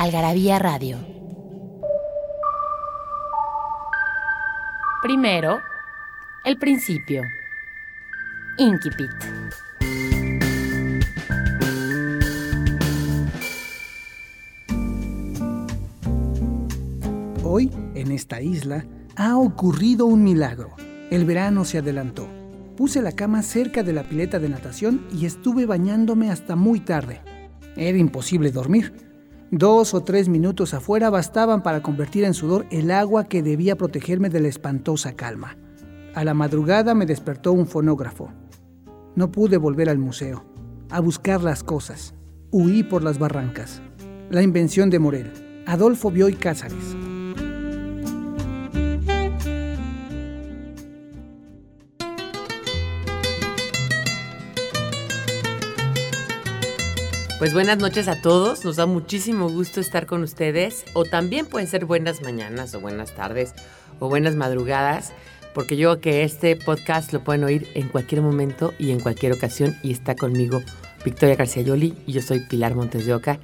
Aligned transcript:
Algarabía 0.00 0.58
Radio. 0.58 0.96
Primero, 5.02 5.58
el 6.42 6.56
principio. 6.56 7.20
Inquipit. 8.56 9.10
Hoy, 17.44 17.70
en 17.94 18.12
esta 18.12 18.40
isla, 18.40 18.86
ha 19.16 19.36
ocurrido 19.36 20.06
un 20.06 20.24
milagro. 20.24 20.70
El 21.10 21.26
verano 21.26 21.66
se 21.66 21.76
adelantó. 21.76 22.26
Puse 22.74 23.02
la 23.02 23.12
cama 23.12 23.42
cerca 23.42 23.82
de 23.82 23.92
la 23.92 24.04
pileta 24.04 24.38
de 24.38 24.48
natación 24.48 25.06
y 25.12 25.26
estuve 25.26 25.66
bañándome 25.66 26.30
hasta 26.30 26.56
muy 26.56 26.80
tarde. 26.80 27.20
Era 27.76 27.98
imposible 27.98 28.50
dormir. 28.50 29.09
Dos 29.52 29.94
o 29.94 30.02
tres 30.02 30.28
minutos 30.28 30.74
afuera 30.74 31.10
bastaban 31.10 31.64
para 31.64 31.82
convertir 31.82 32.22
en 32.22 32.34
sudor 32.34 32.66
el 32.70 32.92
agua 32.92 33.24
que 33.24 33.42
debía 33.42 33.76
protegerme 33.76 34.30
de 34.30 34.38
la 34.38 34.46
espantosa 34.46 35.14
calma. 35.14 35.56
A 36.14 36.22
la 36.22 36.34
madrugada 36.34 36.94
me 36.94 37.04
despertó 37.04 37.52
un 37.52 37.66
fonógrafo. 37.66 38.30
No 39.16 39.32
pude 39.32 39.56
volver 39.56 39.88
al 39.88 39.98
museo, 39.98 40.44
a 40.88 41.00
buscar 41.00 41.42
las 41.42 41.64
cosas. 41.64 42.14
Huí 42.52 42.84
por 42.84 43.02
las 43.02 43.18
barrancas. 43.18 43.82
La 44.30 44.42
invención 44.42 44.88
de 44.88 45.00
Morel. 45.00 45.32
Adolfo 45.66 46.12
Bioy 46.12 46.34
Cázares. 46.34 46.96
Pues 57.40 57.54
buenas 57.54 57.78
noches 57.78 58.06
a 58.06 58.20
todos, 58.20 58.66
nos 58.66 58.76
da 58.76 58.84
muchísimo 58.84 59.48
gusto 59.48 59.80
estar 59.80 60.04
con 60.04 60.22
ustedes, 60.22 60.84
o 60.92 61.06
también 61.06 61.46
pueden 61.46 61.68
ser 61.68 61.86
buenas 61.86 62.20
mañanas, 62.20 62.74
o 62.74 62.80
buenas 62.80 63.14
tardes, 63.14 63.54
o 63.98 64.10
buenas 64.10 64.36
madrugadas, 64.36 65.14
porque 65.54 65.78
yo 65.78 66.02
que 66.02 66.22
este 66.22 66.54
podcast 66.54 67.14
lo 67.14 67.24
pueden 67.24 67.44
oír 67.44 67.66
en 67.72 67.88
cualquier 67.88 68.20
momento 68.20 68.74
y 68.78 68.90
en 68.90 69.00
cualquier 69.00 69.32
ocasión, 69.32 69.74
y 69.82 69.90
está 69.90 70.16
conmigo 70.16 70.60
Victoria 71.02 71.34
García 71.34 71.62
Yoli, 71.62 71.96
y 72.06 72.12
yo 72.12 72.20
soy 72.20 72.40
Pilar 72.40 72.74
Montes 72.74 73.06
de 73.06 73.14
Oca, 73.14 73.38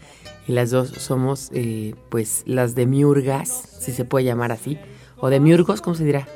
y 0.47 0.53
las 0.53 0.71
dos 0.71 0.91
somos, 0.91 1.49
eh, 1.55 1.95
pues, 2.11 2.43
las 2.45 2.75
de 2.75 2.85
Miurgas, 2.85 3.49
si 3.81 3.93
se 3.93 4.05
puede 4.05 4.27
llamar 4.27 4.53
así, 4.53 4.79
o 5.17 5.31
de 5.31 5.41
Miurgos, 5.41 5.81
¿cómo 5.81 5.97
se 5.97 6.05
dirá? 6.05 6.29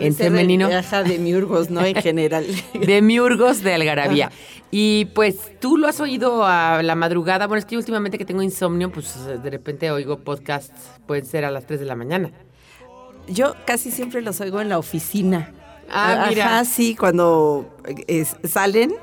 En 0.00 0.14
femenino. 0.14 0.68
De, 0.68 1.04
de 1.04 1.18
miurgos, 1.18 1.70
¿no? 1.70 1.84
En 1.84 1.94
general. 1.96 2.46
de 2.74 3.02
miurgos 3.02 3.62
de 3.62 3.74
Algarabía. 3.74 4.30
Y 4.70 5.06
pues 5.14 5.52
tú 5.60 5.76
lo 5.76 5.86
has 5.86 6.00
oído 6.00 6.44
a 6.44 6.82
la 6.82 6.94
madrugada. 6.94 7.46
Bueno, 7.46 7.58
es 7.58 7.66
que 7.66 7.76
últimamente 7.76 8.16
que 8.16 8.24
tengo 8.24 8.42
insomnio, 8.42 8.90
pues 8.90 9.14
de 9.42 9.50
repente 9.50 9.90
oigo 9.90 10.18
podcasts, 10.18 10.72
pueden 11.06 11.26
ser 11.26 11.44
a 11.44 11.50
las 11.50 11.66
3 11.66 11.80
de 11.80 11.86
la 11.86 11.94
mañana. 11.94 12.30
Yo 13.28 13.54
casi 13.66 13.90
siempre 13.90 14.22
los 14.22 14.40
oigo 14.40 14.60
en 14.60 14.68
la 14.68 14.78
oficina. 14.78 15.52
Ah, 15.90 16.26
mira. 16.28 16.46
Ajá, 16.46 16.64
sí, 16.64 16.96
cuando 16.96 17.76
salen, 18.44 18.94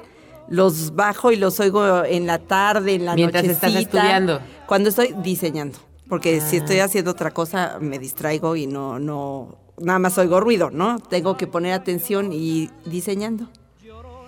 los 0.50 0.96
bajo 0.96 1.32
y 1.32 1.36
los 1.36 1.60
oigo 1.60 2.04
en 2.04 2.26
la 2.26 2.40
tarde, 2.40 2.96
en 2.96 3.06
la 3.06 3.16
Mientras 3.16 3.44
estás 3.44 3.76
estudiando. 3.76 4.42
Cuando 4.66 4.90
estoy 4.90 5.14
diseñando. 5.22 5.78
Porque 6.10 6.42
si 6.42 6.56
ah. 6.56 6.60
estoy 6.60 6.80
haciendo 6.80 7.12
otra 7.12 7.30
cosa, 7.32 7.78
me 7.80 8.00
distraigo 8.00 8.56
y 8.56 8.66
no, 8.66 8.98
no, 8.98 9.56
nada 9.82 10.00
más 10.00 10.18
oigo 10.18 10.40
ruido, 10.40 10.70
¿no? 10.72 11.00
Tengo 11.00 11.38
que 11.38 11.48
poner 11.48 11.74
atención 11.74 12.32
y 12.34 12.70
diseñando. 12.86 13.50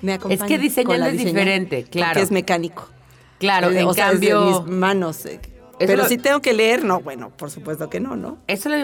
Me 0.02 0.20
es 0.30 0.44
que 0.44 0.58
diseñando 0.58 1.06
es 1.08 1.18
diferente, 1.18 1.84
claro. 1.84 2.16
Que 2.16 2.22
es 2.22 2.32
mecánico. 2.32 2.88
Claro, 3.38 3.70
en 3.70 3.94
cambio. 3.94 4.64
mis 4.66 4.78
manos. 4.78 5.26
Eh, 5.26 5.40
pero 5.80 6.06
si 6.06 6.18
tengo 6.18 6.42
que 6.42 6.54
leer, 6.54 6.84
no, 6.84 7.00
bueno, 7.02 7.32
por 7.36 7.50
supuesto 7.50 7.90
que 7.90 8.00
no, 8.00 8.16
¿no? 8.16 8.38
Eso 8.48 8.70
lo 8.70 8.76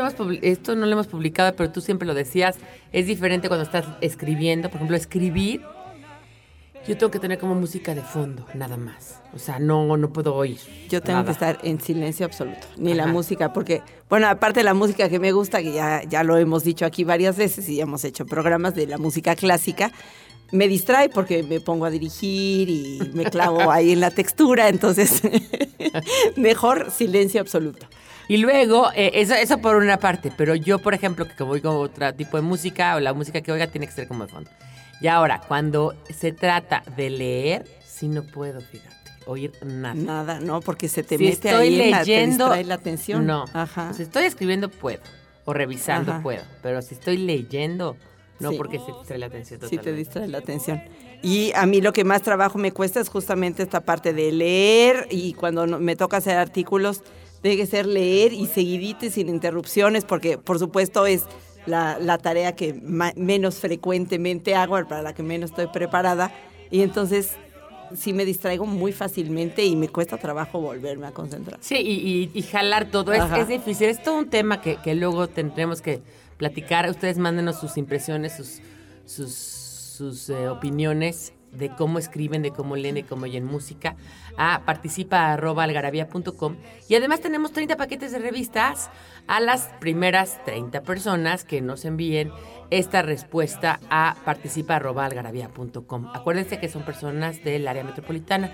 esto 0.41 0.75
no 0.75 0.85
lo 0.85 0.91
hemos 0.91 1.07
publicado, 1.07 1.55
pero 1.55 1.71
tú 1.71 1.81
siempre 1.81 2.07
lo 2.07 2.13
decías. 2.13 2.57
Es 2.91 3.05
diferente 3.05 3.47
cuando 3.49 3.63
estás 3.63 3.85
escribiendo. 4.01 4.69
Por 4.69 4.77
ejemplo, 4.77 4.97
escribir 4.97 5.61
yo 6.87 6.97
tengo 6.97 7.11
que 7.11 7.19
tener 7.19 7.37
como 7.37 7.53
música 7.55 7.93
de 7.93 8.01
fondo, 8.01 8.45
nada 8.53 8.77
más. 8.77 9.19
O 9.33 9.39
sea, 9.39 9.59
no, 9.59 9.97
no 9.97 10.09
puedo 10.13 10.33
oír. 10.33 10.59
Yo 10.89 11.01
tengo 11.01 11.25
que 11.25 11.31
estar 11.31 11.59
en 11.63 11.81
silencio 11.81 12.25
absoluto, 12.25 12.65
ni 12.77 12.93
la 12.93 13.07
música, 13.07 13.51
porque, 13.51 13.81
bueno, 14.09 14.27
aparte 14.27 14.61
de 14.61 14.63
la 14.63 14.73
música 14.73 15.09
que 15.09 15.19
me 15.19 15.31
gusta, 15.31 15.61
que 15.61 15.73
ya, 15.73 16.03
ya 16.03 16.23
lo 16.23 16.37
hemos 16.37 16.63
dicho 16.63 16.85
aquí 16.85 17.03
varias 17.03 17.35
veces 17.37 17.67
y 17.69 17.77
ya 17.77 17.83
hemos 17.83 18.03
hecho 18.05 18.25
programas 18.25 18.73
de 18.73 18.87
la 18.87 18.97
música 18.97 19.35
clásica, 19.35 19.91
me 20.51 20.67
distrae 20.67 21.09
porque 21.09 21.43
me 21.43 21.59
pongo 21.59 21.85
a 21.85 21.89
dirigir 21.89 22.69
y 22.69 23.11
me 23.13 23.25
clavo 23.25 23.69
ahí 23.71 23.91
en 23.91 23.99
la 23.99 24.11
textura, 24.11 24.69
entonces 24.69 25.21
mejor 26.37 26.89
silencio 26.91 27.41
absoluto. 27.41 27.85
Y 28.29 28.37
luego, 28.37 28.89
eh, 28.93 29.11
eso, 29.15 29.35
eso 29.35 29.59
por 29.59 29.75
una 29.75 29.97
parte, 29.99 30.31
pero 30.35 30.53
yo, 30.55 30.79
por 30.79 30.93
ejemplo, 30.93 31.25
que 31.27 31.43
voy 31.43 31.61
con 31.61 31.75
otro 31.75 32.13
tipo 32.13 32.37
de 32.37 32.43
música 32.43 32.95
o 32.95 32.99
la 32.99 33.13
música 33.13 33.41
que 33.41 33.51
oiga 33.51 33.67
tiene 33.67 33.87
que 33.87 33.93
ser 33.93 34.07
como 34.07 34.25
de 34.25 34.31
fondo. 34.31 34.49
Y 35.01 35.07
ahora, 35.07 35.41
cuando 35.47 35.95
se 36.09 36.31
trata 36.31 36.83
de 36.95 37.09
leer, 37.09 37.65
sí 37.85 38.07
no 38.07 38.23
puedo, 38.23 38.61
fíjate, 38.61 38.95
oír 39.25 39.51
nada. 39.63 39.93
Nada, 39.93 40.39
no, 40.39 40.61
porque 40.61 40.87
se 40.87 41.03
te 41.03 41.17
mete 41.17 41.49
ahí 41.49 41.75
leyendo, 41.75 42.49
la, 42.49 42.63
la 42.63 42.75
atención. 42.75 43.25
No, 43.25 43.45
Ajá. 43.53 43.93
si 43.93 44.03
estoy 44.03 44.25
escribiendo 44.25 44.69
puedo, 44.69 45.01
o 45.45 45.53
revisando 45.53 46.21
puedo, 46.21 46.43
pero 46.61 46.81
si 46.81 46.95
estoy 46.95 47.17
leyendo, 47.17 47.95
no, 48.39 48.51
porque 48.53 48.79
se 48.79 48.91
distrae 48.91 49.19
la 49.19 49.27
atención 49.27 49.59
totalmente. 49.59 49.89
Sí 49.89 49.91
te 49.91 49.97
distrae 49.97 50.27
la 50.27 50.37
atención. 50.39 50.81
Y 51.23 51.51
a 51.55 51.65
mí 51.65 51.81
lo 51.81 51.93
que 51.93 52.03
más 52.03 52.21
trabajo 52.21 52.57
me 52.59 52.71
cuesta 52.71 52.99
es 52.99 53.09
justamente 53.09 53.63
esta 53.63 53.81
parte 53.81 54.13
de 54.13 54.31
leer 54.31 55.07
y 55.09 55.33
cuando 55.33 55.65
me 55.65 55.95
toca 55.95 56.17
hacer 56.17 56.37
artículos, 56.37 57.01
tiene 57.41 57.57
que 57.57 57.65
ser 57.65 57.85
leer 57.85 58.33
y 58.33 58.47
seguidite 58.47 59.09
sin 59.09 59.29
interrupciones, 59.29 60.05
porque 60.05 60.37
por 60.37 60.59
supuesto 60.59 61.05
es 61.05 61.25
la, 61.67 62.17
tarea 62.17 62.55
que 62.55 62.73
menos 63.15 63.59
frecuentemente 63.59 64.55
hago, 64.55 64.75
para 64.87 65.01
la 65.01 65.13
que 65.13 65.23
menos 65.23 65.51
estoy 65.51 65.67
preparada. 65.67 66.31
Y 66.71 66.81
entonces 66.81 67.35
sí 67.95 68.13
me 68.13 68.25
distraigo 68.25 68.65
muy 68.65 68.91
fácilmente 68.91 69.63
y 69.63 69.75
me 69.75 69.89
cuesta 69.89 70.17
trabajo 70.17 70.59
volverme 70.59 71.07
a 71.07 71.11
concentrar. 71.11 71.59
Sí, 71.61 71.75
y, 72.33 72.41
jalar 72.43 72.89
todo. 72.89 73.13
Es, 73.13 73.47
difícil. 73.47 73.89
Es 73.89 74.01
todo 74.01 74.17
un 74.17 74.29
tema 74.29 74.61
que, 74.61 74.95
luego 74.95 75.27
tendremos 75.27 75.81
que 75.81 76.01
platicar. 76.37 76.89
Ustedes 76.89 77.17
mándenos 77.17 77.59
sus 77.59 77.77
impresiones, 77.77 78.35
sus, 78.35 78.61
sus, 79.05 79.33
sus 79.33 80.29
eh, 80.29 80.49
opiniones 80.49 81.33
de 81.57 81.69
cómo 81.69 81.99
escriben, 81.99 82.41
de 82.41 82.51
cómo 82.51 82.75
leen, 82.75 82.95
de 82.95 83.03
cómo 83.03 83.23
oyen 83.23 83.45
música, 83.45 83.95
a 84.37 84.61
participa.algarabía.com. 84.65 86.55
Y 86.87 86.95
además 86.95 87.21
tenemos 87.21 87.51
30 87.51 87.77
paquetes 87.77 88.11
de 88.11 88.19
revistas 88.19 88.89
a 89.27 89.39
las 89.39 89.69
primeras 89.79 90.43
30 90.45 90.81
personas 90.81 91.43
que 91.43 91.61
nos 91.61 91.85
envíen 91.85 92.31
esta 92.69 93.01
respuesta 93.01 93.79
a 93.89 94.15
participa.algarabía.com. 94.25 96.11
Acuérdense 96.13 96.59
que 96.59 96.69
son 96.69 96.83
personas 96.83 97.43
del 97.43 97.67
área 97.67 97.83
metropolitana. 97.83 98.51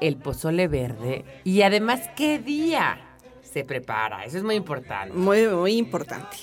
El 0.00 0.16
pozole 0.16 0.68
verde. 0.68 1.24
Y 1.44 1.62
además, 1.62 2.08
¿qué 2.14 2.38
día 2.38 3.00
se 3.42 3.64
prepara? 3.64 4.24
Eso 4.24 4.38
es 4.38 4.44
muy 4.44 4.54
importante. 4.54 5.12
Muy, 5.12 5.48
muy 5.48 5.72
importante. 5.76 6.36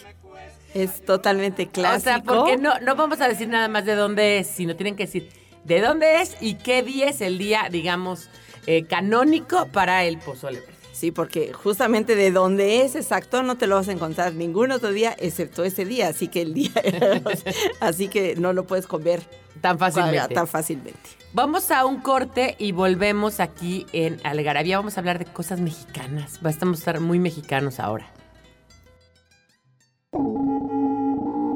Es 0.74 1.06
totalmente 1.06 1.68
clásico. 1.68 1.98
O 1.98 2.04
sea, 2.04 2.22
porque 2.22 2.58
no, 2.58 2.78
no 2.82 2.98
vamos 2.98 3.22
a 3.22 3.30
decir 3.30 3.48
nada 3.48 3.70
más 3.70 3.86
de 3.86 3.96
dónde 3.96 4.40
es, 4.40 4.48
sino 4.48 4.76
tienen 4.76 4.98
que 4.98 5.06
decir 5.06 5.30
de 5.66 5.82
dónde 5.82 6.22
es 6.22 6.38
y 6.40 6.56
qué 6.56 6.82
día 6.82 7.10
es 7.10 7.22
el 7.22 7.38
día, 7.38 7.68
digamos, 7.70 8.30
eh, 8.68 8.86
canónico 8.86 9.68
para 9.68 10.06
el 10.06 10.18
pozole 10.18 10.62
Sí, 10.96 11.12
porque 11.12 11.52
justamente 11.52 12.16
de 12.16 12.32
dónde 12.32 12.82
es 12.84 12.96
exacto 12.96 13.44
no 13.44 13.58
te 13.58 13.68
lo 13.68 13.76
vas 13.76 13.90
a 13.90 13.92
encontrar 13.92 14.34
ningún 14.34 14.72
otro 14.72 14.94
día 14.94 15.14
excepto 15.20 15.66
ese 15.66 15.84
día, 15.84 16.08
así 16.08 16.30
que 16.30 16.42
el 16.42 16.54
día, 16.54 16.72
así 17.82 18.08
que 18.08 18.38
no 18.38 18.54
lo 18.54 18.66
puedes 18.66 18.88
comer 18.88 19.22
tan 19.60 19.78
fácilmente. 19.78 20.34
Tan 20.34 20.48
fácilmente. 20.48 21.00
Vamos 21.34 21.70
a 21.72 21.86
un 21.86 22.00
corte 22.00 22.56
y 22.60 22.72
volvemos 22.72 23.42
aquí 23.42 23.86
en 23.92 24.22
Algarabía. 24.24 24.78
Vamos 24.78 24.96
a 24.96 25.02
hablar 25.02 25.20
de 25.20 25.26
cosas 25.26 25.60
mexicanas. 25.60 26.40
Vamos 26.42 26.78
a 26.78 26.80
estar 26.80 27.00
muy 27.02 27.20
mexicanos 27.20 27.82
ahora. 27.82 28.08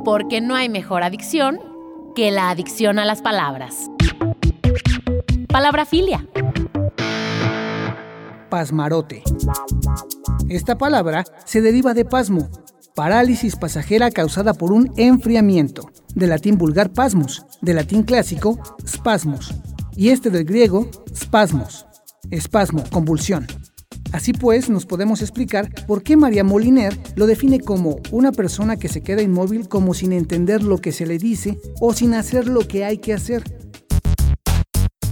Porque 0.03 0.41
no 0.41 0.55
hay 0.55 0.67
mejor 0.67 1.03
adicción 1.03 1.62
que 2.15 2.31
la 2.31 2.50
adicción 2.50 3.00
a 3.00 3.06
las 3.06 3.21
palabras. 3.21 3.89
Palabra 5.47 5.85
filia. 5.85 6.25
pasmarote. 8.50 9.23
Esta 10.50 10.77
palabra 10.77 11.23
se 11.45 11.61
deriva 11.61 11.94
de 11.94 12.03
pasmo, 12.06 12.50
parálisis 12.95 13.56
pasajera 13.56 14.09
causada 14.09 14.53
por 14.53 14.71
un 14.71 14.91
enfriamiento, 14.97 15.91
del 16.15 16.29
latín 16.29 16.57
vulgar 16.57 16.89
pasmus, 16.91 17.45
del 17.61 17.75
latín 17.75 18.03
clásico 18.03 18.59
spasmos, 18.88 19.53
y 19.95 20.09
este 20.09 20.31
del 20.31 20.45
griego 20.45 20.89
spasmos, 21.15 21.85
espasmo, 22.31 22.83
convulsión. 22.91 23.45
Así 24.11 24.33
pues, 24.33 24.69
nos 24.69 24.85
podemos 24.85 25.21
explicar 25.21 25.69
por 25.85 26.01
qué 26.01 26.17
María 26.17 26.44
Moliner 26.44 26.97
lo 27.15 27.27
define 27.27 27.59
como 27.59 27.97
una 28.11 28.31
persona 28.31 28.77
que 28.77 28.89
se 28.89 29.01
queda 29.01 29.21
inmóvil 29.21 29.67
como 29.67 29.94
sin 29.94 30.13
entender 30.13 30.63
lo 30.63 30.79
que 30.79 30.91
se 30.91 31.06
le 31.06 31.17
dice 31.17 31.59
o 31.79 31.94
sin 31.94 32.15
hacer 32.15 32.47
lo 32.47 32.67
que 32.67 32.85
hay 32.85 32.97
que 32.97 33.13
hacer. 33.13 33.44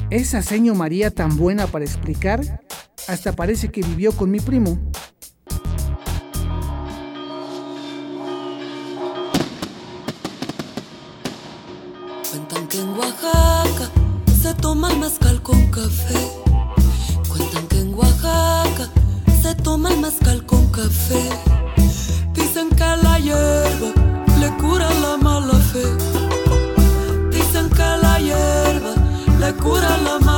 Esa 0.10 0.42
seño 0.42 0.74
María 0.74 1.12
tan 1.12 1.38
buena 1.38 1.68
para 1.68 1.86
explicar, 1.86 2.64
hasta 3.08 3.34
parece 3.34 3.70
que 3.70 3.82
vivió 3.82 4.12
con 4.14 4.32
mi 4.32 4.40
primo. 4.40 4.80
Cuentan 12.32 12.68
que 12.68 12.80
en 12.80 12.90
Oaxaca 12.90 13.92
se 14.42 14.54
toma 14.56 14.90
con 15.44 15.72
café. 15.72 16.47
Se 19.48 19.56
toma 19.56 19.90
el 19.92 20.00
mezcal 20.02 20.46
con 20.46 20.70
café. 20.72 21.24
Dicen 22.34 22.68
que 22.70 22.90
la 23.04 23.18
hierba 23.18 23.92
le 24.42 24.50
cura 24.62 24.90
la 25.04 25.16
mala 25.16 25.58
fe. 25.72 25.86
Dicen 27.32 27.70
que 27.70 27.90
la 28.04 28.20
hierba 28.20 28.94
le 29.40 29.54
cura 29.54 29.98
la 30.04 30.20
mala 30.20 30.26
fe. 30.26 30.37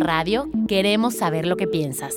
Radio 0.00 0.50
queremos 0.68 1.14
saber 1.14 1.46
lo 1.46 1.56
que 1.56 1.66
piensas. 1.66 2.14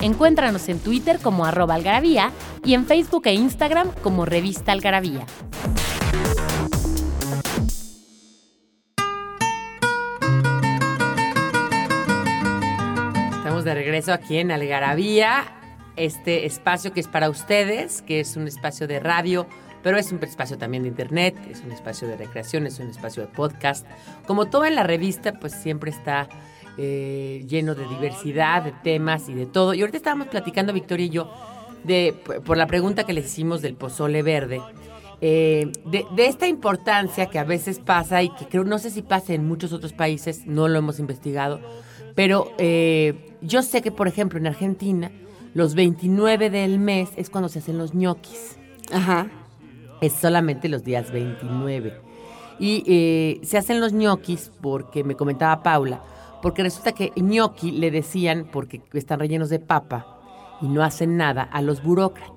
Encuéntranos 0.00 0.68
en 0.68 0.80
Twitter 0.80 1.20
como 1.22 1.44
arroba 1.44 1.74
algarabía 1.74 2.32
y 2.64 2.74
en 2.74 2.86
Facebook 2.86 3.22
e 3.26 3.34
Instagram 3.34 3.90
como 4.02 4.24
revista 4.24 4.72
algarabía. 4.72 5.26
Estamos 13.36 13.64
de 13.64 13.74
regreso 13.74 14.12
aquí 14.12 14.38
en 14.38 14.50
Algarabía, 14.50 15.44
este 15.96 16.46
espacio 16.46 16.92
que 16.92 17.00
es 17.00 17.08
para 17.08 17.30
ustedes, 17.30 18.02
que 18.02 18.20
es 18.20 18.36
un 18.36 18.48
espacio 18.48 18.88
de 18.88 18.98
radio, 18.98 19.46
pero 19.82 19.98
es 19.98 20.12
un 20.12 20.22
espacio 20.22 20.58
también 20.58 20.82
de 20.82 20.88
internet, 20.88 21.34
es 21.50 21.62
un 21.64 21.72
espacio 21.72 22.08
de 22.08 22.16
recreación, 22.16 22.66
es 22.66 22.78
un 22.78 22.88
espacio 22.88 23.22
de 23.22 23.28
podcast. 23.28 23.86
Como 24.26 24.46
todo 24.46 24.64
en 24.64 24.74
la 24.74 24.82
revista, 24.82 25.32
pues 25.38 25.52
siempre 25.52 25.90
está 25.90 26.28
eh, 26.78 27.44
lleno 27.48 27.74
de 27.74 27.86
diversidad, 27.88 28.62
de 28.62 28.72
temas 28.72 29.28
y 29.28 29.34
de 29.34 29.46
todo. 29.46 29.74
Y 29.74 29.80
ahorita 29.80 29.96
estábamos 29.96 30.28
platicando, 30.28 30.72
Victoria 30.72 31.06
y 31.06 31.10
yo, 31.10 31.32
de, 31.84 32.14
por 32.44 32.56
la 32.56 32.66
pregunta 32.66 33.04
que 33.04 33.12
les 33.12 33.26
hicimos 33.26 33.62
del 33.62 33.74
pozole 33.74 34.22
verde, 34.22 34.60
eh, 35.20 35.70
de, 35.86 36.04
de 36.16 36.26
esta 36.26 36.46
importancia 36.46 37.26
que 37.26 37.38
a 37.38 37.44
veces 37.44 37.78
pasa 37.78 38.22
y 38.22 38.30
que 38.30 38.46
creo, 38.46 38.64
no 38.64 38.78
sé 38.78 38.90
si 38.90 39.02
pasa 39.02 39.34
en 39.34 39.46
muchos 39.46 39.72
otros 39.72 39.92
países, 39.92 40.46
no 40.46 40.66
lo 40.66 40.78
hemos 40.78 40.98
investigado, 40.98 41.60
pero 42.14 42.52
eh, 42.58 43.36
yo 43.40 43.62
sé 43.62 43.82
que, 43.82 43.90
por 43.90 44.08
ejemplo, 44.08 44.38
en 44.38 44.46
Argentina, 44.46 45.10
los 45.54 45.74
29 45.74 46.50
del 46.50 46.78
mes 46.78 47.10
es 47.16 47.30
cuando 47.30 47.48
se 47.48 47.60
hacen 47.60 47.78
los 47.78 47.94
ñoquis. 47.94 48.58
Ajá. 48.92 49.28
Es 50.02 50.12
solamente 50.12 50.68
los 50.68 50.84
días 50.84 51.10
29. 51.10 51.94
Y 52.58 52.84
eh, 52.86 53.40
se 53.44 53.56
hacen 53.56 53.80
los 53.80 53.92
ñoquis 53.92 54.50
porque 54.60 55.04
me 55.04 55.16
comentaba 55.16 55.62
Paula, 55.62 56.02
porque 56.42 56.62
resulta 56.62 56.92
que 56.92 57.12
ñoqui 57.16 57.70
le 57.70 57.90
decían, 57.90 58.48
porque 58.52 58.82
están 58.92 59.20
rellenos 59.20 59.48
de 59.48 59.60
papa 59.60 60.18
y 60.60 60.68
no 60.68 60.82
hacen 60.82 61.16
nada, 61.16 61.42
a 61.42 61.62
los 61.62 61.82
burócratas. 61.82 62.32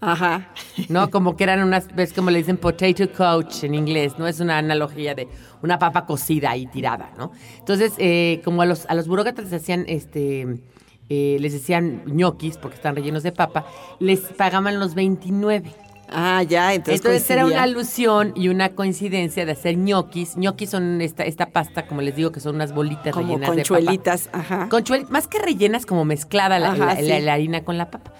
Ajá. 0.00 0.48
¿no? 0.88 1.10
Como 1.12 1.36
que 1.36 1.44
eran 1.44 1.62
unas, 1.62 1.94
ves 1.94 2.12
como 2.12 2.30
le 2.30 2.38
dicen 2.38 2.56
potato 2.56 3.10
coach 3.12 3.64
en 3.64 3.74
inglés, 3.74 4.18
¿no? 4.18 4.26
Es 4.26 4.40
una 4.40 4.56
analogía 4.56 5.14
de 5.14 5.28
una 5.62 5.78
papa 5.78 6.06
cocida 6.06 6.56
y 6.56 6.66
tirada, 6.66 7.12
¿no? 7.18 7.32
Entonces, 7.58 7.92
eh, 7.98 8.40
como 8.42 8.62
a 8.62 8.66
los, 8.66 8.86
a 8.86 8.94
los 8.94 9.06
burócratas 9.08 9.44
les 9.44 9.62
hacían, 9.62 9.84
este, 9.88 10.62
eh, 11.10 11.36
les 11.38 11.52
decían 11.52 12.02
ñoquis 12.06 12.56
porque 12.56 12.76
están 12.76 12.96
rellenos 12.96 13.22
de 13.22 13.32
papa, 13.32 13.66
les 13.98 14.20
pagaban 14.20 14.80
los 14.80 14.94
29. 14.94 15.70
Ah, 16.12 16.42
ya, 16.42 16.74
entonces. 16.74 17.00
Entonces 17.04 17.30
era 17.30 17.46
una 17.46 17.62
alusión 17.62 18.32
y 18.34 18.48
una 18.48 18.70
coincidencia 18.70 19.46
de 19.46 19.52
hacer 19.52 19.76
ñoquis. 19.78 20.36
ñoquis 20.36 20.70
son 20.70 21.00
esta, 21.00 21.24
esta 21.24 21.46
pasta, 21.50 21.86
como 21.86 22.02
les 22.02 22.16
digo, 22.16 22.32
que 22.32 22.40
son 22.40 22.56
unas 22.56 22.74
bolitas 22.74 23.12
Como 23.12 23.26
rellenas 23.28 23.50
de 23.50 23.56
conchuelitas, 23.62 24.28
papa. 24.28 24.38
ajá. 24.40 24.68
Conchuel- 24.68 25.08
más 25.08 25.28
que 25.28 25.38
rellenas, 25.38 25.86
como 25.86 26.04
mezclada 26.04 26.58
la, 26.58 26.72
Ajá, 26.72 26.86
la- 26.86 26.96
sí. 26.96 27.02
la- 27.08 27.20
la 27.20 27.32
harina 27.34 27.64
con 27.64 27.78
la 27.78 27.90
papa. 27.90 28.12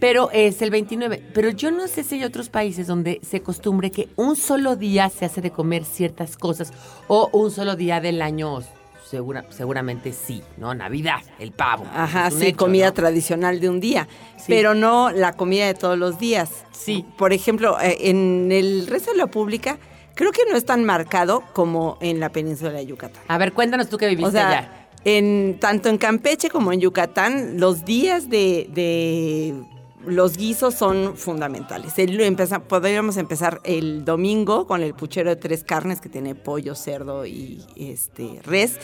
Pero 0.00 0.30
es 0.32 0.60
el 0.60 0.70
29. 0.70 1.22
Pero 1.32 1.48
yo 1.50 1.70
no 1.70 1.88
sé 1.88 2.02
si 2.04 2.16
hay 2.16 2.24
otros 2.24 2.48
países 2.50 2.86
donde 2.86 3.18
se 3.22 3.40
costumbre 3.40 3.90
que 3.90 4.08
un 4.16 4.36
solo 4.36 4.76
día 4.76 5.08
se 5.08 5.24
hace 5.24 5.40
de 5.40 5.50
comer 5.50 5.84
ciertas 5.84 6.36
cosas 6.36 6.72
o 7.08 7.30
un 7.32 7.50
solo 7.50 7.76
día 7.76 8.00
del 8.00 8.20
año, 8.20 8.60
segura, 9.08 9.44
seguramente 9.50 10.12
sí, 10.12 10.42
¿no? 10.56 10.74
Navidad, 10.74 11.20
el 11.38 11.52
pavo. 11.52 11.84
Ajá, 11.94 12.30
sí, 12.30 12.46
hecho, 12.48 12.56
comida 12.56 12.86
¿no? 12.86 12.94
tradicional 12.94 13.60
de 13.60 13.68
un 13.70 13.80
día, 13.80 14.08
Sí. 14.36 14.44
pero 14.48 14.74
no 14.74 15.10
la 15.10 15.32
comida 15.34 15.66
de 15.66 15.74
todos 15.74 15.98
los 15.98 16.18
días. 16.18 16.64
Sí. 16.72 17.04
Por 17.16 17.32
ejemplo, 17.32 17.78
eh, 17.80 17.96
en 18.10 18.50
el 18.52 18.86
resto 18.86 19.12
de 19.12 19.18
la 19.18 19.26
pública, 19.28 19.78
creo 20.14 20.32
que 20.32 20.42
no 20.50 20.56
es 20.56 20.64
tan 20.64 20.84
marcado 20.84 21.42
como 21.52 21.98
en 22.00 22.20
la 22.20 22.30
península 22.30 22.72
de 22.72 22.86
Yucatán. 22.86 23.22
A 23.28 23.38
ver, 23.38 23.52
cuéntanos 23.52 23.88
tú 23.88 23.96
que 23.98 24.06
viviste 24.08 24.28
O 24.28 24.32
sea, 24.32 24.48
allá. 24.48 24.88
en, 25.04 25.58
tanto 25.60 25.88
en 25.88 25.98
Campeche 25.98 26.48
como 26.50 26.72
en 26.72 26.80
Yucatán, 26.80 27.60
los 27.60 27.84
días 27.84 28.28
de, 28.28 28.66
de 28.70 29.54
los 30.06 30.36
guisos 30.36 30.74
son 30.74 31.16
fundamentales. 31.16 31.98
El- 31.98 32.16
podríamos 32.68 33.16
empezar 33.16 33.60
el 33.64 34.04
domingo 34.04 34.66
con 34.66 34.82
el 34.82 34.94
puchero 34.94 35.30
de 35.30 35.36
tres 35.36 35.64
carnes 35.64 36.00
que 36.00 36.08
tiene 36.08 36.34
pollo, 36.34 36.74
cerdo 36.74 37.26
y 37.26 37.64
este, 37.76 38.40
res. 38.44 38.78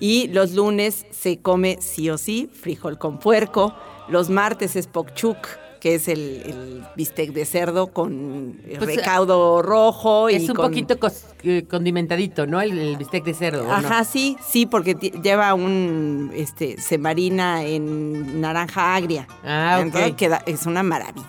Y 0.00 0.28
los 0.28 0.52
lunes 0.52 1.06
se 1.10 1.40
come 1.40 1.78
sí 1.80 2.10
o 2.10 2.18
sí 2.18 2.50
frijol 2.52 2.98
con 2.98 3.18
puerco. 3.18 3.74
Los 4.08 4.30
martes 4.30 4.74
es 4.74 4.86
pokchuk, 4.88 5.36
que 5.82 5.96
es 5.96 6.06
el, 6.06 6.84
bistec 6.94 7.32
de 7.32 7.44
cerdo 7.44 7.88
con 7.88 8.60
pues, 8.64 8.82
recaudo 8.82 9.62
rojo. 9.62 10.28
Es 10.28 10.48
un 10.48 10.54
poquito 10.54 10.96
eh, 11.42 11.64
condimentadito, 11.68 12.46
¿no? 12.46 12.60
El, 12.60 12.96
bistec 12.96 13.24
de 13.24 13.34
cerdo. 13.34 13.68
Ajá, 13.68 14.04
sí, 14.04 14.36
sí, 14.46 14.64
porque 14.66 14.94
lleva 14.94 15.54
un, 15.54 16.30
este, 16.36 16.80
se 16.80 16.98
marina 16.98 17.64
en 17.64 18.40
naranja 18.40 18.94
agria. 18.94 19.26
Ah, 19.42 19.78
ok. 19.78 19.86
Entonces 19.86 20.12
queda, 20.14 20.44
es 20.46 20.66
una 20.66 20.84
maravilla. 20.84 21.26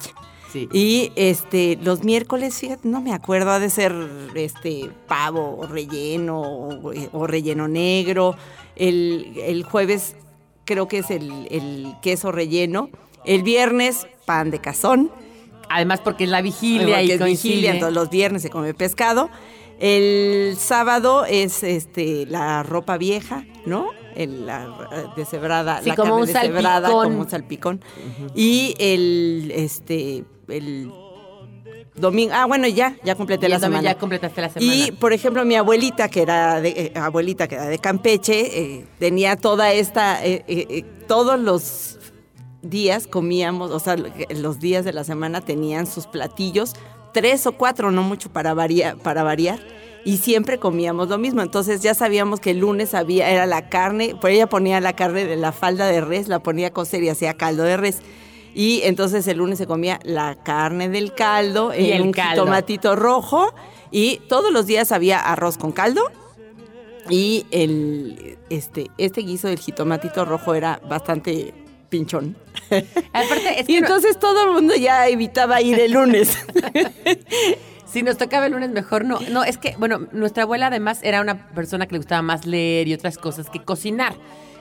Sí. 0.51 0.69
Y 0.71 1.11
este, 1.15 1.79
los 1.81 2.03
miércoles, 2.03 2.55
fíjate, 2.55 2.87
no 2.87 3.01
me 3.01 3.11
acuerdo, 3.11 3.49
ha 3.49 3.59
de 3.59 3.71
ser 3.71 3.91
este 4.35 4.91
pavo 5.07 5.65
relleno 5.65 6.69
o, 7.11 7.25
relleno 7.25 7.67
negro. 7.67 8.35
El, 8.75 9.33
el, 9.35 9.63
jueves 9.63 10.15
creo 10.63 10.87
que 10.87 10.99
es 10.99 11.09
el, 11.09 11.47
el 11.49 11.95
queso 12.03 12.31
relleno. 12.31 12.91
El 13.25 13.41
viernes, 13.41 14.05
pan 14.25 14.51
de 14.51 14.59
cazón. 14.59 15.11
Además, 15.69 16.01
porque 16.03 16.25
es 16.25 16.29
la 16.29 16.41
vigilia 16.41 17.01
y 17.01 17.11
es 17.11 17.23
vigilia, 17.23 17.71
entonces 17.71 17.95
los 17.95 18.09
viernes 18.09 18.41
se 18.41 18.49
come 18.49 18.73
pescado. 18.73 19.29
El 19.79 20.55
sábado 20.57 21.25
es 21.25 21.63
este 21.63 22.25
la 22.27 22.63
ropa 22.63 22.97
vieja, 22.97 23.45
¿no? 23.65 23.89
El, 24.15 24.45
la 24.45 25.11
deshebrada, 25.15 25.81
sí, 25.81 25.91
como 25.95 26.17
un 26.17 26.27
deshebrada, 26.27 26.89
como 26.89 27.19
un 27.19 27.29
salpicón. 27.29 27.81
Y 28.35 28.75
el 28.77 29.51
este 29.55 30.25
el 30.47 30.91
domingo, 31.95 32.33
ah, 32.35 32.45
bueno, 32.45 32.67
ya, 32.67 32.95
ya 33.03 33.15
completé 33.15 33.49
la 33.49 33.59
semana. 33.59 33.81
Ya 33.81 33.97
completaste 33.97 34.41
la 34.41 34.49
semana. 34.49 34.73
Y, 34.73 34.91
por 34.91 35.13
ejemplo, 35.13 35.43
mi 35.45 35.55
abuelita, 35.55 36.07
que 36.09 36.21
era 36.21 36.61
de, 36.61 36.69
eh, 36.69 36.93
abuelita 36.95 37.47
que 37.47 37.55
era 37.55 37.65
de 37.65 37.79
Campeche, 37.79 38.59
eh, 38.59 38.85
tenía 38.99 39.35
toda 39.35 39.73
esta, 39.73 40.23
eh, 40.23 40.85
todos 41.07 41.39
los 41.39 41.92
días 42.63 43.07
comíamos, 43.07 43.71
o 43.71 43.79
sea, 43.79 43.95
los 43.95 44.59
días 44.59 44.85
de 44.85 44.93
la 44.93 45.03
semana 45.03 45.41
tenían 45.41 45.85
sus 45.85 46.07
platillos, 46.07 46.73
tres 47.13 47.45
o 47.45 47.51
cuatro, 47.53 47.91
no 47.91 48.01
mucho 48.01 48.31
para, 48.31 48.55
para 49.03 49.23
variar, 49.23 49.59
y 50.05 50.17
siempre 50.17 50.57
comíamos 50.57 51.09
lo 51.09 51.17
mismo. 51.17 51.41
Entonces 51.41 51.81
ya 51.81 51.93
sabíamos 51.93 52.39
que 52.39 52.51
el 52.51 52.59
lunes 52.59 52.93
había, 52.93 53.29
era 53.29 53.45
la 53.45 53.69
carne, 53.69 54.15
pues 54.19 54.33
ella 54.33 54.47
ponía 54.47 54.81
la 54.81 54.93
carne 54.93 55.25
de 55.25 55.35
la 55.35 55.51
falda 55.51 55.85
de 55.87 56.01
res, 56.01 56.27
la 56.27 56.39
ponía 56.39 56.67
a 56.67 56.71
cocer 56.71 57.03
y 57.03 57.09
hacía 57.09 57.35
caldo 57.35 57.63
de 57.63 57.77
res. 57.77 58.01
Y 58.55 58.81
entonces 58.83 59.27
el 59.27 59.37
lunes 59.37 59.57
se 59.57 59.67
comía 59.67 59.99
la 60.03 60.35
carne 60.35 60.89
del 60.89 61.13
caldo 61.13 61.71
en 61.73 62.01
un 62.01 62.13
tomatito 62.35 62.95
rojo 62.95 63.53
y 63.89 64.21
todos 64.27 64.51
los 64.51 64.67
días 64.67 64.91
había 64.91 65.19
arroz 65.19 65.57
con 65.57 65.71
caldo 65.71 66.03
y 67.09 67.45
el 67.51 68.37
este 68.49 68.89
este 68.97 69.21
guiso 69.21 69.47
del 69.47 69.59
jitomatito 69.59 70.23
rojo 70.23 70.53
era 70.53 70.79
bastante 70.87 71.53
pinchón. 71.93 72.35
y 73.67 73.75
entonces 73.75 74.17
todo 74.17 74.45
el 74.45 74.51
mundo 74.53 74.73
ya 74.75 75.07
evitaba 75.07 75.61
ir 75.61 75.79
el 75.79 75.91
lunes. 75.91 76.35
si 77.85 78.01
nos 78.01 78.17
tocaba 78.17 78.47
el 78.47 78.53
lunes 78.53 78.71
mejor 78.71 79.05
no. 79.05 79.19
No, 79.29 79.43
es 79.43 79.59
que, 79.59 79.75
bueno, 79.77 80.07
nuestra 80.11 80.41
abuela 80.41 80.67
además 80.67 81.01
era 81.03 81.21
una 81.21 81.49
persona 81.49 81.85
que 81.85 81.91
le 81.93 81.99
gustaba 81.99 82.23
más 82.23 82.47
leer 82.47 82.87
y 82.87 82.95
otras 82.95 83.19
cosas 83.19 83.51
que 83.51 83.63
cocinar. 83.63 84.15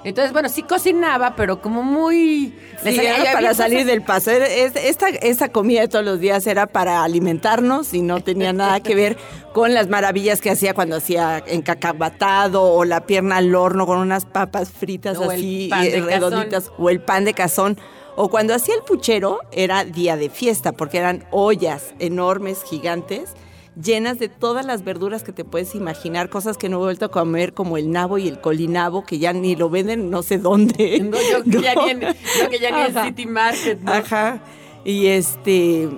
Entonces, 0.04 0.32
bueno, 0.32 0.48
sí 0.48 0.62
cocinaba, 0.62 1.36
pero 1.36 1.60
como 1.60 1.82
muy... 1.82 2.54
Sí, 2.82 2.98
para 3.32 3.54
salir 3.54 3.86
del 3.86 4.02
paso. 4.02 4.30
Esta, 4.30 5.08
esta 5.08 5.50
comida 5.50 5.82
de 5.82 5.88
todos 5.88 6.04
los 6.04 6.18
días 6.18 6.46
era 6.46 6.66
para 6.66 7.04
alimentarnos 7.04 7.94
y 7.94 8.02
no 8.02 8.20
tenía 8.20 8.52
nada 8.52 8.80
que 8.80 8.94
ver 8.94 9.16
con 9.52 9.74
las 9.74 9.88
maravillas 9.88 10.40
que 10.40 10.50
hacía 10.50 10.74
cuando 10.74 10.96
hacía 10.96 11.42
encacabatado 11.46 12.62
o 12.62 12.84
la 12.84 13.06
pierna 13.06 13.36
al 13.36 13.54
horno 13.54 13.86
con 13.86 13.98
unas 13.98 14.24
papas 14.24 14.70
fritas 14.70 15.18
así 15.20 15.70
eh, 15.72 16.00
redonditas 16.00 16.72
o 16.78 16.90
el 16.90 17.00
pan 17.00 17.24
de 17.24 17.34
cazón. 17.34 17.78
O 18.16 18.28
cuando 18.28 18.54
hacía 18.54 18.74
el 18.74 18.82
puchero 18.82 19.38
era 19.52 19.84
día 19.84 20.16
de 20.16 20.28
fiesta 20.28 20.72
porque 20.72 20.98
eran 20.98 21.24
ollas 21.30 21.94
enormes, 21.98 22.62
gigantes 22.64 23.34
llenas 23.80 24.18
de 24.18 24.28
todas 24.28 24.66
las 24.66 24.84
verduras 24.84 25.22
que 25.22 25.32
te 25.32 25.44
puedes 25.44 25.74
imaginar, 25.74 26.28
cosas 26.28 26.56
que 26.56 26.68
no 26.68 26.76
he 26.76 26.84
vuelto 26.84 27.06
a 27.06 27.10
comer, 27.10 27.54
como 27.54 27.76
el 27.76 27.90
nabo 27.90 28.18
y 28.18 28.28
el 28.28 28.40
colinabo, 28.40 29.04
que 29.04 29.18
ya 29.18 29.32
ni 29.32 29.56
lo 29.56 29.70
venden 29.70 30.10
no 30.10 30.22
sé 30.22 30.38
dónde. 30.38 31.00
No, 31.12 31.18
yo 31.20 31.44
que 31.44 31.60
ya 31.60 31.74
ni 31.74 32.00
que 32.50 32.58
ya 32.58 32.70
ni 32.70 32.80
en 32.80 33.04
City 33.06 33.26
Market, 33.26 33.80
¿no? 33.80 33.92
Ajá. 33.92 34.42
Y 34.84 35.06
este 35.06 35.88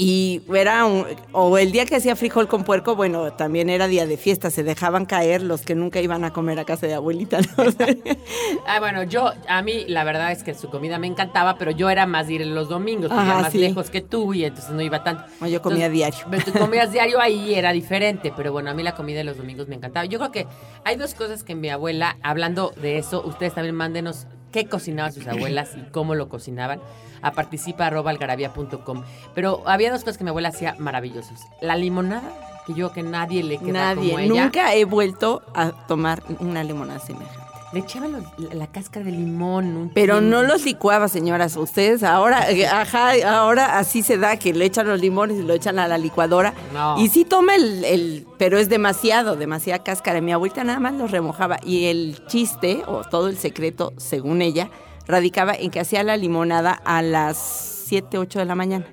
y 0.00 0.42
era 0.54 0.84
un, 0.84 1.04
o 1.32 1.58
el 1.58 1.72
día 1.72 1.84
que 1.84 1.96
hacía 1.96 2.14
frijol 2.14 2.46
con 2.46 2.62
puerco, 2.62 2.94
bueno, 2.94 3.32
también 3.32 3.68
era 3.68 3.88
día 3.88 4.06
de 4.06 4.16
fiesta, 4.16 4.48
se 4.48 4.62
dejaban 4.62 5.06
caer 5.06 5.42
los 5.42 5.62
que 5.62 5.74
nunca 5.74 6.00
iban 6.00 6.22
a 6.22 6.32
comer 6.32 6.60
a 6.60 6.64
casa 6.64 6.86
de 6.86 6.94
abuelita. 6.94 7.40
ah, 8.68 8.78
bueno, 8.78 9.02
yo, 9.02 9.32
a 9.48 9.60
mí 9.60 9.86
la 9.88 10.04
verdad 10.04 10.30
es 10.30 10.44
que 10.44 10.54
su 10.54 10.70
comida 10.70 11.00
me 11.00 11.08
encantaba, 11.08 11.58
pero 11.58 11.72
yo 11.72 11.90
era 11.90 12.06
más 12.06 12.28
de 12.28 12.34
ir 12.34 12.46
los 12.46 12.68
domingos, 12.68 13.08
porque 13.08 13.24
más 13.24 13.52
lejos 13.56 13.90
que 13.90 14.00
tú 14.00 14.32
y 14.34 14.44
entonces 14.44 14.70
no 14.70 14.82
iba 14.82 15.02
tanto. 15.02 15.24
yo 15.48 15.60
comía 15.60 15.88
diario. 15.88 16.20
Tú 16.44 16.52
comías 16.52 16.92
diario 16.92 17.20
ahí 17.20 17.56
era 17.56 17.72
diferente, 17.72 18.32
pero 18.36 18.52
bueno, 18.52 18.70
a 18.70 18.74
mí 18.74 18.84
la 18.84 18.94
comida 18.94 19.18
de 19.18 19.24
los 19.24 19.36
domingos 19.36 19.66
me 19.66 19.74
encantaba. 19.74 20.06
Yo 20.06 20.20
creo 20.20 20.30
que 20.30 20.46
hay 20.84 20.94
dos 20.94 21.14
cosas 21.14 21.42
que 21.42 21.56
mi 21.56 21.70
abuela, 21.70 22.18
hablando 22.22 22.72
de 22.80 22.98
eso, 22.98 23.20
ustedes 23.26 23.52
también 23.52 23.74
mándenos 23.74 24.28
qué 24.52 24.66
cocinaban 24.66 25.12
sus 25.12 25.26
abuelas 25.26 25.70
y 25.76 25.90
cómo 25.90 26.14
lo 26.14 26.28
cocinaban 26.28 26.80
a 27.22 27.32
participa.algarabia.com. 27.32 29.02
Pero 29.34 29.62
había 29.66 29.90
dos 29.90 30.00
cosas 30.00 30.18
que 30.18 30.24
mi 30.24 30.30
abuela 30.30 30.48
hacía 30.48 30.74
maravillosas. 30.78 31.46
La 31.60 31.76
limonada, 31.76 32.32
que 32.66 32.74
yo 32.74 32.92
que 32.92 33.02
nadie 33.02 33.42
le 33.42 33.58
queda 33.58 33.94
nadie. 33.94 34.10
como 34.10 34.18
ella. 34.20 34.44
Nunca 34.44 34.74
he 34.74 34.84
vuelto 34.84 35.42
a 35.54 35.72
tomar 35.86 36.22
una 36.40 36.62
limonada 36.64 37.00
semejante. 37.00 37.48
Le 37.70 37.80
echaban 37.80 38.24
la 38.52 38.66
cáscara 38.66 39.04
de 39.04 39.12
limón. 39.12 39.90
Pero 39.92 40.22
no 40.22 40.42
los 40.42 40.64
licuaba, 40.64 41.06
señoras. 41.08 41.54
Ustedes 41.54 42.02
ahora, 42.02 42.50
eh, 42.50 42.66
ajá, 42.66 43.10
ahora 43.26 43.78
así 43.78 44.02
se 44.02 44.16
da 44.16 44.38
que 44.38 44.54
le 44.54 44.64
echan 44.64 44.88
los 44.88 44.98
limones 45.02 45.38
y 45.38 45.42
lo 45.42 45.52
echan 45.52 45.78
a 45.78 45.86
la 45.86 45.98
licuadora. 45.98 46.54
Y 46.96 47.08
sí 47.08 47.26
toma 47.26 47.56
el, 47.56 47.84
el, 47.84 48.26
pero 48.38 48.58
es 48.58 48.70
demasiado, 48.70 49.36
demasiada 49.36 49.84
cáscara. 49.84 50.22
Mi 50.22 50.32
abuelita 50.32 50.64
nada 50.64 50.80
más 50.80 50.94
los 50.94 51.10
remojaba. 51.10 51.58
Y 51.62 51.86
el 51.86 52.24
chiste, 52.26 52.84
o 52.86 53.04
todo 53.04 53.28
el 53.28 53.36
secreto, 53.36 53.92
según 53.98 54.40
ella, 54.40 54.70
radicaba 55.08 55.54
en 55.54 55.70
que 55.70 55.80
hacía 55.80 56.04
la 56.04 56.16
limonada 56.16 56.72
a 56.84 57.02
las 57.02 57.84
7, 57.86 58.18
8 58.18 58.38
de 58.38 58.44
la 58.44 58.54
mañana. 58.54 58.86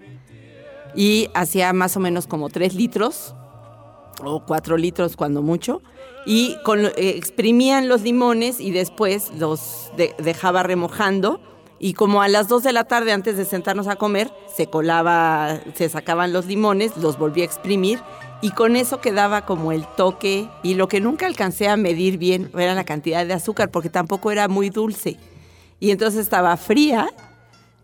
Y 0.95 1.29
hacía 1.33 1.73
más 1.73 1.97
o 1.97 1.99
menos 1.99 2.25
como 2.25 2.49
3 2.49 2.73
litros, 2.73 3.35
o 4.23 4.45
4 4.45 4.77
litros 4.77 5.17
cuando 5.17 5.41
mucho. 5.41 5.81
Y 6.25 6.55
con, 6.63 6.85
eh, 6.85 6.93
exprimían 6.95 7.87
los 7.89 8.01
limones 8.01 8.59
y 8.59 8.71
después 8.71 9.31
los 9.37 9.91
dejaba 10.17 10.63
remojando. 10.63 11.41
Y 11.77 11.93
como 11.93 12.21
a 12.21 12.29
las 12.29 12.47
2 12.47 12.63
de 12.63 12.71
la 12.71 12.85
tarde, 12.85 13.11
antes 13.11 13.35
de 13.35 13.43
sentarnos 13.43 13.87
a 13.87 13.97
comer, 13.97 14.31
se 14.55 14.67
colaba, 14.67 15.59
se 15.73 15.89
sacaban 15.89 16.31
los 16.31 16.45
limones, 16.45 16.95
los 16.95 17.19
volvía 17.19 17.43
a 17.43 17.47
exprimir 17.47 17.99
y 18.41 18.51
con 18.51 18.77
eso 18.77 19.01
quedaba 19.01 19.45
como 19.45 19.73
el 19.73 19.85
toque 19.85 20.47
y 20.63 20.75
lo 20.75 20.87
que 20.87 21.01
nunca 21.01 21.25
alcancé 21.25 21.67
a 21.67 21.77
medir 21.77 22.17
bien 22.17 22.49
era 22.57 22.75
la 22.75 22.85
cantidad 22.85 23.25
de 23.25 23.33
azúcar 23.33 23.71
porque 23.71 23.89
tampoco 23.89 24.31
era 24.31 24.47
muy 24.47 24.69
dulce 24.69 25.17
y 25.79 25.91
entonces 25.91 26.21
estaba 26.21 26.55
fría 26.57 27.07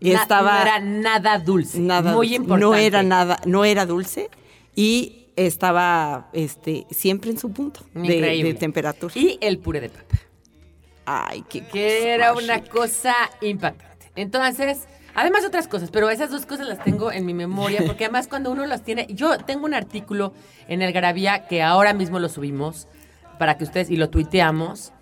y 0.00 0.12
estaba 0.12 0.56
no 0.56 0.62
era 0.62 0.80
nada 0.80 1.38
dulce, 1.38 1.78
nada 1.78 2.12
muy 2.12 2.34
importante. 2.34 2.64
No 2.64 2.74
era 2.74 3.02
nada, 3.02 3.40
no 3.44 3.64
era 3.64 3.86
dulce 3.86 4.30
y 4.74 5.26
estaba 5.36 6.28
este 6.32 6.86
siempre 6.90 7.30
en 7.30 7.38
su 7.38 7.52
punto 7.52 7.80
de, 7.94 8.56
temperatura. 8.58 9.12
Y 9.16 9.38
el 9.40 9.58
puré 9.58 9.80
de 9.80 9.88
papa. 9.88 10.16
Ay, 11.04 11.44
qué 11.48 11.64
Que 11.66 12.12
era 12.12 12.32
una 12.32 12.62
cosa 12.62 13.14
impactante. 13.40 14.10
Entonces, 14.14 14.86
además 15.14 15.44
otras 15.44 15.68
cosas, 15.68 15.90
pero 15.90 16.10
esas 16.10 16.30
dos 16.30 16.46
cosas 16.46 16.66
las 16.66 16.82
tengo 16.84 17.12
en 17.12 17.26
mi 17.26 17.34
memoria, 17.34 17.82
porque 17.86 18.04
además 18.04 18.28
cuando 18.28 18.50
uno 18.50 18.66
las 18.66 18.82
tiene, 18.82 19.06
yo 19.10 19.38
tengo 19.38 19.64
un 19.64 19.74
artículo 19.74 20.32
en 20.68 20.82
el 20.82 20.92
Garabía 20.92 21.46
que 21.46 21.62
ahora 21.62 21.92
mismo 21.92 22.18
lo 22.18 22.28
subimos 22.28 22.88
para 23.38 23.56
que 23.56 23.64
ustedes, 23.64 23.90
y 23.90 23.96
lo 23.96 24.10
tuiteamos, 24.10 24.92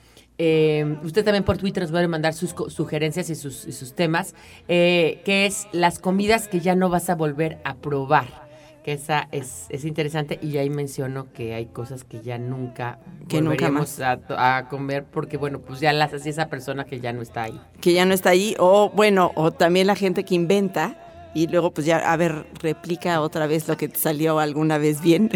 eh, 0.42 0.96
usted 1.02 1.22
también 1.22 1.44
por 1.44 1.58
Twitter 1.58 1.82
nos 1.82 1.90
puede 1.90 2.08
mandar 2.08 2.32
sus 2.32 2.54
sugerencias 2.68 3.28
y 3.28 3.34
sus, 3.34 3.92
temas, 3.94 4.34
eh, 4.68 5.20
que 5.22 5.44
es 5.44 5.68
las 5.72 5.98
comidas 5.98 6.48
que 6.48 6.60
ya 6.60 6.74
no 6.74 6.88
vas 6.88 7.10
a 7.10 7.14
volver 7.14 7.58
a 7.62 7.74
probar. 7.74 8.48
Que 8.82 8.94
esa 8.94 9.28
es, 9.32 9.68
interesante 9.84 10.38
y 10.40 10.56
ahí 10.56 10.70
menciono 10.70 11.30
que 11.34 11.52
hay 11.52 11.66
cosas 11.66 12.04
que 12.04 12.22
ya 12.22 12.38
nunca 12.38 13.00
que 13.28 13.42
volveríamos 13.42 14.00
a, 14.00 14.66
comer 14.70 15.04
porque, 15.04 15.36
bueno, 15.36 15.60
pues 15.60 15.78
ya 15.78 15.92
las 15.92 16.14
hacía 16.14 16.30
esa 16.30 16.48
persona 16.48 16.86
que 16.86 17.00
ya 17.00 17.12
no 17.12 17.20
está 17.20 17.42
ahí. 17.42 17.60
Que 17.82 17.92
ya 17.92 18.06
no 18.06 18.14
está 18.14 18.30
ahí, 18.30 18.56
o 18.58 18.88
bueno, 18.88 19.32
o 19.34 19.50
también 19.50 19.86
la 19.86 19.94
gente 19.94 20.24
que 20.24 20.34
inventa 20.34 20.96
y 21.34 21.46
luego 21.46 21.72
pues 21.72 21.86
ya, 21.86 21.98
a 21.98 22.16
ver, 22.16 22.46
replica 22.60 23.20
otra 23.20 23.46
vez 23.46 23.68
lo 23.68 23.76
que 23.76 23.88
te 23.88 23.98
salió 23.98 24.38
alguna 24.38 24.78
vez 24.78 25.00
bien. 25.00 25.30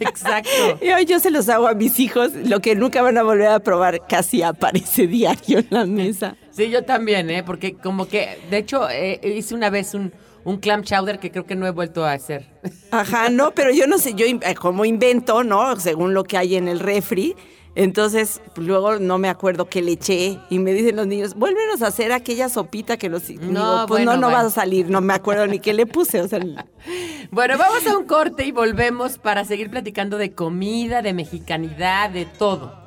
Exacto. 0.00 0.50
yo, 0.82 0.98
yo 1.00 1.18
se 1.18 1.30
los 1.30 1.48
hago 1.48 1.68
a 1.68 1.74
mis 1.74 1.98
hijos, 2.00 2.32
lo 2.34 2.60
que 2.60 2.74
nunca 2.74 3.02
van 3.02 3.16
a 3.18 3.22
volver 3.22 3.48
a 3.48 3.60
probar 3.60 4.06
casi 4.06 4.42
aparece 4.42 5.06
diario 5.08 5.60
en 5.60 5.66
la 5.70 5.86
mesa. 5.86 6.36
Sí, 6.50 6.68
yo 6.70 6.84
también, 6.84 7.30
¿eh? 7.30 7.42
Porque 7.42 7.74
como 7.74 8.06
que, 8.06 8.38
de 8.50 8.58
hecho, 8.58 8.90
eh, 8.90 9.20
hice 9.22 9.54
una 9.54 9.70
vez 9.70 9.94
un, 9.94 10.12
un 10.44 10.58
clam 10.58 10.82
chowder 10.82 11.18
que 11.18 11.30
creo 11.30 11.46
que 11.46 11.54
no 11.54 11.66
he 11.66 11.70
vuelto 11.70 12.04
a 12.04 12.12
hacer. 12.12 12.46
Ajá, 12.90 13.30
no, 13.30 13.52
pero 13.52 13.70
yo 13.70 13.86
no 13.86 13.98
sé, 13.98 14.14
yo 14.14 14.26
eh, 14.26 14.54
como 14.54 14.84
invento, 14.84 15.44
¿no? 15.44 15.76
Según 15.76 16.12
lo 16.14 16.24
que 16.24 16.36
hay 16.36 16.56
en 16.56 16.68
el 16.68 16.80
refri, 16.80 17.34
Entonces, 17.74 18.42
luego 18.56 18.98
no 18.98 19.16
me 19.16 19.30
acuerdo 19.30 19.66
qué 19.66 19.80
le 19.80 19.92
eché 19.92 20.38
y 20.50 20.58
me 20.58 20.74
dicen 20.74 20.96
los 20.96 21.06
niños, 21.06 21.34
vuélvenos 21.34 21.80
a 21.80 21.86
hacer 21.86 22.12
aquella 22.12 22.50
sopita 22.50 22.98
que 22.98 23.08
los... 23.08 23.30
No, 23.30 23.86
pues 23.88 24.04
no, 24.04 24.16
no 24.18 24.30
va 24.30 24.40
a 24.40 24.50
salir, 24.50 24.90
no 24.90 25.00
me 25.00 25.14
acuerdo 25.14 25.46
ni 25.46 25.58
qué 25.58 25.72
le 25.72 25.86
puse. 25.86 26.20
O 26.20 26.28
sea, 26.28 26.38
bueno, 27.30 27.56
vamos 27.56 27.86
a 27.86 27.96
un 27.96 28.04
corte 28.04 28.44
y 28.44 28.52
volvemos 28.52 29.16
para 29.16 29.44
seguir 29.46 29.70
platicando 29.70 30.18
de 30.18 30.32
comida, 30.32 31.00
de 31.00 31.14
mexicanidad, 31.14 32.10
de 32.10 32.26
todo. 32.26 32.82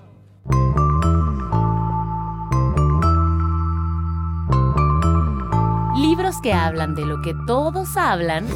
Libros 5.97 6.35
que 6.43 6.53
hablan 6.53 6.93
de 6.93 7.05
lo 7.05 7.21
que 7.23 7.33
todos 7.47 7.97
hablan, 7.97 8.47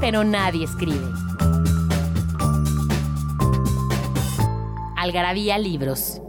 pero 0.00 0.24
nadie 0.24 0.64
escribe. 0.64 1.31
Algarabía 5.02 5.58
Libros. 5.58 6.22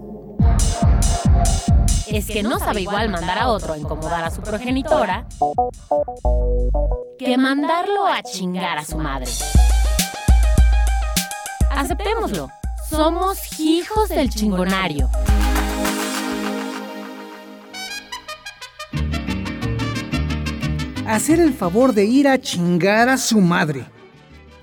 Es 2.08 2.26
que 2.26 2.42
no 2.42 2.58
sabe 2.58 2.82
igual 2.82 3.08
mandar 3.08 3.38
a 3.38 3.50
otro 3.50 3.74
a 3.74 3.78
incomodar 3.78 4.24
a 4.24 4.32
su 4.32 4.42
progenitora 4.42 5.28
que 7.20 7.38
mandarlo 7.38 8.08
a 8.08 8.24
chingar 8.24 8.80
a 8.80 8.84
su 8.84 8.98
madre. 8.98 9.30
Aceptémoslo. 11.70 12.50
Somos 12.90 13.60
hijos 13.60 14.10
del 14.10 14.32
chingonario. 14.32 15.08
Hacer 21.06 21.40
el 21.40 21.54
favor 21.54 21.94
de 21.94 22.06
ir 22.06 22.28
a 22.28 22.42
chingar 22.42 23.08
a 23.10 23.20
su 23.20 23.40
madre. 23.40 23.86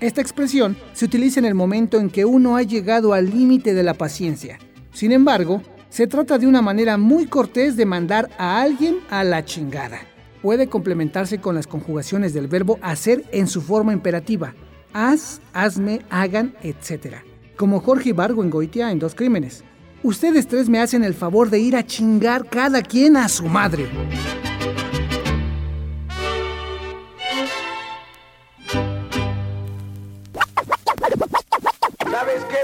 Esta 0.01 0.23
expresión 0.23 0.79
se 0.95 1.05
utiliza 1.05 1.41
en 1.41 1.45
el 1.45 1.55
momento 1.55 2.01
en 2.01 2.09
que 2.09 2.25
uno 2.25 2.57
ha 2.57 2.63
llegado 2.63 3.13
al 3.13 3.29
límite 3.29 3.75
de 3.75 3.83
la 3.83 3.93
paciencia. 3.93 4.59
Sin 4.93 5.13
embargo, 5.13 5.63
se 5.91 6.07
trata 6.07 6.39
de 6.39 6.47
una 6.47 6.63
manera 6.63 6.97
muy 6.97 7.27
cortés 7.27 7.77
de 7.77 7.85
mandar 7.85 8.31
a 8.39 8.63
alguien 8.63 9.01
a 9.11 9.25
la 9.25 9.45
chingada. 9.45 10.01
Puede 10.41 10.69
complementarse 10.69 11.39
con 11.39 11.55
las 11.55 11.67
conjugaciones 11.67 12.33
del 12.33 12.49
verbo 12.49 12.79
hacer 12.81 13.25
en 13.31 13.47
su 13.47 13.61
forma 13.61 13.93
imperativa. 13.93 14.55
Haz, 14.95 15.43
hazme, 15.53 16.01
hagan, 16.09 16.55
etc. 16.63 17.17
Como 17.57 17.81
Jorge 17.81 18.09
Ibargo 18.09 18.43
en 18.43 18.49
Goitia 18.49 18.91
en 18.91 18.99
Dos 18.99 19.15
Crímenes. 19.15 19.65
Ustedes 20.03 20.49
tres 20.49 20.71
me 20.71 20.81
hacen 20.81 21.05
el 21.05 21.13
favor 21.13 21.51
de 21.51 21.59
ir 21.59 21.77
a 21.77 21.85
chingar 21.85 22.49
cada 22.49 22.81
quien 22.81 23.19
a 23.19 23.29
su 23.29 23.45
madre. 23.45 23.87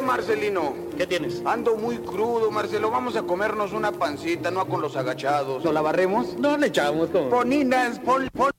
Marcelino? 0.07 0.75
¿Qué 0.97 1.07
tienes? 1.07 1.43
Ando 1.45 1.77
muy 1.77 1.99
crudo, 1.99 2.51
Marcelo. 2.51 2.91
Vamos 2.91 3.17
a 3.17 3.23
comernos 3.23 3.73
una 3.73 3.93
pancita, 3.93 4.51
no 4.51 4.67
con 4.67 4.81
los 4.81 4.97
agachados. 4.97 5.65
¿No 5.65 5.73
la 5.73 5.83
barremos? 5.83 6.39
No 6.39 6.57
le 6.57 6.69
echamos 6.69 7.11
todo. 7.11 7.29
Poninas, 7.29 7.99
pon, 7.99 8.29
pon, 8.33 8.51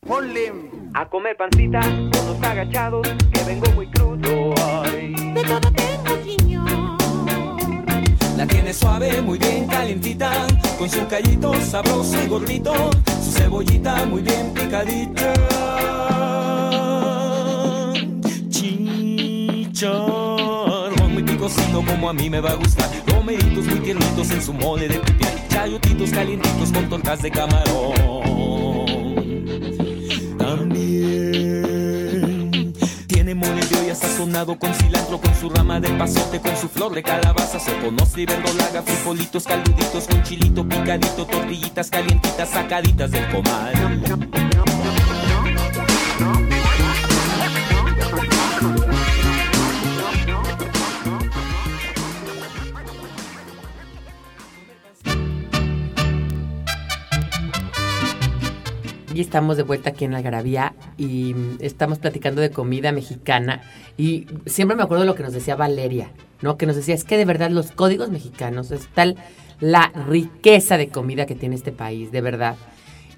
ponle. 0.00 0.52
A 0.94 1.08
comer 1.08 1.36
pancita 1.36 1.80
con 1.80 2.26
los 2.26 2.42
agachados, 2.42 3.06
que 3.32 3.44
vengo 3.44 3.70
muy 3.72 3.90
crudo. 3.90 4.54
Ay. 4.84 5.14
De 5.34 5.42
todo 5.42 5.70
tengo, 5.72 6.24
señor. 6.24 6.96
La 8.36 8.46
tiene 8.46 8.72
suave, 8.72 9.20
muy 9.20 9.38
bien 9.38 9.66
calientita, 9.66 10.46
con 10.78 10.88
su 10.88 11.06
callito 11.06 11.54
sabroso 11.60 12.16
y 12.22 12.28
gordito, 12.28 12.72
su 13.22 13.32
cebollita 13.32 14.06
muy 14.06 14.22
bien 14.22 14.52
picadita. 14.54 15.34
Chicha 21.48 21.72
como 21.72 22.10
a 22.10 22.12
mí 22.12 22.28
me 22.28 22.40
va 22.40 22.50
a 22.50 22.54
gustar. 22.54 22.90
Romeritos 23.06 23.66
muy 23.66 23.78
tiernitos 23.78 24.30
en 24.30 24.42
su 24.42 24.52
mole 24.52 24.88
de 24.88 24.98
pipián. 24.98 25.32
Chayotitos 25.48 26.10
calientitos 26.10 26.72
con 26.72 26.88
tortas 26.88 27.22
de 27.22 27.30
camarón. 27.30 27.94
También 30.38 31.62
tiene 33.06 33.34
mole 33.34 33.64
de 33.64 33.78
olla 33.78 33.94
sazonado 33.94 34.58
con 34.58 34.74
cilantro, 34.74 35.20
con 35.20 35.34
su 35.36 35.48
rama 35.50 35.78
de 35.78 35.88
pasote, 35.90 36.40
con 36.40 36.56
su 36.56 36.68
flor 36.68 36.92
de 36.94 37.04
calabaza. 37.04 37.60
Se 37.60 37.76
conoce 37.78 38.22
y 38.22 38.26
verdolaga, 38.26 38.82
frijolitos 38.82 39.44
caluditos 39.44 40.08
con 40.08 40.22
chilito 40.24 40.68
picadito, 40.68 41.26
tortillitas 41.26 41.90
calientitas 41.90 42.50
sacaditas 42.50 43.12
del 43.12 43.28
comal. 43.30 44.45
Y 59.16 59.22
estamos 59.22 59.56
de 59.56 59.62
vuelta 59.62 59.88
aquí 59.88 60.04
en 60.04 60.12
Algarabía 60.12 60.74
y 60.98 61.34
estamos 61.60 61.98
platicando 61.98 62.42
de 62.42 62.50
comida 62.50 62.92
mexicana. 62.92 63.62
Y 63.96 64.26
siempre 64.44 64.76
me 64.76 64.82
acuerdo 64.82 65.04
de 65.04 65.06
lo 65.06 65.14
que 65.14 65.22
nos 65.22 65.32
decía 65.32 65.56
Valeria, 65.56 66.10
¿no? 66.42 66.58
Que 66.58 66.66
nos 66.66 66.76
decía, 66.76 66.94
es 66.94 67.04
que 67.04 67.16
de 67.16 67.24
verdad 67.24 67.48
los 67.48 67.72
códigos 67.72 68.10
mexicanos 68.10 68.70
es 68.72 68.88
tal 68.88 69.16
la 69.58 69.90
riqueza 70.06 70.76
de 70.76 70.88
comida 70.88 71.24
que 71.24 71.34
tiene 71.34 71.54
este 71.54 71.72
país, 71.72 72.12
de 72.12 72.20
verdad. 72.20 72.56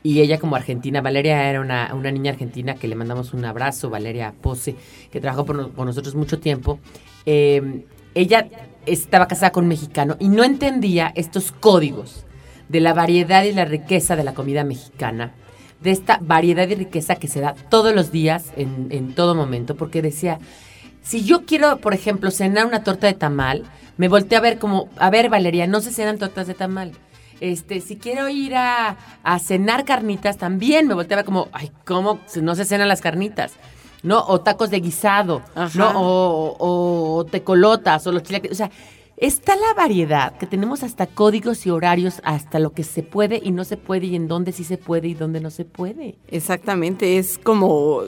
Y 0.05 0.21
ella 0.21 0.39
como 0.39 0.55
argentina, 0.55 1.01
Valeria 1.01 1.51
era 1.51 1.61
una, 1.61 1.93
niña 2.13 2.31
argentina 2.31 2.77
que 2.77 2.87
le 2.87 2.95
mandamos 2.95 3.35
un 3.35 3.45
abrazo, 3.45 3.91
Valeria 3.91 4.33
Pose, 4.41 4.77
que 5.11 5.21
trabajó 5.21 5.45
por, 5.45 5.85
nosotros 5.85 6.15
mucho 6.15 6.39
tiempo. 6.39 6.79
Eh, 7.27 7.83
ella 8.15 8.49
estaba 8.87 9.27
casada 9.27 9.51
con 9.51 9.65
un 9.65 9.71
mexicano 9.71 10.15
y 10.21 10.29
no 10.29 10.45
entendía 10.45 11.11
estos 11.17 11.51
códigos 11.51 12.25
de 12.69 12.79
la 12.79 12.95
variedad 12.95 13.43
y 13.43 13.53
la 13.53 13.65
riqueza 13.65 14.15
de 14.15 14.23
la 14.23 14.35
comida 14.35 14.63
mexicana 14.63 15.35
de 15.81 15.91
esta 15.91 16.19
variedad 16.21 16.69
y 16.69 16.75
riqueza 16.75 17.17
que 17.17 17.29
se 17.29 17.41
da 17.41 17.55
todos 17.69 17.95
los 17.95 18.11
días, 18.11 18.53
en, 18.57 18.89
en 18.91 19.15
todo 19.15 19.35
momento, 19.35 19.77
porque 19.77 20.03
decía, 20.03 20.39
si 21.03 21.25
yo 21.25 21.47
quiero, 21.47 21.79
por 21.79 21.95
ejemplo, 21.95 22.31
cenar 22.31 22.67
una 22.67 22.83
torta 22.83 23.07
de 23.07 23.15
tamal, 23.15 23.65
me 23.97 24.09
volteé 24.09 24.39
a 24.39 24.41
ver 24.41 24.59
como, 24.59 24.89
a 24.97 25.11
ver, 25.11 25.29
Valeria, 25.29 25.67
no 25.67 25.81
se 25.81 25.93
cenan 25.93 26.19
tortas 26.19 26.47
de 26.47 26.55
tamal. 26.55 26.93
Este, 27.41 27.81
si 27.81 27.97
quiero 27.97 28.29
ir 28.29 28.55
a, 28.57 28.97
a 29.23 29.39
cenar 29.39 29.85
carnitas, 29.85 30.39
también 30.39 30.87
me 30.89 30.95
volteé 30.95 31.15
a 31.15 31.17
ver 31.19 31.25
como, 31.25 31.49
ay, 31.53 31.71
¿cómo 31.85 32.21
no 32.43 32.55
se 32.55 32.65
cenan 32.65 32.89
las 32.89 33.01
carnitas? 33.01 33.53
¿No? 34.03 34.25
O 34.27 34.41
tacos 34.41 34.71
de 34.71 34.81
guisado, 34.81 35.43
¿no? 35.75 35.91
O, 36.01 36.57
o, 36.59 37.17
o, 37.17 37.25
tecolotas, 37.25 38.07
o 38.07 38.13
los 38.13 38.23
chilaquiles. 38.23 38.53
O 38.53 38.57
sea, 38.57 38.71
Está 39.21 39.57
la 39.57 39.75
variedad, 39.75 40.39
que 40.39 40.47
tenemos 40.47 40.85
hasta 40.85 41.09
códigos 41.09 41.67
y 41.67 41.71
horarios, 41.71 42.21
hasta 42.23 42.61
lo 42.61 42.73
que 42.73 42.85
se 42.85 43.03
puede 43.03 43.41
y 43.43 43.51
no 43.51 43.65
se 43.65 43.77
puede, 43.77 44.07
y 44.07 44.15
en 44.15 44.29
dónde 44.29 44.53
sí 44.53 44.63
se 44.63 44.79
puede 44.79 45.09
y 45.09 45.15
dónde 45.15 45.41
no 45.41 45.51
se 45.51 45.65
puede. 45.65 46.15
Exactamente, 46.29 47.19
es 47.19 47.37
como 47.37 48.03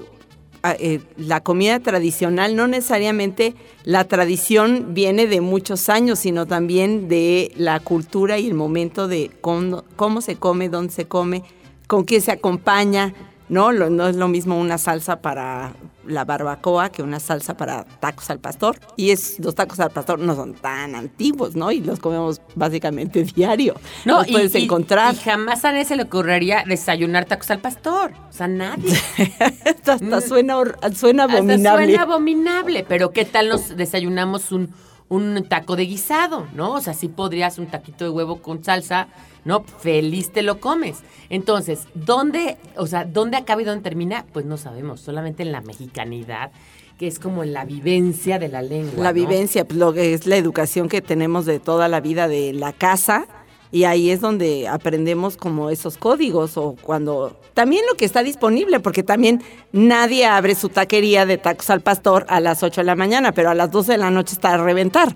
ah, 0.62 0.77
eh, 0.79 1.01
la 1.16 1.40
comida 1.40 1.81
tradicional, 1.81 2.55
no 2.55 2.68
necesariamente 2.68 3.57
la 3.83 4.05
tradición 4.05 4.94
viene 4.94 5.27
de 5.27 5.40
muchos 5.40 5.88
años, 5.88 6.20
sino 6.20 6.46
también 6.46 7.09
de 7.09 7.51
la 7.57 7.81
cultura 7.81 8.38
y 8.38 8.46
el 8.46 8.55
momento 8.55 9.09
de 9.09 9.33
cómo, 9.40 9.83
cómo 9.96 10.20
se 10.20 10.37
come, 10.37 10.68
dónde 10.68 10.92
se 10.92 11.07
come, 11.07 11.42
con 11.88 12.05
qué 12.05 12.20
se 12.20 12.31
acompaña. 12.31 13.14
¿No? 13.50 13.72
no 13.72 14.08
es 14.08 14.16
lo 14.16 14.28
mismo 14.28 14.58
una 14.58 14.78
salsa 14.78 15.20
para 15.20 15.74
la 16.06 16.24
barbacoa 16.24 16.90
que 16.90 17.02
una 17.02 17.20
salsa 17.20 17.56
para 17.56 17.84
tacos 17.84 18.30
al 18.30 18.38
pastor. 18.38 18.78
Y 18.96 19.10
es, 19.10 19.38
los 19.38 19.54
tacos 19.54 19.80
al 19.80 19.90
pastor 19.90 20.18
no 20.18 20.34
son 20.34 20.54
tan 20.54 20.94
antiguos, 20.94 21.54
¿no? 21.56 21.70
Y 21.72 21.80
los 21.80 22.00
comemos 22.00 22.40
básicamente 22.54 23.22
diario. 23.34 23.74
No, 24.04 24.18
los 24.18 24.28
puedes 24.28 24.54
encontrar. 24.54 25.14
Y 25.14 25.18
jamás 25.18 25.64
a 25.64 25.72
nadie 25.72 25.84
se 25.84 25.96
le 25.96 26.04
ocurriría 26.04 26.64
desayunar 26.66 27.24
tacos 27.24 27.50
al 27.50 27.60
pastor. 27.60 28.12
O 28.28 28.32
sea, 28.32 28.48
nadie. 28.48 28.98
hasta, 29.64 29.96
mm. 29.96 30.20
suena, 30.22 30.56
suena 30.94 31.24
abominable. 31.24 31.68
Hasta 31.68 31.84
suena 31.84 32.02
abominable. 32.02 32.84
Pero 32.88 33.10
¿qué 33.10 33.24
tal 33.24 33.48
nos 33.48 33.76
desayunamos 33.76 34.52
un, 34.52 34.72
un 35.11 35.44
taco 35.46 35.77
de 35.77 35.85
guisado, 35.85 36.46
¿no? 36.55 36.73
O 36.73 36.81
sea, 36.81 36.94
sí 36.94 37.09
podrías 37.09 37.59
un 37.59 37.66
taquito 37.66 38.05
de 38.05 38.11
huevo 38.11 38.40
con 38.40 38.64
salsa 38.64 39.09
¿no? 39.44 39.62
Feliz 39.62 40.31
te 40.31 40.42
lo 40.42 40.61
comes. 40.61 40.99
Entonces, 41.29 41.87
¿dónde, 41.94 42.57
o 42.77 42.87
sea, 42.87 43.05
dónde 43.05 43.37
acaba 43.37 43.62
y 43.62 43.64
dónde 43.64 43.83
termina? 43.83 44.25
Pues 44.33 44.44
no 44.46 44.57
sabemos, 44.57 45.01
solamente 45.01 45.42
en 45.42 45.53
la 45.53 45.61
mexicanidad 45.61 46.51
que 46.99 47.07
es 47.07 47.18
como 47.18 47.42
en 47.42 47.55
la 47.55 47.64
vivencia 47.64 48.38
de 48.38 48.49
la 48.49 48.61
lengua. 48.61 49.03
La 49.03 49.12
vivencia, 49.12 49.64
pues, 49.64 49.79
lo 49.79 49.94
que 49.94 50.12
es 50.12 50.27
la 50.27 50.37
educación 50.37 50.90
que 50.90 51.01
tenemos 51.01 51.46
de 51.46 51.59
toda 51.59 51.88
la 51.88 52.01
vida 52.01 52.29
de 52.29 52.53
la 52.53 52.75
casa, 52.75 53.27
y 53.72 53.85
ahí 53.85 54.11
es 54.11 54.20
donde 54.20 54.68
aprendemos 54.68 55.37
como 55.37 55.70
esos 55.70 55.96
códigos 55.96 56.56
o 56.56 56.76
cuando 56.83 57.37
también 57.54 57.85
lo 57.88 57.96
que 57.96 58.04
está 58.04 58.22
disponible, 58.22 58.80
porque 58.80 59.02
también 59.02 59.42
nadie 59.72 60.26
abre 60.26 60.54
su 60.54 60.68
taquería 60.68 61.26
de 61.26 61.38
tacos 61.38 61.70
al 61.70 61.80
pastor 61.80 62.26
a 62.28 62.40
las 62.40 62.62
8 62.62 62.80
de 62.80 62.85
la 62.85 62.96
mañana, 62.96 63.33
pero 63.33 63.50
a 63.50 63.54
las 63.54 63.70
12 63.70 63.92
de 63.92 63.98
la 63.98 64.11
noche 64.11 64.35
está 64.35 64.54
a 64.54 64.56
reventar. 64.56 65.14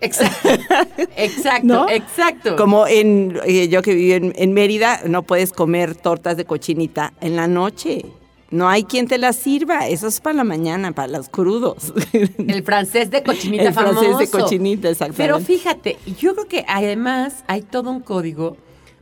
Exacto, 0.00 0.48
exacto, 1.16 1.86
exacto. 1.88 2.56
Como 2.56 2.86
en 2.86 3.38
eh, 3.44 3.68
yo 3.68 3.82
que 3.82 3.94
vivo 3.94 4.30
en, 4.34 4.52
Mérida, 4.52 5.00
no 5.06 5.22
puedes 5.22 5.52
comer 5.52 5.94
tortas 5.96 6.36
de 6.36 6.44
cochinita 6.44 7.12
en 7.20 7.36
la 7.36 7.48
noche. 7.48 8.04
No 8.50 8.68
hay 8.68 8.84
quien 8.84 9.06
te 9.06 9.18
la 9.18 9.32
sirva. 9.32 9.88
Eso 9.88 10.06
es 10.06 10.20
para 10.20 10.36
la 10.36 10.44
mañana, 10.44 10.92
para 10.92 11.08
los 11.08 11.28
crudos. 11.28 11.92
El 12.38 12.62
francés 12.62 13.10
de 13.10 13.22
cochinita 13.22 13.64
El 13.64 13.74
famoso. 13.74 14.00
francés 14.00 14.18
de 14.18 14.38
cochinita, 14.38 14.88
exactamente. 14.88 15.22
Pero 15.22 15.38
fíjate, 15.40 15.98
yo 16.18 16.34
creo 16.34 16.48
que 16.48 16.64
además 16.66 17.44
hay 17.46 17.62
todo 17.62 17.90
un 17.90 18.00
código, 18.00 18.56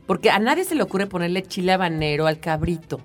porque 0.05 0.29
a 0.29 0.39
nadie 0.39 0.65
se 0.65 0.75
le 0.75 0.83
ocurre 0.83 1.07
ponerle 1.07 1.43
chile 1.43 1.71
habanero 1.71 2.27
al 2.27 2.39
cabrito, 2.39 2.99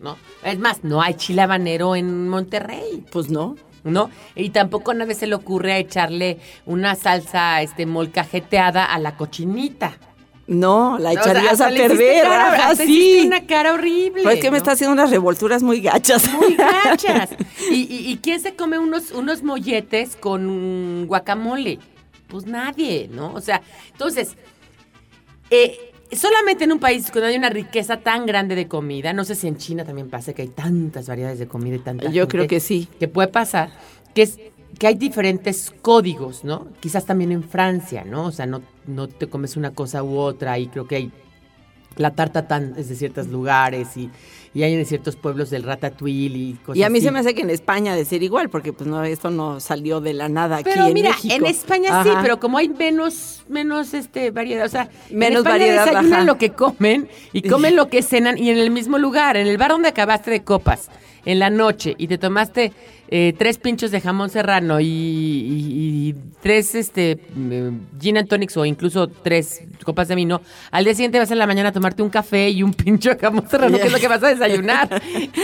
¿no? 0.00 0.16
Es 0.44 0.58
más, 0.58 0.82
no 0.82 1.02
hay 1.02 1.14
chile 1.14 1.42
habanero 1.42 1.94
en 1.94 2.28
Monterrey. 2.28 3.04
Pues 3.12 3.28
no. 3.30 3.56
¿No? 3.84 4.10
Y 4.36 4.50
tampoco 4.50 4.92
a 4.92 4.94
nadie 4.94 5.16
se 5.16 5.26
le 5.26 5.34
ocurre 5.34 5.76
echarle 5.76 6.38
una 6.66 6.94
salsa 6.94 7.62
este 7.62 7.84
molcajeteada 7.84 8.84
a 8.84 8.96
la 9.00 9.16
cochinita. 9.16 9.98
No, 10.52 10.98
la 10.98 11.10
O 11.10 11.12
sea, 11.14 11.22
echarías 11.22 11.60
a 11.60 11.68
perder. 11.68 12.22
cara- 12.22 12.52
ajá, 12.54 12.70
hasta 12.70 12.84
sí. 12.84 13.22
una 13.26 13.46
cara 13.46 13.72
horrible. 13.74 14.22
Pues 14.22 14.36
es 14.36 14.40
que 14.40 14.50
me 14.50 14.58
está 14.58 14.72
haciendo 14.72 14.92
unas 14.92 15.10
revolturas 15.10 15.62
muy 15.62 15.80
gachas. 15.80 16.24
Muy 16.32 16.54
gachas. 16.56 17.30
¿Y, 17.70 17.74
y, 17.92 18.10
y 18.12 18.16
quién 18.18 18.40
se 18.40 18.54
come 18.54 18.78
unos, 18.78 19.12
unos 19.12 19.42
molletes 19.42 20.16
con 20.16 21.06
guacamole? 21.06 21.78
Pues 22.28 22.46
nadie, 22.46 23.08
¿no? 23.12 23.32
O 23.34 23.40
sea, 23.40 23.60
entonces, 23.92 24.36
eh, 25.50 25.92
solamente 26.12 26.64
en 26.64 26.72
un 26.72 26.78
país 26.78 27.10
donde 27.12 27.28
hay 27.28 27.36
una 27.36 27.50
riqueza 27.50 27.98
tan 27.98 28.26
grande 28.26 28.54
de 28.54 28.68
comida, 28.68 29.12
no 29.12 29.24
sé 29.24 29.34
si 29.34 29.48
en 29.48 29.56
China 29.58 29.84
también 29.84 30.08
pasa 30.08 30.32
que 30.32 30.42
hay 30.42 30.48
tantas 30.48 31.06
variedades 31.08 31.38
de 31.38 31.46
comida 31.46 31.76
y 31.76 31.80
tanta 31.80 32.10
Yo 32.10 32.28
creo 32.28 32.46
que 32.46 32.60
sí. 32.60 32.88
Que 32.98 33.08
puede 33.08 33.28
pasar, 33.28 33.70
que 34.14 34.22
es 34.22 34.38
que 34.78 34.86
hay 34.86 34.94
diferentes 34.94 35.72
códigos, 35.82 36.44
¿no? 36.44 36.68
Quizás 36.80 37.04
también 37.04 37.32
en 37.32 37.42
Francia, 37.44 38.04
¿no? 38.06 38.24
O 38.24 38.32
sea, 38.32 38.46
no, 38.46 38.62
no 38.86 39.08
te 39.08 39.28
comes 39.28 39.56
una 39.56 39.72
cosa 39.72 40.02
u 40.02 40.16
otra 40.18 40.58
y 40.58 40.66
creo 40.68 40.86
que 40.86 40.96
hay 40.96 41.12
la 41.96 42.10
tarta 42.12 42.48
tan 42.48 42.74
es 42.78 42.88
de 42.88 42.96
ciertos 42.96 43.26
lugares 43.28 43.98
y, 43.98 44.08
y 44.54 44.62
hay 44.62 44.72
en 44.72 44.86
ciertos 44.86 45.14
pueblos 45.14 45.50
del 45.50 45.62
ratatouille 45.62 46.38
y 46.38 46.52
cosas 46.54 46.78
Y 46.78 46.82
a 46.84 46.88
mí 46.88 46.98
así. 46.98 47.06
se 47.06 47.12
me 47.12 47.18
hace 47.18 47.34
que 47.34 47.42
en 47.42 47.50
España 47.50 47.94
de 47.94 48.06
ser 48.06 48.22
igual, 48.22 48.48
porque 48.48 48.72
pues 48.72 48.88
no, 48.88 49.04
esto 49.04 49.28
no 49.30 49.60
salió 49.60 50.00
de 50.00 50.14
la 50.14 50.30
nada 50.30 50.56
aquí 50.56 50.70
Pero 50.72 50.86
en 50.86 50.94
mira, 50.94 51.10
México. 51.10 51.34
en 51.34 51.44
España 51.44 52.02
sí, 52.02 52.08
pero 52.22 52.40
como 52.40 52.56
hay 52.56 52.70
menos, 52.70 53.44
menos 53.50 53.92
este 53.92 54.30
variedad, 54.30 54.64
o 54.64 54.70
sea, 54.70 54.88
Menos 55.10 55.26
en 55.26 55.32
España 55.36 55.50
variedad, 55.50 55.84
desayunan 55.86 56.12
ajá. 56.20 56.24
lo 56.24 56.38
que 56.38 56.50
comen 56.52 57.08
y 57.34 57.42
comen 57.42 57.76
lo 57.76 57.88
que 57.88 58.00
cenan 58.02 58.38
y 58.38 58.48
en 58.48 58.56
el 58.56 58.70
mismo 58.70 58.96
lugar, 58.96 59.36
en 59.36 59.46
el 59.46 59.58
bar 59.58 59.72
donde 59.72 59.88
acabaste 59.90 60.30
de 60.30 60.42
copas, 60.42 60.88
en 61.24 61.38
la 61.38 61.50
noche 61.50 61.94
y 61.98 62.08
te 62.08 62.18
tomaste 62.18 62.72
eh, 63.08 63.34
tres 63.36 63.58
pinchos 63.58 63.90
de 63.90 64.00
jamón 64.00 64.30
serrano 64.30 64.80
y, 64.80 64.86
y- 64.86 66.08
y 66.08 66.14
tres 66.40 66.74
este 66.74 67.12
eh, 67.36 67.70
gin 68.00 68.18
and 68.18 68.28
tonics 68.28 68.56
o 68.56 68.64
incluso 68.64 69.06
tres 69.08 69.62
copas 69.84 70.08
de 70.08 70.14
vino, 70.14 70.40
al 70.70 70.84
día 70.84 70.94
siguiente 70.94 71.18
vas 71.18 71.30
en 71.30 71.38
la 71.38 71.46
mañana 71.46 71.68
a 71.68 71.72
tomarte 71.72 72.02
un 72.02 72.10
café 72.10 72.48
y 72.50 72.62
un 72.62 72.72
pincho 72.74 73.10
de 73.10 73.18
jamón 73.18 73.48
serrano, 73.48 73.78
que 73.78 73.86
es 73.86 73.92
lo 73.92 73.98
que 73.98 74.08
vas 74.08 74.22
a 74.22 74.28
desayunar. 74.28 74.88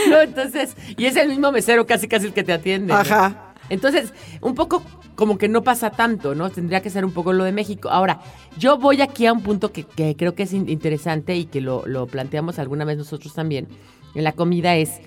¿no? 0.09 0.21
Entonces, 0.21 0.75
y 0.97 1.05
es 1.05 1.15
el 1.15 1.29
mismo 1.29 1.51
mesero 1.51 1.85
casi 1.85 2.07
casi 2.07 2.25
el 2.27 2.33
que 2.33 2.43
te 2.43 2.53
atiende. 2.53 2.93
¿no? 2.93 2.99
Ajá. 2.99 3.53
Entonces, 3.69 4.13
un 4.41 4.55
poco 4.55 4.83
como 5.15 5.37
que 5.37 5.47
no 5.47 5.63
pasa 5.63 5.89
tanto, 5.91 6.33
¿no? 6.33 6.49
Tendría 6.49 6.81
que 6.81 6.89
ser 6.89 7.03
un 7.05 7.11
poco 7.11 7.33
lo 7.33 7.43
de 7.43 7.51
México. 7.51 7.89
Ahora, 7.89 8.19
yo 8.57 8.77
voy 8.79 9.01
aquí 9.01 9.25
a 9.27 9.33
un 9.33 9.41
punto 9.43 9.71
que, 9.71 9.83
que 9.83 10.15
creo 10.15 10.33
que 10.33 10.43
es 10.43 10.53
in- 10.53 10.69
interesante 10.69 11.35
y 11.35 11.45
que 11.45 11.59
lo, 11.61 11.85
lo 11.85 12.07
planteamos 12.07 12.57
alguna 12.57 12.83
vez 12.85 12.97
nosotros 12.97 13.33
también 13.33 13.67
en 14.15 14.23
la 14.23 14.31
comida 14.31 14.75
es 14.77 15.01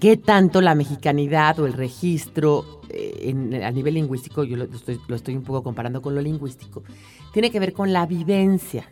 qué 0.00 0.16
tanto 0.16 0.60
la 0.60 0.74
mexicanidad 0.74 1.58
o 1.60 1.66
el 1.66 1.74
registro 1.74 2.80
eh, 2.88 3.28
en- 3.28 3.62
a 3.62 3.70
nivel 3.70 3.94
lingüístico, 3.94 4.42
yo 4.42 4.56
lo 4.56 4.64
estoy, 4.64 4.98
lo 5.06 5.14
estoy 5.14 5.36
un 5.36 5.42
poco 5.44 5.62
comparando 5.62 6.02
con 6.02 6.14
lo 6.14 6.20
lingüístico, 6.20 6.82
tiene 7.32 7.50
que 7.50 7.60
ver 7.60 7.72
con 7.72 7.92
la 7.92 8.06
vivencia. 8.06 8.88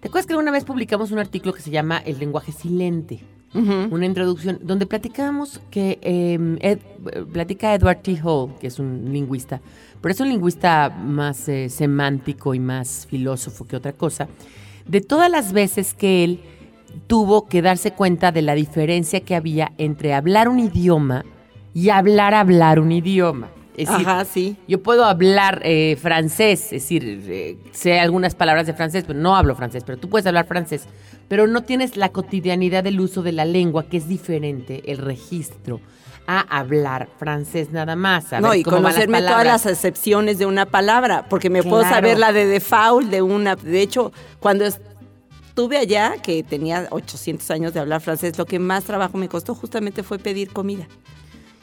¿Te 0.00 0.08
acuerdas 0.08 0.26
que 0.26 0.32
alguna 0.34 0.50
vez 0.50 0.64
publicamos 0.64 1.10
un 1.10 1.18
artículo 1.18 1.52
que 1.54 1.60
se 1.62 1.70
llama 1.70 1.98
El 1.98 2.18
lenguaje 2.18 2.52
silente? 2.52 3.20
una 3.56 4.04
introducción 4.04 4.58
donde 4.64 4.84
platicábamos 4.84 5.60
que 5.70 6.00
eh, 6.02 6.56
Ed- 6.60 6.80
eh, 7.12 7.24
platica 7.32 7.72
Edward 7.72 8.02
T. 8.02 8.20
Hall, 8.24 8.52
que 8.58 8.66
es 8.66 8.80
un 8.80 9.12
lingüista, 9.12 9.60
pero 10.00 10.12
es 10.12 10.18
un 10.18 10.28
lingüista 10.28 10.88
más 10.90 11.48
eh, 11.48 11.68
semántico 11.68 12.52
y 12.54 12.58
más 12.58 13.06
filósofo 13.08 13.64
que 13.64 13.76
otra 13.76 13.92
cosa, 13.92 14.26
de 14.88 15.00
todas 15.02 15.30
las 15.30 15.52
veces 15.52 15.94
que 15.94 16.24
él 16.24 16.40
tuvo 17.06 17.46
que 17.46 17.62
darse 17.62 17.92
cuenta 17.92 18.32
de 18.32 18.42
la 18.42 18.54
diferencia 18.54 19.20
que 19.20 19.34
había 19.34 19.72
entre 19.78 20.14
hablar 20.14 20.48
un 20.48 20.60
idioma 20.60 21.24
y 21.72 21.90
hablar 21.90 22.34
hablar 22.34 22.80
un 22.80 22.92
idioma. 22.92 23.48
Es 23.76 23.88
decir, 23.88 24.08
Ajá, 24.08 24.24
sí. 24.24 24.56
yo 24.68 24.82
puedo 24.84 25.04
hablar 25.04 25.60
eh, 25.64 25.96
francés, 26.00 26.66
es 26.66 26.82
decir, 26.82 27.24
eh, 27.28 27.56
sé 27.72 27.98
algunas 27.98 28.36
palabras 28.36 28.68
de 28.68 28.72
francés, 28.72 29.02
pero 29.04 29.18
no 29.18 29.34
hablo 29.34 29.56
francés, 29.56 29.82
pero 29.84 29.98
tú 29.98 30.08
puedes 30.08 30.26
hablar 30.28 30.46
francés, 30.46 30.86
pero 31.26 31.48
no 31.48 31.64
tienes 31.64 31.96
la 31.96 32.10
cotidianidad 32.10 32.84
del 32.84 33.00
uso 33.00 33.22
de 33.24 33.32
la 33.32 33.44
lengua, 33.44 33.86
que 33.88 33.96
es 33.96 34.06
diferente 34.06 34.82
el 34.92 34.98
registro 34.98 35.80
a 36.26 36.40
hablar 36.40 37.08
francés 37.18 37.70
nada 37.72 37.96
más. 37.96 38.32
a 38.32 38.40
No, 38.40 38.50
ver 38.50 38.58
y 38.60 38.62
cómo 38.62 38.76
van 38.76 38.84
las 38.84 38.94
conocerme 38.94 39.22
todas 39.22 39.44
las 39.44 39.66
excepciones 39.66 40.38
de 40.38 40.46
una 40.46 40.66
palabra, 40.66 41.26
porque 41.28 41.50
me 41.50 41.62
puedo 41.62 41.82
saber 41.82 42.18
la 42.18 42.32
de 42.32 42.46
default 42.46 43.10
de 43.10 43.22
una. 43.22 43.56
De 43.56 43.82
hecho, 43.82 44.12
cuando 44.38 44.64
estuve 45.54 45.76
allá, 45.78 46.16
que 46.20 46.42
tenía 46.42 46.88
800 46.90 47.48
años 47.52 47.72
de 47.72 47.78
hablar 47.78 48.00
francés, 48.00 48.36
lo 48.36 48.44
que 48.44 48.58
más 48.58 48.82
trabajo 48.82 49.16
me 49.18 49.28
costó 49.28 49.54
justamente 49.54 50.02
fue 50.02 50.18
pedir 50.18 50.52
comida. 50.52 50.88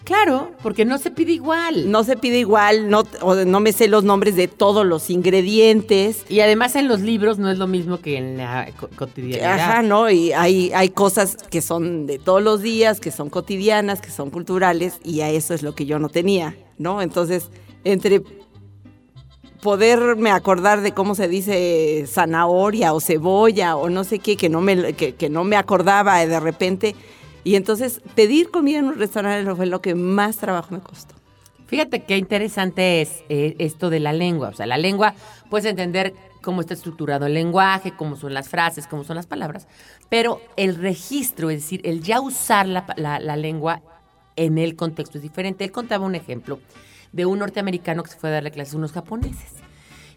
Claro, 0.06 0.52
porque 0.64 0.86
no 0.86 0.98
se 0.98 1.12
pide 1.12 1.34
igual. 1.34 1.92
No 1.92 2.06
se 2.06 2.16
pide 2.16 2.40
igual, 2.40 2.90
no, 2.90 3.04
o 3.22 3.36
no 3.36 3.60
me 3.60 3.74
sé 3.74 3.90
los 3.90 4.06
nombres 4.06 4.38
de 4.38 4.48
todos 4.48 4.86
los 4.86 5.10
ingredientes. 5.10 6.26
Y 6.30 6.40
además 6.40 6.78
en 6.78 6.88
los 6.88 7.02
libros 7.02 7.38
no 7.38 7.52
es 7.52 7.58
lo 7.58 7.68
mismo 7.68 8.00
que 8.00 8.18
en 8.18 8.38
la 8.38 8.70
co- 8.80 8.90
cotidianidad. 8.96 9.60
Ajá, 9.60 9.82
¿no? 9.82 10.10
Y 10.10 10.32
hay, 10.32 10.72
hay 10.74 10.88
cosas 10.90 11.36
que 11.36 11.62
son 11.62 12.08
de 12.08 12.18
todos 12.18 12.42
los 12.42 12.62
días, 12.62 13.02
que 13.02 13.12
son 13.12 13.30
cotidianas, 13.30 14.00
que 14.00 14.10
son 14.10 14.30
culturales, 14.32 15.00
y 15.04 15.20
a 15.20 15.30
eso 15.30 15.54
es 15.54 15.64
lo 15.64 15.76
que 15.76 15.86
yo 15.86 16.00
no 16.00 16.08
tenía, 16.08 16.56
¿no? 16.78 17.02
Entonces, 17.02 17.50
entre 17.84 18.24
poderme 19.62 20.32
acordar 20.32 20.82
de 20.82 20.92
cómo 20.94 21.16
se 21.16 21.28
dice 21.28 22.06
zanahoria 22.08 22.94
o 22.94 23.00
cebolla 23.00 23.76
o 23.76 23.90
no 23.90 24.04
sé 24.04 24.20
qué, 24.20 24.36
que 24.38 24.50
no 24.50 24.62
me, 24.62 24.94
que, 24.94 25.16
que 25.16 25.30
no 25.30 25.44
me 25.44 25.56
acordaba 25.56 26.26
de 26.26 26.40
repente. 26.40 26.96
Y 27.44 27.56
entonces 27.56 28.02
pedir 28.16 28.50
comida 28.52 28.80
en 28.80 28.86
un 28.86 28.98
restaurante 28.98 29.54
fue 29.56 29.66
lo 29.66 29.82
que 29.82 29.96
más 29.96 30.38
trabajo 30.38 30.74
me 30.76 30.82
costó. 30.82 31.16
Fíjate 31.68 32.04
qué 32.04 32.18
interesante 32.18 33.02
es 33.02 33.24
eh, 33.30 33.56
esto 33.60 33.90
de 33.90 34.00
la 34.00 34.14
lengua. 34.14 34.50
O 34.50 34.54
sea, 34.54 34.66
la 34.66 34.78
lengua, 34.78 35.14
puedes 35.50 35.66
entender 35.66 36.14
cómo 36.42 36.62
está 36.62 36.74
estructurado 36.74 37.28
el 37.28 37.34
lenguaje, 37.34 37.94
cómo 37.96 38.16
son 38.16 38.34
las 38.34 38.50
frases, 38.50 38.88
cómo 38.88 39.04
son 39.04 39.16
las 39.16 39.28
palabras, 39.28 39.68
pero 40.10 40.42
el 40.58 40.76
registro, 40.76 41.50
es 41.52 41.62
decir, 41.62 41.82
el 41.84 42.02
ya 42.02 42.20
usar 42.20 42.68
la, 42.68 42.86
la- 42.98 43.20
la 43.20 43.38
lengua 43.38 43.82
en 44.36 44.58
el 44.58 44.76
contexto 44.76 45.18
es 45.20 45.22
diferente. 45.22 45.64
Él 45.64 45.72
contaba 45.72 46.06
un 46.06 46.16
ejemplo 46.16 46.60
de 47.12 47.26
un 47.26 47.40
norteamericano 47.40 48.04
que 48.04 48.12
se 48.12 48.18
fue 48.18 48.30
a 48.30 48.34
darle 48.34 48.52
clases 48.52 48.74
a 48.74 48.78
unos 48.78 48.92
japoneses. 48.92 49.52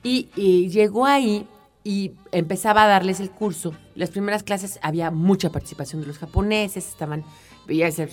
Y, 0.03 0.29
y 0.37 0.69
llegó 0.69 1.07
ahí 1.07 1.47
y 1.83 2.13
empezaba 2.33 2.85
a 2.85 2.87
darles 2.89 3.21
el 3.21 3.31
curso. 3.31 3.75
Las 3.95 4.11
primeras 4.11 4.43
clases 4.43 4.79
había 4.83 5.11
mucha 5.11 5.51
participación 5.51 6.01
de 6.03 6.07
los 6.07 6.19
japoneses, 6.19 6.87
estaban, 6.89 7.25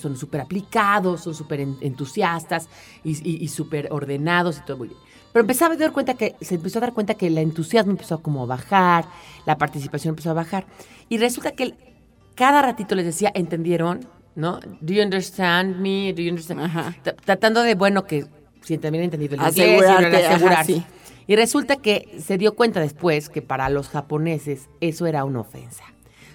son 0.01 0.17
súper 0.17 0.41
aplicados, 0.41 1.21
son 1.21 1.35
súper 1.35 1.59
en- 1.61 1.77
entusiastas 1.81 2.67
y, 3.03 3.11
y- 3.29 3.43
y 3.43 3.47
súper 3.49 3.87
ordenados 3.91 4.57
y 4.57 4.61
todo 4.65 4.77
muy 4.77 4.87
bien. 4.89 4.99
Pero 5.33 5.41
empezaba 5.41 5.75
a 5.75 5.77
dar 5.77 5.91
cuenta 5.93 6.15
que, 6.15 6.35
se 6.41 6.55
empezó 6.55 6.79
a 6.79 6.81
dar 6.81 6.93
cuenta 6.93 7.13
que 7.13 7.27
el 7.27 7.37
entusiasmo 7.37 7.91
empezó 7.91 8.15
a 8.15 8.21
como 8.21 8.43
a 8.43 8.45
bajar, 8.45 9.05
la 9.45 9.57
participación 9.57 10.11
empezó 10.13 10.31
a 10.31 10.33
bajar. 10.33 10.65
Y 11.07 11.17
resulta 11.17 11.51
que 11.51 11.73
cada 12.35 12.61
ratito 12.61 12.95
les 12.95 13.05
decía, 13.05 13.31
¿entendieron? 13.33 14.05
¿No? 14.35 14.59
¿Do 14.81 14.93
you 14.93 15.01
understand 15.03 15.77
me? 15.77 16.13
¿Do 16.13 16.21
you 16.21 16.29
understand? 16.31 16.61
Aja. 16.61 16.95
T- 17.03 17.13
Tratando 17.13 17.61
de, 17.63 17.75
bueno, 17.75 18.03
que 18.05 18.25
si 18.75 18.77
también 18.79 19.03
entendido 19.05 19.35
el 19.35 19.41
inglés, 19.41 19.57
y 19.57 19.61
Asegurarte, 19.61 20.25
ajá, 20.27 20.63
sí. 20.63 20.83
Y 21.27 21.35
resulta 21.35 21.75
que 21.77 22.09
se 22.19 22.37
dio 22.37 22.53
cuenta 22.55 22.79
después 22.79 23.29
que 23.29 23.41
para 23.41 23.69
los 23.69 23.87
japoneses 23.89 24.69
eso 24.81 25.05
era 25.05 25.23
una 25.23 25.41
ofensa. 25.41 25.83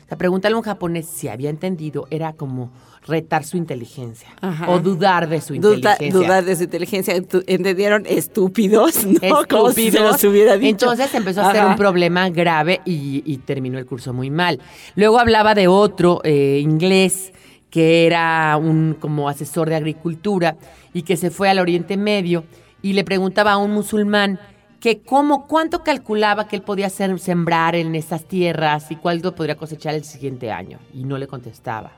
O 0.04 0.08
sea, 0.08 0.16
preguntarle 0.16 0.54
a 0.54 0.58
un 0.58 0.64
japonés 0.64 1.06
si 1.06 1.26
había 1.28 1.50
entendido 1.50 2.06
era 2.10 2.32
como 2.32 2.70
retar 3.08 3.44
su 3.44 3.56
inteligencia 3.56 4.28
Ajá. 4.40 4.68
o 4.70 4.78
dudar 4.80 5.28
de 5.28 5.40
su 5.40 5.54
Duda- 5.54 5.74
inteligencia. 5.96 6.12
dudar 6.12 6.44
de 6.44 6.56
su 6.56 6.62
inteligencia. 6.64 7.14
¿Entendieron? 7.46 8.04
Estúpidos, 8.06 9.04
¿no? 9.04 9.44
Como 9.48 9.70
si 9.70 9.82
se 9.82 9.88
Estúpidos. 9.88 10.12
los 10.12 10.24
hubiera 10.24 10.56
dicho. 10.56 10.86
Entonces 10.92 11.12
empezó 11.14 11.42
a 11.42 11.52
ser 11.52 11.64
un 11.66 11.76
problema 11.76 12.28
grave 12.30 12.80
y, 12.84 13.22
y 13.26 13.38
terminó 13.38 13.78
el 13.78 13.86
curso 13.86 14.12
muy 14.12 14.30
mal. 14.30 14.60
Luego 14.94 15.18
hablaba 15.18 15.54
de 15.54 15.66
otro 15.68 16.20
eh, 16.24 16.60
inglés 16.62 17.32
que 17.70 18.06
era 18.06 18.56
un 18.56 18.96
como 18.98 19.28
asesor 19.28 19.68
de 19.68 19.74
agricultura 19.76 20.56
y 20.96 21.02
que 21.02 21.18
se 21.18 21.30
fue 21.30 21.50
al 21.50 21.58
Oriente 21.58 21.98
Medio 21.98 22.44
y 22.80 22.94
le 22.94 23.04
preguntaba 23.04 23.52
a 23.52 23.56
un 23.58 23.70
musulmán 23.72 24.40
que 24.80 25.00
cómo, 25.00 25.46
cuánto 25.46 25.84
calculaba 25.84 26.48
que 26.48 26.56
él 26.56 26.62
podía 26.62 26.86
hacer, 26.86 27.18
sembrar 27.18 27.74
en 27.74 27.94
esas 27.94 28.24
tierras 28.24 28.90
y 28.90 28.96
cuánto 28.96 29.34
podría 29.34 29.56
cosechar 29.56 29.94
el 29.94 30.04
siguiente 30.04 30.50
año. 30.50 30.78
Y 30.94 31.04
no 31.04 31.18
le 31.18 31.26
contestaba. 31.26 31.92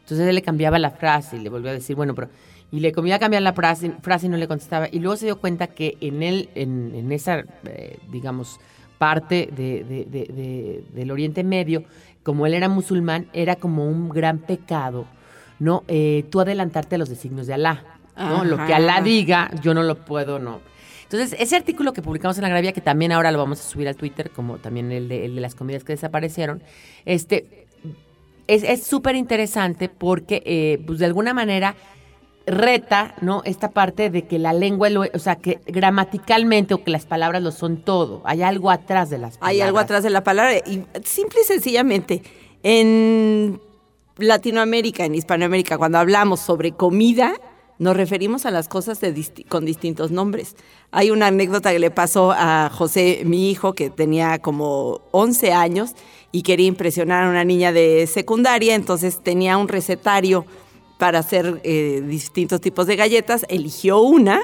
Entonces 0.00 0.26
él 0.26 0.34
le 0.34 0.40
cambiaba 0.40 0.78
la 0.78 0.92
frase 0.92 1.36
y 1.36 1.40
le 1.40 1.50
volvió 1.50 1.68
a 1.68 1.74
decir, 1.74 1.94
bueno, 1.94 2.14
pero... 2.14 2.30
Y 2.72 2.80
le 2.80 2.90
comía 2.92 3.16
a 3.16 3.18
cambiar 3.18 3.42
la 3.42 3.52
frase, 3.52 3.92
frase 4.00 4.26
y 4.26 4.28
no 4.30 4.38
le 4.38 4.48
contestaba. 4.48 4.88
Y 4.90 4.98
luego 5.00 5.16
se 5.18 5.26
dio 5.26 5.38
cuenta 5.38 5.66
que 5.66 5.98
en 6.00 6.22
él, 6.22 6.48
en, 6.54 6.94
en 6.94 7.12
esa, 7.12 7.44
eh, 7.66 7.98
digamos, 8.10 8.60
parte 8.96 9.50
de- 9.54 10.84
del 10.94 11.10
Oriente 11.10 11.44
Medio, 11.44 11.84
como 12.22 12.46
él 12.46 12.54
era 12.54 12.70
musulmán, 12.70 13.26
era 13.34 13.56
como 13.56 13.86
un 13.86 14.08
gran 14.08 14.38
pecado 14.38 15.04
¿no? 15.60 15.82
Eh, 15.88 16.24
tú 16.30 16.40
adelantarte 16.40 16.94
a 16.94 16.98
los 16.98 17.08
designios 17.08 17.46
de 17.48 17.54
Alá, 17.54 17.82
¿no? 18.18 18.44
Lo 18.44 18.56
que 18.66 18.74
Alá 18.74 19.00
diga, 19.00 19.50
yo 19.62 19.74
no 19.74 19.82
lo 19.82 20.04
puedo, 20.04 20.38
no. 20.38 20.60
Entonces, 21.04 21.36
ese 21.40 21.56
artículo 21.56 21.92
que 21.92 22.02
publicamos 22.02 22.36
en 22.36 22.42
la 22.42 22.50
Gravia, 22.50 22.72
que 22.72 22.82
también 22.82 23.12
ahora 23.12 23.30
lo 23.30 23.38
vamos 23.38 23.60
a 23.60 23.62
subir 23.62 23.88
al 23.88 23.96
Twitter, 23.96 24.30
como 24.30 24.58
también 24.58 24.92
el 24.92 25.08
de, 25.08 25.24
el 25.24 25.34
de 25.34 25.40
las 25.40 25.54
comidas 25.54 25.82
que 25.82 25.94
desaparecieron, 25.94 26.62
este, 27.06 27.66
es 28.46 28.82
súper 28.82 29.16
interesante 29.16 29.88
porque, 29.88 30.42
eh, 30.44 30.82
pues 30.86 30.98
de 30.98 31.06
alguna 31.06 31.32
manera, 31.32 31.76
reta, 32.48 33.14
¿no? 33.20 33.42
Esta 33.44 33.70
parte 33.70 34.10
de 34.10 34.26
que 34.26 34.38
la 34.38 34.52
lengua, 34.52 34.90
lo, 34.90 35.02
o 35.02 35.18
sea, 35.18 35.36
que 35.36 35.60
gramaticalmente 35.66 36.74
o 36.74 36.82
que 36.82 36.90
las 36.90 37.06
palabras 37.06 37.42
lo 37.42 37.52
son 37.52 37.78
todo. 37.78 38.22
Hay 38.24 38.42
algo 38.42 38.70
atrás 38.70 39.10
de 39.10 39.18
las 39.18 39.38
palabras. 39.38 39.50
Hay 39.50 39.60
algo 39.60 39.78
atrás 39.78 40.02
de 40.02 40.10
la 40.10 40.24
palabra. 40.24 40.56
Y 40.58 40.84
simple 41.04 41.40
y 41.42 41.46
sencillamente, 41.46 42.22
en 42.62 43.60
Latinoamérica, 44.16 45.04
en 45.04 45.14
Hispanoamérica, 45.14 45.78
cuando 45.78 45.98
hablamos 45.98 46.40
sobre 46.40 46.72
comida, 46.72 47.34
nos 47.78 47.96
referimos 47.96 48.44
a 48.44 48.50
las 48.50 48.68
cosas 48.68 49.00
con 49.48 49.64
distintos 49.64 50.10
nombres. 50.10 50.56
Hay 50.90 51.10
una 51.10 51.28
anécdota 51.28 51.72
que 51.72 51.78
le 51.78 51.90
pasó 51.90 52.32
a 52.32 52.70
José, 52.72 53.22
mi 53.24 53.50
hijo, 53.50 53.74
que 53.74 53.90
tenía 53.90 54.38
como 54.40 55.02
11 55.12 55.52
años 55.52 55.92
y 56.32 56.42
quería 56.42 56.66
impresionar 56.66 57.24
a 57.24 57.30
una 57.30 57.44
niña 57.44 57.72
de 57.72 58.06
secundaria, 58.06 58.74
entonces 58.74 59.22
tenía 59.22 59.56
un 59.56 59.68
recetario 59.68 60.44
para 60.98 61.20
hacer 61.20 61.60
eh, 61.62 62.02
distintos 62.04 62.60
tipos 62.60 62.86
de 62.86 62.96
galletas, 62.96 63.46
eligió 63.48 64.00
una 64.00 64.42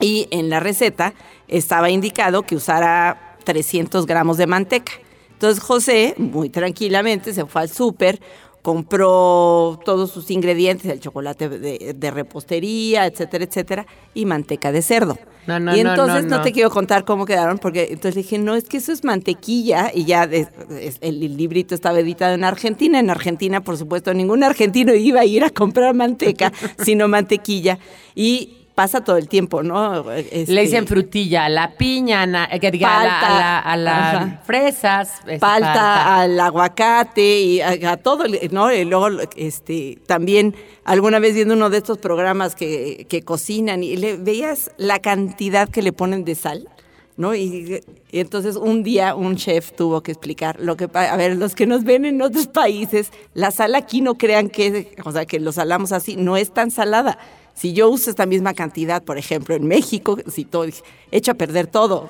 y 0.00 0.26
en 0.30 0.48
la 0.48 0.60
receta 0.60 1.12
estaba 1.46 1.90
indicado 1.90 2.42
que 2.42 2.56
usara 2.56 3.36
300 3.44 4.06
gramos 4.06 4.38
de 4.38 4.46
manteca. 4.46 4.92
Entonces 5.32 5.62
José, 5.62 6.14
muy 6.16 6.48
tranquilamente, 6.48 7.32
se 7.32 7.44
fue 7.44 7.62
al 7.62 7.68
súper, 7.68 8.20
compró 8.62 9.78
todos 9.84 10.10
sus 10.10 10.30
ingredientes, 10.30 10.90
el 10.90 11.00
chocolate 11.00 11.48
de, 11.48 12.10
repostería, 12.10 13.06
etcétera, 13.06 13.44
etcétera, 13.44 13.86
y 14.14 14.24
manteca 14.24 14.72
de 14.72 14.82
cerdo. 14.82 15.18
y 15.46 15.80
entonces 15.80 16.26
no, 16.26 16.42
te 16.42 16.52
quiero 16.52 16.70
contar 16.70 17.04
cómo 17.04 17.24
quedaron, 17.24 17.58
porque 17.58 17.88
entonces 17.90 18.16
dije, 18.16 18.38
no, 18.38 18.54
es 18.54 18.64
que 18.64 18.78
eso 18.78 18.92
es 18.92 19.04
mantequilla, 19.04 19.90
y 19.94 20.04
ya 20.04 20.24
el, 20.24 21.36
librito 21.36 21.74
estaba 21.74 22.00
editado 22.00 22.34
en 22.34 22.44
Argentina. 22.44 22.98
En 22.98 23.10
Argentina, 23.10 23.62
por 23.62 23.76
supuesto, 23.76 24.12
ningún 24.12 24.42
argentino 24.42 24.94
iba 24.94 25.20
a 25.20 25.24
ir 25.24 25.44
a 25.44 25.50
comprar 25.50 25.94
manteca, 25.94 26.52
sino 26.84 27.08
mantequilla. 27.08 27.78
Y 28.14 28.57
pasa 28.78 29.02
todo 29.02 29.16
el 29.16 29.28
tiempo, 29.28 29.64
¿no? 29.64 30.08
Este, 30.12 30.52
Le 30.52 30.62
dicen 30.62 30.86
frutilla 30.86 31.46
a 31.46 31.48
la 31.48 31.72
piña, 31.72 32.48
que 32.60 32.70
diga 32.70 33.60
a, 33.60 33.76
las 33.76 34.46
fresas. 34.46 35.14
Palta, 35.40 36.20
al 36.20 36.38
aguacate 36.38 37.40
y 37.40 37.60
a, 37.60 37.96
todo, 37.96 38.22
¿no? 38.52 38.72
Y 38.72 38.84
luego, 38.84 39.08
este, 39.34 39.98
también 40.06 40.54
alguna 40.84 41.18
vez 41.18 41.34
viendo 41.34 41.54
uno 41.54 41.70
de 41.70 41.78
estos 41.78 41.98
programas 41.98 42.54
que, 42.54 43.04
que 43.08 43.22
cocinan 43.22 43.82
y 43.82 43.96
le 43.96 44.16
veías 44.16 44.70
la 44.76 45.00
cantidad 45.00 45.68
que 45.68 45.82
le 45.82 45.92
ponen 45.92 46.24
de 46.24 46.36
sal. 46.36 46.68
¿no? 47.16 47.34
Y, 47.34 47.82
y, 48.12 48.20
entonces 48.20 48.54
un 48.54 48.84
día 48.84 49.16
un 49.16 49.34
chef 49.34 49.72
tuvo 49.72 50.04
que 50.04 50.12
explicar 50.12 50.60
lo 50.60 50.76
que 50.76 50.88
a 50.94 51.16
ver, 51.16 51.34
los 51.34 51.56
que 51.56 51.66
nos 51.66 51.82
ven 51.82 52.04
en 52.04 52.22
otros 52.22 52.46
países, 52.46 53.10
la 53.34 53.50
sal 53.50 53.74
aquí 53.74 54.02
no 54.02 54.14
crean 54.14 54.48
que, 54.48 54.94
o 55.04 55.10
sea, 55.10 55.26
que 55.26 55.40
lo 55.40 55.50
salamos 55.50 55.90
así, 55.90 56.14
no 56.14 56.36
es 56.36 56.54
tan 56.54 56.70
salada. 56.70 57.18
Si 57.58 57.72
yo 57.72 57.90
uso 57.90 58.08
esta 58.08 58.24
misma 58.24 58.54
cantidad, 58.54 59.02
por 59.02 59.18
ejemplo, 59.18 59.56
en 59.56 59.66
México, 59.66 60.16
si 60.28 60.44
todo, 60.44 60.64
echa 61.10 61.32
a 61.32 61.34
perder 61.34 61.66
todo. 61.66 62.08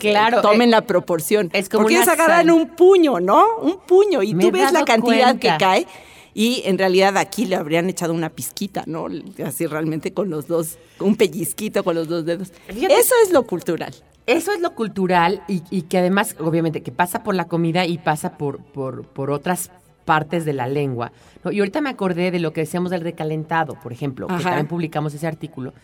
claro. 0.00 0.42
Tomen 0.42 0.70
eh, 0.70 0.72
la 0.72 0.80
proporción. 0.80 1.50
Es 1.52 1.68
como 1.68 1.84
Porque 1.84 1.94
ellos 1.94 2.08
agarran 2.08 2.50
un 2.50 2.70
puño, 2.70 3.20
¿no? 3.20 3.58
Un 3.58 3.78
puño. 3.78 4.24
Y 4.24 4.34
tú 4.34 4.50
ves 4.50 4.72
la 4.72 4.84
cantidad 4.84 5.38
que 5.38 5.52
cae. 5.56 5.86
Y 6.34 6.62
en 6.64 6.78
realidad 6.78 7.16
aquí 7.16 7.44
le 7.44 7.54
habrían 7.54 7.88
echado 7.88 8.12
una 8.12 8.30
pizquita, 8.30 8.82
¿no? 8.86 9.06
Así 9.44 9.66
realmente 9.66 10.12
con 10.12 10.30
los 10.30 10.48
dos, 10.48 10.78
un 10.98 11.14
pellizquito 11.14 11.84
con 11.84 11.94
los 11.94 12.08
dos 12.08 12.24
dedos. 12.24 12.52
Eso 12.66 13.14
es 13.24 13.30
lo 13.30 13.46
cultural. 13.46 13.94
Eso 14.26 14.52
es 14.52 14.60
lo 14.60 14.74
cultural 14.74 15.42
y, 15.46 15.62
y, 15.70 15.82
que 15.82 15.98
además, 15.98 16.34
obviamente, 16.40 16.82
que 16.82 16.90
pasa 16.90 17.22
por 17.22 17.36
la 17.36 17.46
comida 17.46 17.86
y 17.86 17.98
pasa 17.98 18.36
por, 18.36 18.58
por, 18.58 19.04
por 19.06 19.30
otras 19.30 19.70
partes 20.08 20.46
de 20.46 20.54
la 20.54 20.66
lengua. 20.66 21.12
Y 21.52 21.58
ahorita 21.58 21.82
me 21.82 21.90
acordé 21.90 22.30
de 22.30 22.38
lo 22.38 22.54
que 22.54 22.62
decíamos 22.62 22.90
del 22.90 23.02
recalentado, 23.02 23.74
por 23.74 23.92
ejemplo, 23.92 24.26
que 24.26 24.42
también 24.42 24.66
publicamos 24.66 25.12
ese 25.12 25.26
artículo, 25.26 25.74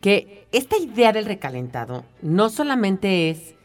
que 0.00 0.46
esta 0.52 0.76
idea 0.76 1.12
del 1.12 1.24
recalentado 1.24 2.04
no 2.22 2.50
solamente 2.50 3.30
es 3.30 3.56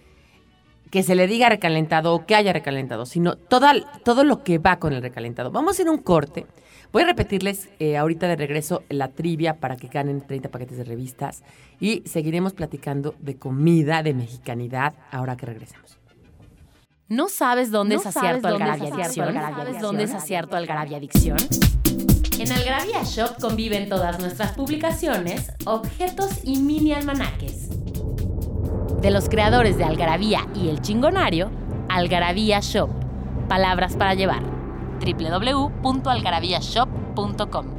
que 0.89 1.03
se 1.03 1.13
le 1.13 1.27
diga 1.27 1.47
recalentado 1.47 2.15
o 2.15 2.25
que 2.25 2.33
haya 2.33 2.53
recalentado, 2.53 3.05
sino 3.05 3.35
todo 3.35 4.23
lo 4.23 4.43
que 4.43 4.57
va 4.57 4.79
con 4.79 4.93
el 4.93 5.03
recalentado. 5.03 5.51
Vamos 5.51 5.69
a 5.69 5.73
hacer 5.73 5.89
un 5.91 5.99
corte. 5.99 6.47
Voy 6.91 7.03
a 7.03 7.05
repetirles 7.05 7.69
eh, 7.77 7.95
ahorita 7.95 8.27
de 8.27 8.35
regreso 8.35 8.81
la 8.89 9.09
trivia 9.09 9.57
para 9.57 9.75
que 9.75 9.89
ganen 9.89 10.21
30 10.25 10.49
paquetes 10.49 10.79
de 10.79 10.85
revistas 10.85 11.43
y 11.79 12.01
seguiremos 12.07 12.53
platicando 12.53 13.13
de 13.19 13.35
comida, 13.35 14.01
de 14.01 14.15
mexicanidad, 14.15 14.95
ahora 15.11 15.37
que 15.37 15.45
regresemos. 15.45 15.98
¿No 17.09 17.27
sabes 17.27 17.71
dónde 17.71 17.95
es 17.95 18.05
acierto 18.05 18.47
Algarabia 18.47 18.93
Adicción? 18.93 19.33
¿Sabes 19.33 19.81
dónde 19.81 20.03
es 20.03 20.13
acierto 20.13 20.55
Algarabia 20.55 20.97
Adicción? 20.97 21.39
En 22.37 22.51
Algarabia 22.51 23.01
Shop 23.03 23.39
conviven 23.41 23.89
todas 23.89 24.19
nuestras 24.19 24.51
publicaciones, 24.51 25.51
objetos 25.65 26.41
y 26.43 26.59
mini 26.59 26.93
almanaques. 26.93 27.69
De 29.01 29.09
los 29.09 29.27
creadores 29.27 29.75
de 29.77 29.85
Algarabía 29.85 30.45
y 30.53 30.69
El 30.69 30.83
Chingonario, 30.83 31.49
Algarabía 31.89 32.59
Shop. 32.59 32.91
Palabras 33.47 33.95
para 33.95 34.13
llevar. 34.13 34.43
www.algarabíashop.com 34.99 37.78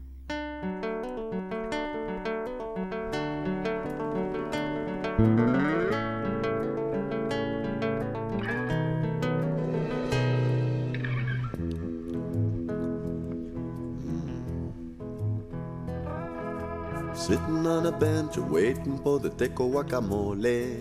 Sitting 17.13 17.67
on 17.67 17.85
a 17.85 17.91
bench 17.91 18.37
waiting 18.37 18.97
for 19.03 19.19
the 19.19 19.29
teco 19.29 19.69
guacamole. 19.69 20.75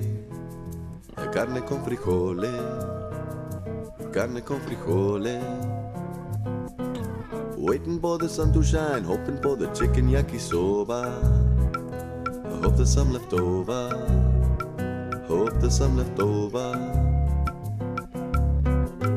Carne 1.32 1.62
con 1.64 1.82
frijole, 1.84 2.50
carne 4.10 4.42
con 4.42 4.58
frijole. 4.60 5.38
Waiting 7.56 8.00
for 8.00 8.18
the 8.18 8.28
sun 8.28 8.52
to 8.52 8.62
shine, 8.62 9.04
hoping 9.04 9.40
for 9.42 9.54
the 9.54 9.66
chicken 9.74 10.08
yakisoba. 10.08 11.12
I 12.46 12.62
hope 12.62 12.76
there's 12.76 12.92
some 12.92 13.12
left 13.12 13.32
over. 13.34 14.29
Hope 15.30 15.60
there's 15.60 15.78
some 15.78 15.96
left 15.96 16.18
over. 16.18 16.74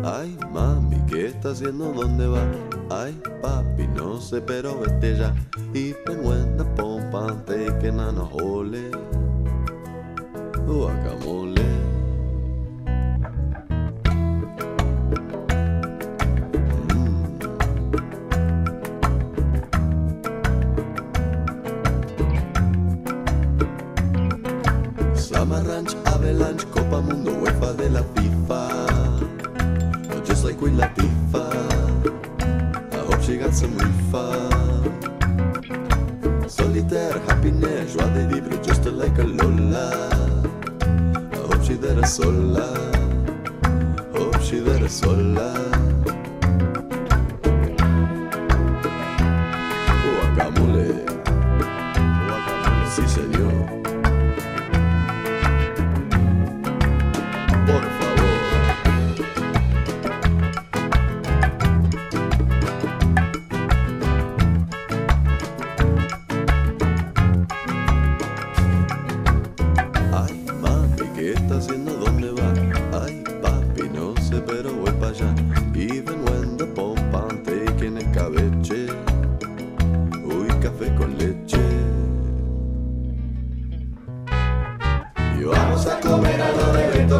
Ay, 0.05 0.37
mami, 0.51 1.01
¿qué 1.09 1.25
está 1.25 1.49
haciendo? 1.49 1.91
¿Dónde 1.91 2.27
va? 2.27 2.45
Ay, 2.91 3.19
papi, 3.41 3.87
no 3.87 4.21
sé, 4.21 4.39
pero 4.39 4.79
vete 4.79 5.17
ya. 5.17 5.33
Y 5.73 5.93
penguenda 6.05 6.63
pompante 6.75 7.65
que 7.81 7.91
nana 7.91 8.21
jole. 8.21 8.91
Guacamole. 10.67 11.32
Summer 11.32 11.32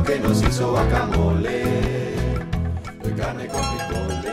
que 0.01 0.19
nos 0.19 0.41
hizo 0.41 0.71
guacamole. 0.71 1.63
De 3.03 3.13
carne 3.15 3.47
con 3.47 3.61
frijoles. 3.61 4.23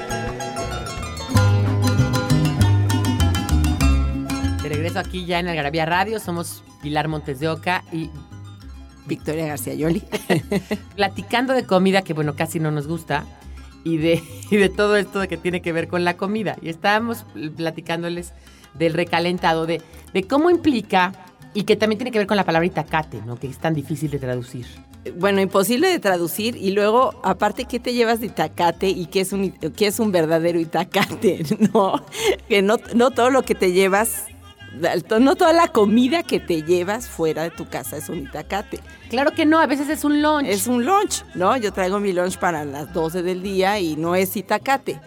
De 4.62 4.68
regreso 4.68 4.98
aquí 5.00 5.26
ya 5.26 5.40
en 5.40 5.48
Algarabía 5.48 5.84
Radio, 5.84 6.18
somos 6.18 6.62
Pilar 6.80 7.08
Montes 7.08 7.40
de 7.40 7.48
Oca 7.48 7.84
y 7.92 8.08
Victoria 9.06 9.46
García 9.46 9.74
Yoli. 9.74 10.02
platicando 10.96 11.52
de 11.52 11.66
comida, 11.66 12.02
que 12.02 12.14
bueno, 12.14 12.36
casi 12.36 12.58
no 12.58 12.70
nos 12.70 12.86
gusta, 12.86 13.26
y 13.84 13.98
de, 13.98 14.22
y 14.50 14.56
de 14.56 14.68
todo 14.70 14.96
esto 14.96 15.26
que 15.28 15.36
tiene 15.36 15.60
que 15.60 15.72
ver 15.72 15.88
con 15.88 16.04
la 16.04 16.16
comida. 16.16 16.56
Y 16.62 16.70
estábamos 16.70 17.26
platicándoles 17.56 18.32
del 18.74 18.94
recalentado, 18.94 19.66
de, 19.66 19.82
de 20.14 20.22
cómo 20.22 20.48
implica, 20.48 21.12
y 21.52 21.64
que 21.64 21.76
también 21.76 21.98
tiene 21.98 22.10
que 22.10 22.18
ver 22.18 22.26
con 22.26 22.36
la 22.36 22.44
palabra 22.44 22.66
itacate, 22.66 23.22
¿no? 23.26 23.36
Que 23.36 23.48
es 23.48 23.58
tan 23.58 23.74
difícil 23.74 24.10
de 24.10 24.18
traducir. 24.18 24.66
Bueno, 25.16 25.40
imposible 25.40 25.88
de 25.88 25.98
traducir 25.98 26.56
y 26.56 26.70
luego, 26.72 27.18
aparte, 27.24 27.64
¿qué 27.64 27.80
te 27.80 27.92
llevas 27.92 28.20
de 28.20 28.26
itacate 28.26 28.88
y 28.88 29.06
qué 29.06 29.20
es 29.20 29.32
un, 29.32 29.50
qué 29.52 29.86
es 29.86 29.98
un 29.98 30.12
verdadero 30.12 30.60
itacate? 30.60 31.44
No, 31.72 32.04
que 32.48 32.62
no, 32.62 32.76
no 32.94 33.10
todo 33.10 33.30
lo 33.30 33.42
que 33.42 33.54
te 33.54 33.72
llevas, 33.72 34.26
no 35.20 35.36
toda 35.36 35.52
la 35.52 35.68
comida 35.68 36.22
que 36.22 36.40
te 36.40 36.62
llevas 36.62 37.08
fuera 37.08 37.42
de 37.42 37.50
tu 37.50 37.68
casa 37.68 37.96
es 37.96 38.08
un 38.08 38.20
itacate. 38.20 38.80
Claro 39.08 39.32
que 39.32 39.46
no, 39.46 39.58
a 39.58 39.66
veces 39.66 39.88
es 39.88 40.04
un 40.04 40.22
lunch. 40.22 40.46
Es 40.46 40.66
un 40.66 40.84
lunch, 40.84 41.24
¿no? 41.34 41.56
Yo 41.56 41.72
traigo 41.72 42.00
mi 42.00 42.12
lunch 42.12 42.38
para 42.38 42.64
las 42.64 42.92
12 42.92 43.22
del 43.22 43.42
día 43.42 43.78
y 43.78 43.96
no 43.96 44.14
es 44.14 44.36
itacate. 44.36 45.00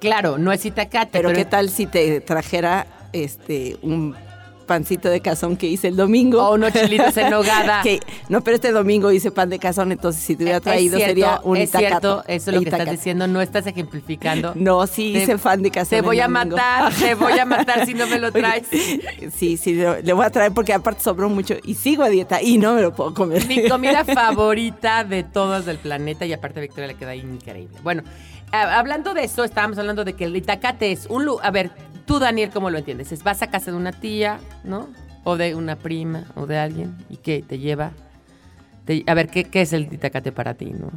Claro, 0.00 0.38
no 0.38 0.52
es 0.52 0.64
itacate. 0.64 1.10
Pero, 1.12 1.32
¿qué 1.32 1.44
tal 1.44 1.70
si 1.70 1.86
te 1.86 2.20
trajera 2.20 2.86
este 3.12 3.76
un 3.82 4.14
pancito 4.68 5.08
de 5.08 5.20
cazón 5.20 5.56
que 5.56 5.66
hice 5.66 5.88
el 5.88 5.96
domingo? 5.96 6.40
O 6.46 6.54
unos 6.54 6.72
chilitos 6.72 7.16
en 7.16 7.30
nogada. 7.30 7.82
Que- 7.82 7.98
no, 8.28 8.42
pero 8.42 8.54
este 8.54 8.70
domingo 8.70 9.10
hice 9.10 9.32
pan 9.32 9.50
de 9.50 9.58
cazón, 9.58 9.90
entonces 9.90 10.22
si 10.22 10.36
te 10.36 10.44
hubiera 10.44 10.60
traído 10.60 10.96
cierto, 10.98 11.10
sería 11.10 11.40
un 11.42 11.56
es 11.56 11.70
itacato. 11.70 11.88
cierto, 11.88 12.24
eso 12.28 12.50
es 12.50 12.54
lo 12.56 12.62
que 12.62 12.68
estás 12.68 12.88
diciendo, 12.90 13.26
no 13.26 13.40
estás 13.40 13.66
ejemplificando. 13.66 14.52
No, 14.54 14.86
sí 14.86 15.12
Te- 15.14 15.22
hice 15.24 15.38
fan 15.38 15.60
de 15.62 15.72
cazón. 15.72 15.90
Te 15.90 16.00
voy 16.02 16.20
a 16.20 16.28
matar, 16.28 16.94
te 16.94 17.16
voy 17.16 17.36
a 17.38 17.44
matar 17.44 17.84
si 17.84 17.94
no 17.94 18.06
me 18.06 18.20
lo 18.20 18.28
Oye, 18.34 18.38
traes. 18.40 18.66
Sí, 19.34 19.56
sí, 19.56 19.74
le 19.74 20.12
voy 20.12 20.24
a 20.24 20.30
traer 20.30 20.52
porque 20.52 20.72
aparte 20.72 21.02
sobró 21.02 21.28
mucho 21.28 21.56
y 21.64 21.74
sigo 21.74 22.04
a 22.04 22.08
dieta 22.08 22.40
y 22.40 22.58
no 22.58 22.74
me 22.74 22.82
lo 22.82 22.92
puedo 22.92 23.14
comer. 23.14 23.46
Mi 23.48 23.68
comida 23.68 24.04
favorita 24.04 25.02
de 25.02 25.24
todas 25.24 25.64
del 25.64 25.78
planeta 25.78 26.26
y 26.26 26.32
aparte 26.34 26.60
a 26.60 26.62
Victoria 26.62 26.86
le 26.88 26.94
queda 26.94 27.14
increíble. 27.16 27.76
Bueno, 27.82 28.02
hablando 28.52 29.14
de 29.14 29.24
eso, 29.24 29.44
estábamos 29.44 29.78
hablando 29.78 30.04
de 30.04 30.12
que 30.12 30.24
el 30.24 30.36
itacate 30.36 30.92
es 30.92 31.06
un 31.08 31.24
lugar... 31.24 31.46
A 31.46 31.50
ver, 31.50 31.70
tú, 32.08 32.18
Daniel, 32.18 32.50
¿cómo 32.52 32.70
lo 32.70 32.78
entiendes? 32.78 33.12
Es 33.12 33.22
vas 33.22 33.40
a 33.42 33.46
casa 33.46 33.70
de 33.70 33.76
una 33.76 33.92
tía, 33.92 34.40
¿no? 34.64 34.88
O 35.22 35.36
de 35.36 35.54
una 35.54 35.76
prima, 35.76 36.24
o 36.34 36.46
de 36.46 36.58
alguien, 36.58 36.96
y 37.08 37.18
que 37.18 37.42
te 37.42 37.58
lleva... 37.60 37.92
te- 38.84 39.04
a 39.06 39.14
ver, 39.14 39.28
¿qué, 39.28 39.44
¿qué 39.44 39.60
es 39.60 39.72
el 39.72 39.92
itacate 39.92 40.32
para 40.32 40.54
ti, 40.54 40.66
no? 40.66 40.90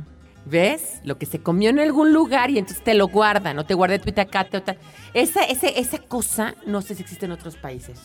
¿Ves? 0.45 1.01
Lo 1.03 1.19
que 1.19 1.27
se 1.27 1.39
comió 1.39 1.69
en 1.69 1.79
algún 1.79 2.13
lugar 2.13 2.49
y 2.49 2.57
entonces 2.57 2.83
te 2.83 2.95
lo 2.95 3.07
guardan, 3.09 3.59
o 3.59 3.65
te 3.65 3.75
guardé 3.75 3.99
tu 3.99 4.09
itacate 4.09 4.57
o 4.57 4.63
tal. 4.63 4.77
Esa, 5.13 5.43
ese, 5.43 5.79
esa 5.79 5.99
cosa, 5.99 6.55
no 6.65 6.81
sé 6.81 6.95
si 6.95 7.03
existe 7.03 7.25
en 7.27 7.31
otros 7.33 7.57
países. 7.57 7.99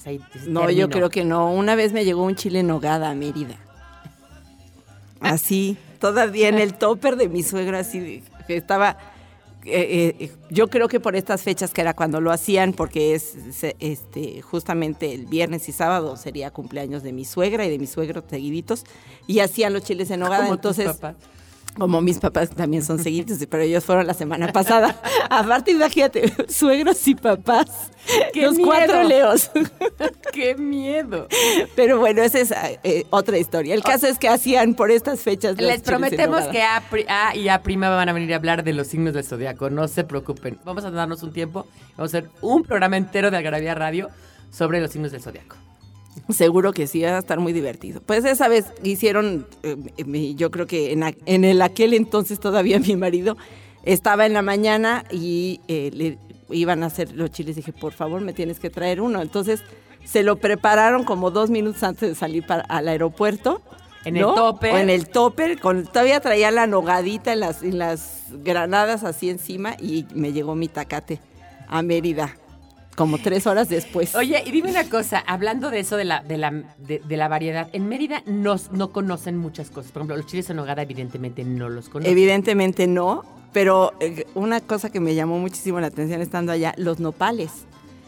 No, 0.47 0.69
yo 0.71 0.89
creo 0.91 1.09
que 1.09 1.25
no. 1.25 1.51
Una 1.51 1.75
vez 1.77 1.95
me 1.95 2.05
llegó 2.05 2.25
un 2.25 2.35
chile 2.35 2.61
en 2.61 2.67
nogada 2.67 3.09
a 3.09 3.15
Mérida. 3.15 3.55
Así, 5.21 5.79
todavía 5.99 6.49
en 6.49 6.59
el 6.59 6.75
topper 6.75 7.17
de 7.17 7.29
mi 7.29 7.43
suegra, 7.43 7.79
así 7.79 8.23
que 8.47 8.57
estaba. 8.57 8.99
Eh, 9.67 10.17
eh, 10.19 10.31
yo 10.51 10.69
creo 10.69 10.89
que 10.89 11.01
por 11.01 11.17
estas 11.17 11.43
fechas 11.43 11.73
que 11.73 11.81
era 11.81 11.95
cuando 11.95 12.21
lo 12.21 12.31
hacían, 12.31 12.73
porque 12.73 13.15
es 13.15 13.35
se- 13.53 13.77
este 13.81 14.41
justamente 14.43 15.13
el 15.13 15.27
viernes 15.27 15.69
y 15.69 15.73
sábado 15.73 16.17
sería 16.17 16.51
cumpleaños 16.51 17.03
de 17.03 17.13
mi 17.13 17.25
suegra 17.25 17.65
y 17.67 17.71
de 17.71 17.79
mis 17.79 17.91
suegros 17.91 18.25
seguiditos, 18.31 18.85
y 19.27 19.41
hacían 19.41 19.73
los 19.73 19.83
chiles 19.85 20.11
en 20.11 20.21
nogada. 20.21 20.45
Como 20.45 20.59
tus 20.59 20.79
entonces. 20.79 20.97
Como 21.79 22.01
mis 22.01 22.19
papás 22.19 22.51
también 22.51 22.83
son 22.83 22.99
seguidos, 22.99 23.39
pero 23.51 23.63
ellos 23.63 23.85
fueron 23.85 24.07
la 24.07 24.15
semana 24.15 24.53
pasada. 24.53 25.01
Aparte, 25.31 25.73
imagínate, 25.73 26.33
suegros 26.49 27.07
y 27.07 27.15
papás, 27.15 27.91
¡Qué 28.33 28.43
los 28.43 28.59
cuatro 28.59 29.03
leos. 29.03 29.51
¡Qué 30.33 30.55
miedo! 30.55 31.27
Pero 31.75 31.99
bueno, 31.99 32.23
esa 32.23 32.39
es 32.41 32.55
eh, 32.83 33.07
otra 33.11 33.39
historia. 33.39 33.75
El 33.75 33.83
caso 33.83 34.07
es 34.07 34.19
que 34.19 34.29
hacían 34.29 34.75
por 34.75 34.91
estas 34.91 35.21
fechas. 35.21 35.61
Les 35.61 35.83
prometemos 35.83 36.45
que 36.45 36.63
A 36.63 37.37
y 37.37 37.49
A 37.49 37.63
prima 37.63 37.91
van 37.91 38.09
a 38.09 38.13
venir 38.13 38.33
a 38.33 38.37
hablar 38.37 38.65
de 38.65 38.73
los 38.73 38.87
signos 38.87 39.15
del 39.15 39.25
zodiaco. 39.25 39.71
No 39.71 39.89
se 39.89 40.05
preocupen. 40.05 40.59
Vamos 40.65 40.85
a 40.85 40.91
darnos 40.91 41.23
un 41.23 41.33
tiempo. 41.33 41.67
Vamos 41.97 42.15
a 42.15 42.19
hacer 42.19 42.31
un 42.41 42.63
programa 42.63 42.97
entero 42.97 43.31
de 43.31 43.37
Algarabía 43.37 43.75
Radio 43.75 44.09
sobre 44.51 44.81
los 44.81 44.91
signos 44.91 45.13
del 45.13 45.21
zodiaco. 45.21 45.57
Seguro 46.29 46.73
que 46.73 46.87
sí, 46.87 47.03
va 47.03 47.17
a 47.17 47.19
estar 47.19 47.39
muy 47.39 47.53
divertido. 47.53 48.01
Pues 48.05 48.25
esa 48.25 48.49
vez 48.49 48.67
hicieron, 48.83 49.47
eh, 49.63 50.35
yo 50.35 50.51
creo 50.51 50.67
que 50.67 50.93
en, 50.93 51.03
en 51.27 51.45
el 51.45 51.63
aquel 51.63 51.95
entonces 51.95 52.41
todavía 52.41 52.79
mi 52.87 52.97
marido 52.97 53.37
estaba 53.85 54.27
en 54.27 54.33
la 54.33 54.43
mañana 54.43 55.05
y 55.11 55.61
eh, 55.69 55.91
le 55.95 56.19
iban 56.51 56.83
a 56.83 56.87
hacer 56.87 57.13
los 57.13 57.31
chiles. 57.31 57.57
Dije, 57.57 57.73
por 57.73 57.93
favor, 57.93 58.21
me 58.21 58.33
tienes 58.33 58.59
que 58.59 58.71
traer 58.71 59.01
uno. 59.01 59.23
Entonces 59.23 59.63
se 60.05 60.23
lo 60.23 60.37
prepararon 60.37 61.05
como 61.05 61.31
dos 61.31 61.51
minutos 61.51 61.83
antes 61.83 62.09
de 62.09 62.15
salir 62.15 62.47
para, 62.47 62.63
al 62.63 62.89
aeropuerto. 62.89 63.63
En 64.05 64.17
el 64.17 64.23
topper. 64.23 64.75
O 64.75 64.79
en 64.79 64.91
el 64.91 65.09
topper, 65.09 65.59
con, 65.59 65.85
todavía 65.85 66.21
traía 66.21 66.51
la 66.51 66.67
nogadita 66.67 67.33
en 67.33 67.41
las, 67.41 67.63
en 67.63 67.79
las 67.79 68.23
granadas 68.31 69.03
así 69.03 69.31
encima 69.31 69.77
y 69.81 70.07
me 70.15 70.33
llegó 70.33 70.55
mi 70.55 70.69
tacate 70.69 71.21
a 71.67 71.83
Mérida, 71.83 72.37
como 72.97 73.19
tres 73.19 73.47
horas 73.47 73.69
después. 73.69 74.15
Oye, 74.17 74.43
y 74.45 74.51
dime 74.51 74.71
una 74.71 74.89
cosa, 74.89 75.23
hablando 75.27 75.71
de 75.71 75.81
eso 75.81 75.97
de 75.97 76.05
la, 76.05 76.23
de 76.23 76.39
la, 76.39 76.51
de, 76.79 77.01
de 77.07 77.17
la 77.17 77.29
variedad, 77.29 77.69
en 77.73 77.89
Mérida 77.89 78.23
no, 78.27 78.57
no 78.73 78.91
conocen 78.91 79.37
muchas 79.37 79.71
cosas. 79.71 79.93
Por 79.93 80.01
ejemplo, 80.01 80.17
los 80.17 80.27
chiles 80.27 80.51
en 80.51 80.57
nogada 80.57 80.83
evidentemente 80.83 81.45
no 81.45 81.69
los 81.69 81.89
conocen. 81.89 82.11
Evidentemente 82.11 82.87
no, 82.87 83.23
pero 83.53 83.93
eh, 84.01 84.27
una 84.35 84.61
cosa 84.61 84.91
que 84.91 84.99
me 84.99 85.15
llamó 85.15 85.39
muchísimo 85.39 85.79
la 85.79 85.87
atención 85.89 86.21
estando 86.21 86.53
allá, 86.53 86.75
los 86.77 86.99
nopales, 86.99 87.51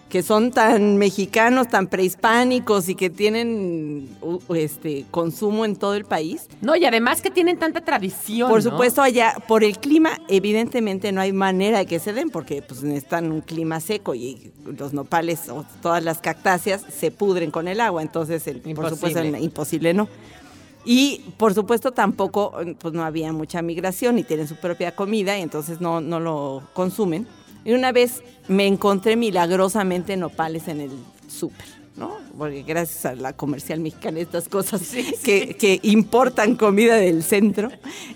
que 0.09 0.23
son 0.23 0.51
tan 0.53 0.97
mexicanos, 0.97 1.69
tan 1.69 1.87
prehispánicos 1.87 2.89
y 2.89 2.95
que 2.95 3.11
tienen 3.11 4.09
este 4.55 5.05
consumo 5.11 5.65
en 5.67 5.77
todo 5.77 5.95
el 5.95 6.05
país. 6.07 6.49
No, 6.63 6.75
y 6.77 6.85
además 6.87 7.21
que 7.21 7.31
tienen 7.31 7.59
tanta 7.59 7.83
tradición. 7.85 8.49
Por 8.49 8.65
¿no? 8.65 8.71
supuesto, 8.71 9.03
allá, 9.03 9.35
por 9.47 9.65
el 9.65 9.79
clima, 9.79 10.19
evidentemente 10.29 11.13
no 11.13 11.21
hay 11.21 11.33
manera 11.33 11.79
de 11.79 11.87
que 11.87 11.99
se 11.99 12.15
den, 12.15 12.31
porque 12.31 12.63
pues 12.63 12.83
necesitan 12.83 13.31
un 13.31 13.43
clima 13.43 13.81
seco 13.81 14.15
y 14.15 14.51
los 14.79 14.95
nopales 14.95 15.49
o 15.51 15.67
todas 15.83 16.03
las 16.03 16.21
cactáceas 16.21 16.83
se 16.89 17.11
pudren 17.11 17.51
con 17.51 17.69
el 17.69 17.81
agua, 17.81 18.01
entonces 18.01 18.47
el- 18.47 18.61
por 18.61 18.89
supuesto 18.89 19.19
Imposible. 19.19 19.41
imposible 19.41 19.95
no. 19.95 20.09
Y 20.85 21.21
por 21.37 21.53
supuesto 21.53 21.93
tampoco, 21.93 22.55
pues 22.81 22.95
no 22.95 23.05
había 23.05 23.31
mucha 23.35 23.61
migración 23.61 24.19
y 24.19 24.23
tienen 24.25 24.49
su 24.49 24.57
propia 24.57 24.97
comida 24.97 25.37
y 25.39 25.43
entonces 25.43 25.83
no, 25.83 26.01
no 26.01 26.19
lo 26.19 26.63
consumen. 26.73 27.27
Y 27.65 27.73
una 27.73 27.93
vez 27.93 28.23
me 28.49 28.67
encontré 28.67 29.17
milagrosamente 29.17 30.17
nopales 30.17 30.69
en 30.69 30.81
el 30.81 30.91
súper, 31.29 31.67
¿no? 31.97 32.17
Porque 32.37 32.63
gracias 32.63 33.05
a 33.05 33.15
la 33.15 33.33
comercial 33.33 33.81
mexicana, 33.81 34.21
estas 34.21 34.49
cosas 34.49 34.83
que, 35.23 35.55
que 35.55 35.81
importan 35.83 36.57
comida 36.57 36.97
del 36.97 37.23
centro, 37.23 37.71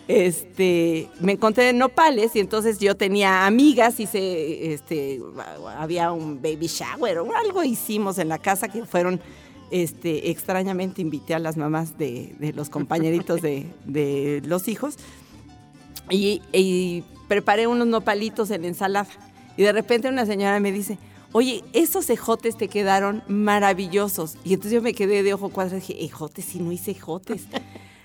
este, 0.09 1.09
me 1.21 1.33
encontré 1.33 1.73
nopales 1.73 2.35
y 2.37 2.41
entonces 2.41 2.79
yo 2.79 2.97
tenía 2.97 3.47
amigas, 3.47 4.01
hice, 4.01 4.73
este, 4.73 5.21
había 5.77 6.13
un 6.13 6.41
baby 6.41 6.69
shower 6.69 7.19
o 7.19 7.35
algo 7.35 7.63
hicimos 7.65 8.19
en 8.19 8.29
la 8.29 8.39
casa 8.39 8.69
que 8.69 8.85
fueron 8.87 9.21
este, 9.71 10.31
extrañamente 10.31 11.01
invité 11.01 11.35
a 11.35 11.39
las 11.39 11.57
mamás 11.57 11.99
de, 11.99 12.35
de 12.39 12.53
los 12.53 12.69
compañeritos 12.69 13.41
de, 13.43 13.67
de 13.87 14.43
los 14.45 14.69
hijos 14.69 14.97
y, 16.11 16.43
y 16.53 17.05
preparé 17.27 17.67
unos 17.67 17.87
nopalitos 17.87 18.51
en 18.51 18.67
ensalada. 18.67 19.09
Y 19.57 19.63
de 19.63 19.73
repente 19.73 20.09
una 20.09 20.27
señora 20.27 20.59
me 20.61 20.73
dice, 20.73 20.99
oye, 21.33 21.65
esos 21.73 22.09
ejotes 22.11 22.57
te 22.57 22.69
quedaron 22.69 23.23
maravillosos. 23.29 24.37
Y 24.45 24.55
entonces 24.55 24.73
yo 24.73 24.83
me 24.83 24.95
quedé 24.95 25.23
de 25.23 25.35
ojo 25.35 25.49
cuadrado 25.49 25.79
y 25.79 25.81
dije, 25.81 26.05
ejotes, 26.05 26.45
si 26.45 26.59
no 26.59 26.73
hice 26.73 26.93
ejotes. 26.93 27.47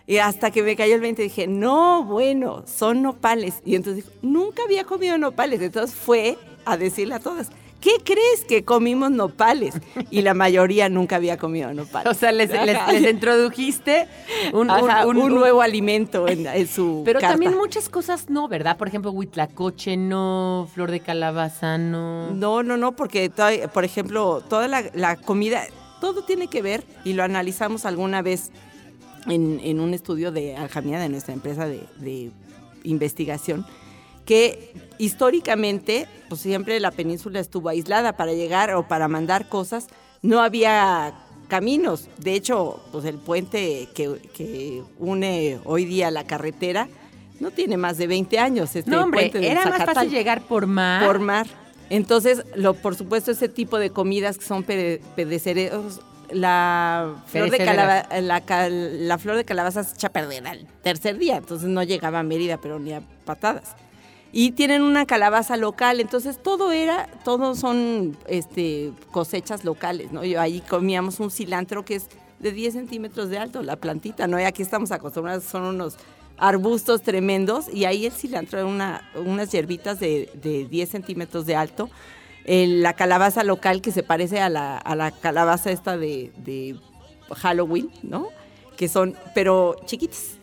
Y 0.06 0.18
hasta 0.18 0.52
que 0.52 0.64
me 0.64 0.78
cayó 0.78 0.96
el 0.96 1.02
20 1.02 1.22
dije, 1.22 1.48
no, 1.48 2.06
bueno, 2.06 2.64
son 2.66 3.02
nopales. 3.02 3.56
Y 3.66 3.76
entonces 3.76 4.06
dijo, 4.06 4.18
nunca 4.22 4.64
había 4.64 4.86
comido 4.86 5.18
nopales. 5.18 5.62
Entonces 5.62 5.96
fue 5.96 6.38
a 6.64 6.78
decirle 6.78 7.16
a 7.16 7.20
todas, 7.20 7.50
¿qué 7.82 7.92
crees 8.04 8.44
que 8.48 8.64
comimos 8.66 9.12
nopales? 9.12 9.76
Y 10.10 10.22
la 10.22 10.34
mayoría 10.34 10.90
nunca 10.90 11.18
había 11.18 11.38
comido 11.38 11.74
nopales. 11.74 12.12
O 12.12 12.14
sea, 12.14 12.32
les, 12.32 12.50
les- 12.50 12.76
Ajá. 12.76 12.92
les 12.92 13.10
introdujiste 13.12 14.08
un, 14.54 14.62
un- 14.62 14.90
Ajá, 14.90 15.06
un- 15.06 15.18
un 15.18 15.24
un- 15.32 15.36
nuevo 15.36 15.62
alimento 15.62 16.28
en, 16.28 16.46
en 16.48 16.68
su 16.68 17.04
Pero 17.06 17.20
carta. 17.20 17.34
también 17.34 17.56
muchas 17.58 17.90
cosas 17.90 18.30
no, 18.30 18.48
¿verdad? 18.48 18.78
Por 18.78 18.88
ejemplo, 18.88 19.12
huitlacoche 19.12 19.98
no, 19.98 20.68
flor 20.74 20.92
de 20.92 21.00
calabaza 21.00 21.78
no. 21.78 22.32
No, 22.32 22.64
no, 22.64 22.78
no, 22.78 22.96
porque, 22.96 23.30
toda- 23.30 23.68
por 23.70 23.84
ejemplo, 23.84 24.42
toda 24.50 24.68
la, 24.68 24.84
la 24.94 25.16
comida, 25.16 25.64
todo 26.02 26.24
tiene 26.24 26.48
que 26.48 26.62
ver, 26.62 26.84
y 27.04 27.14
lo 27.14 27.24
analizamos 27.24 27.86
alguna 27.86 28.22
vez 28.22 28.52
en, 29.28 29.60
en 29.64 29.80
un 29.80 29.94
estudio 29.94 30.32
de 30.32 30.56
Aljamía, 30.56 31.00
de 31.00 31.10
nuestra 31.10 31.34
empresa 31.34 31.68
de, 31.68 31.82
de 31.98 32.32
investigación, 32.84 33.66
que 34.28 34.74
históricamente, 35.00 36.08
pues 36.30 36.42
siempre 36.42 36.80
la 36.80 36.92
península 36.92 37.40
estuvo 37.40 37.70
aislada 37.70 38.16
para 38.16 38.34
llegar 38.34 38.74
o 38.76 38.88
para 38.88 39.08
mandar 39.08 39.50
cosas, 39.50 39.88
no 40.22 40.42
había 40.42 41.14
caminos. 41.48 42.08
De 42.18 42.34
hecho, 42.34 42.80
pues 42.92 43.06
el 43.06 43.18
puente 43.18 43.88
que, 43.96 44.20
que 44.34 44.84
une 45.00 45.60
hoy 45.66 45.86
día 45.86 46.12
la 46.12 46.26
carretera 46.26 46.88
no 47.40 47.52
tiene 47.52 47.78
más 47.78 47.98
de 47.98 48.08
20 48.08 48.38
años. 48.40 48.76
Este 48.76 48.90
No, 48.92 49.04
hombre, 49.04 49.22
puente 49.22 49.40
del 49.40 49.52
era 49.52 49.66
más 49.66 49.86
fácil 49.86 50.10
llegar 50.12 50.42
por 50.42 50.68
mar. 50.68 51.06
Por 51.06 51.20
mar. 51.20 51.48
Entonces, 51.90 52.44
lo, 52.56 52.74
por 52.74 52.96
supuesto, 52.96 53.32
ese 53.32 53.48
tipo 53.48 53.80
de 53.80 53.92
comidas 53.92 54.38
que 54.38 54.46
son 54.46 54.64
perecederos, 54.64 56.02
la 56.32 57.16
flor, 57.28 57.46
de 57.50 57.58
Perecederas. 57.58 58.04
calaba- 58.08 58.22
la, 58.22 58.42
cal- 58.42 59.08
la 59.08 59.18
flor 59.18 59.38
de 59.38 59.46
calabaza 59.46 59.84
se 59.86 59.96
echa 59.96 60.08
a 60.08 60.12
perder 60.12 60.46
al 60.48 60.68
tercer 60.84 61.18
día, 61.18 61.38
entonces 61.38 61.70
no 61.70 61.82
llegaba 61.84 62.20
a 62.20 62.24
Mérida, 62.24 62.58
pero 62.58 62.78
ni 62.80 62.92
a 62.92 63.02
patadas. 63.24 63.76
Y 64.40 64.52
tienen 64.52 64.84
una 64.84 65.08
calabaza 65.08 65.58
local, 65.58 66.00
entonces 66.00 66.38
todo 66.38 66.72
era, 66.72 67.08
todos 67.24 67.58
son 67.58 68.16
este, 68.28 68.92
cosechas 69.10 69.66
locales, 69.66 70.12
¿no? 70.12 70.24
Yo 70.24 70.40
ahí 70.40 70.62
comíamos 70.62 71.20
un 71.20 71.32
cilantro 71.32 71.84
que 71.84 71.96
es 71.96 72.06
de 72.38 72.52
10 72.52 72.76
centímetros 72.76 73.30
de 73.30 73.40
alto, 73.40 73.64
la 73.64 73.78
plantita, 73.78 74.28
¿no? 74.28 74.40
Y 74.40 74.44
aquí 74.44 74.62
estamos 74.62 74.92
acostumbrados, 74.92 75.44
son 75.44 75.64
unos 75.64 75.98
arbustos 76.38 77.02
tremendos 77.02 77.68
y 77.68 77.86
ahí 77.86 78.06
el 78.06 78.12
cilantro 78.12 78.60
era 78.60 78.68
una, 78.68 79.10
unas 79.16 79.52
hierbitas 79.52 80.00
de, 80.00 80.30
de 80.36 80.66
10 80.66 80.88
centímetros 80.88 81.48
de 81.48 81.56
alto. 81.56 81.90
La 82.46 82.94
calabaza 82.94 83.44
local 83.44 83.82
que 83.82 83.92
se 83.92 84.04
parece 84.04 84.40
a 84.40 84.50
la, 84.50 84.78
a 84.78 84.96
la 84.96 85.10
calabaza 85.10 85.72
esta 85.72 85.98
de, 85.98 86.32
de 86.38 86.76
Halloween, 87.38 87.90
¿no? 88.04 88.28
Que 88.78 88.88
son, 88.88 89.16
pero 89.34 89.78
chiquitas. 89.88 90.37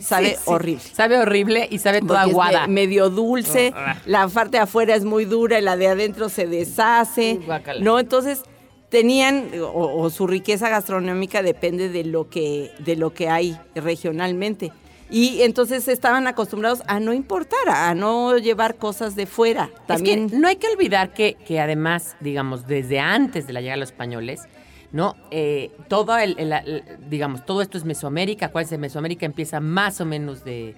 Sabe 0.00 0.30
Sí, 0.30 0.34
sí. 0.36 0.42
horrible. 0.46 0.82
Sabe 0.94 1.18
horrible 1.18 1.68
y 1.70 1.78
sabe 1.78 2.00
toda 2.00 2.20
Porque 2.20 2.30
es 2.30 2.32
aguada. 2.34 2.66
me- 2.66 2.74
medio 2.74 3.10
dulce, 3.10 3.72
Ah. 3.76 3.96
la 4.06 4.28
parte 4.28 4.56
de 4.56 4.62
afuera 4.62 4.94
es 4.94 5.04
muy 5.04 5.24
dura 5.24 5.58
y 5.58 5.62
la 5.62 5.76
de 5.76 5.88
adentro 5.88 6.28
se 6.28 6.46
deshace. 6.46 7.36
Uy, 7.40 7.46
guácala. 7.46 7.80
No, 7.80 7.98
entonces 7.98 8.42
tenían 8.88 9.48
o, 9.62 10.00
o 10.02 10.10
su 10.10 10.26
riqueza 10.26 10.68
gastronómica 10.68 11.42
depende 11.42 11.88
de 11.88 12.04
lo 12.04 12.28
que 12.28 12.70
de 12.78 12.96
lo 12.96 13.12
que 13.14 13.28
hay 13.28 13.58
regionalmente. 13.74 14.72
Y 15.10 15.42
entonces 15.42 15.88
estaban 15.88 16.26
acostumbrados 16.26 16.82
a 16.86 16.98
no 16.98 17.12
importar, 17.12 17.68
a 17.68 17.94
no 17.94 18.38
llevar 18.38 18.76
cosas 18.76 19.14
de 19.14 19.26
fuera. 19.26 19.68
También 19.86 20.24
Es 20.26 20.32
que 20.32 20.38
no 20.38 20.48
hay 20.48 20.56
que 20.56 20.68
olvidar 20.68 21.12
que, 21.12 21.34
que 21.34 21.60
además, 21.60 22.16
digamos, 22.20 22.66
desde 22.66 22.98
antes 22.98 23.46
de 23.46 23.52
la 23.52 23.60
llegada 23.60 23.76
de 23.76 23.80
los 23.80 23.90
españoles, 23.90 24.40
¿no? 24.92 25.16
Eh, 25.30 25.70
todo 25.88 26.16
el, 26.18 26.36
digamos, 27.08 27.44
todo 27.44 27.62
esto 27.62 27.78
es 27.78 27.84
Mesoamérica. 27.84 28.46
Acuérdense, 28.46 28.78
Mesoamérica 28.78 29.26
empieza 29.26 29.60
más 29.60 30.00
o 30.00 30.04
menos 30.04 30.44
de, 30.44 30.76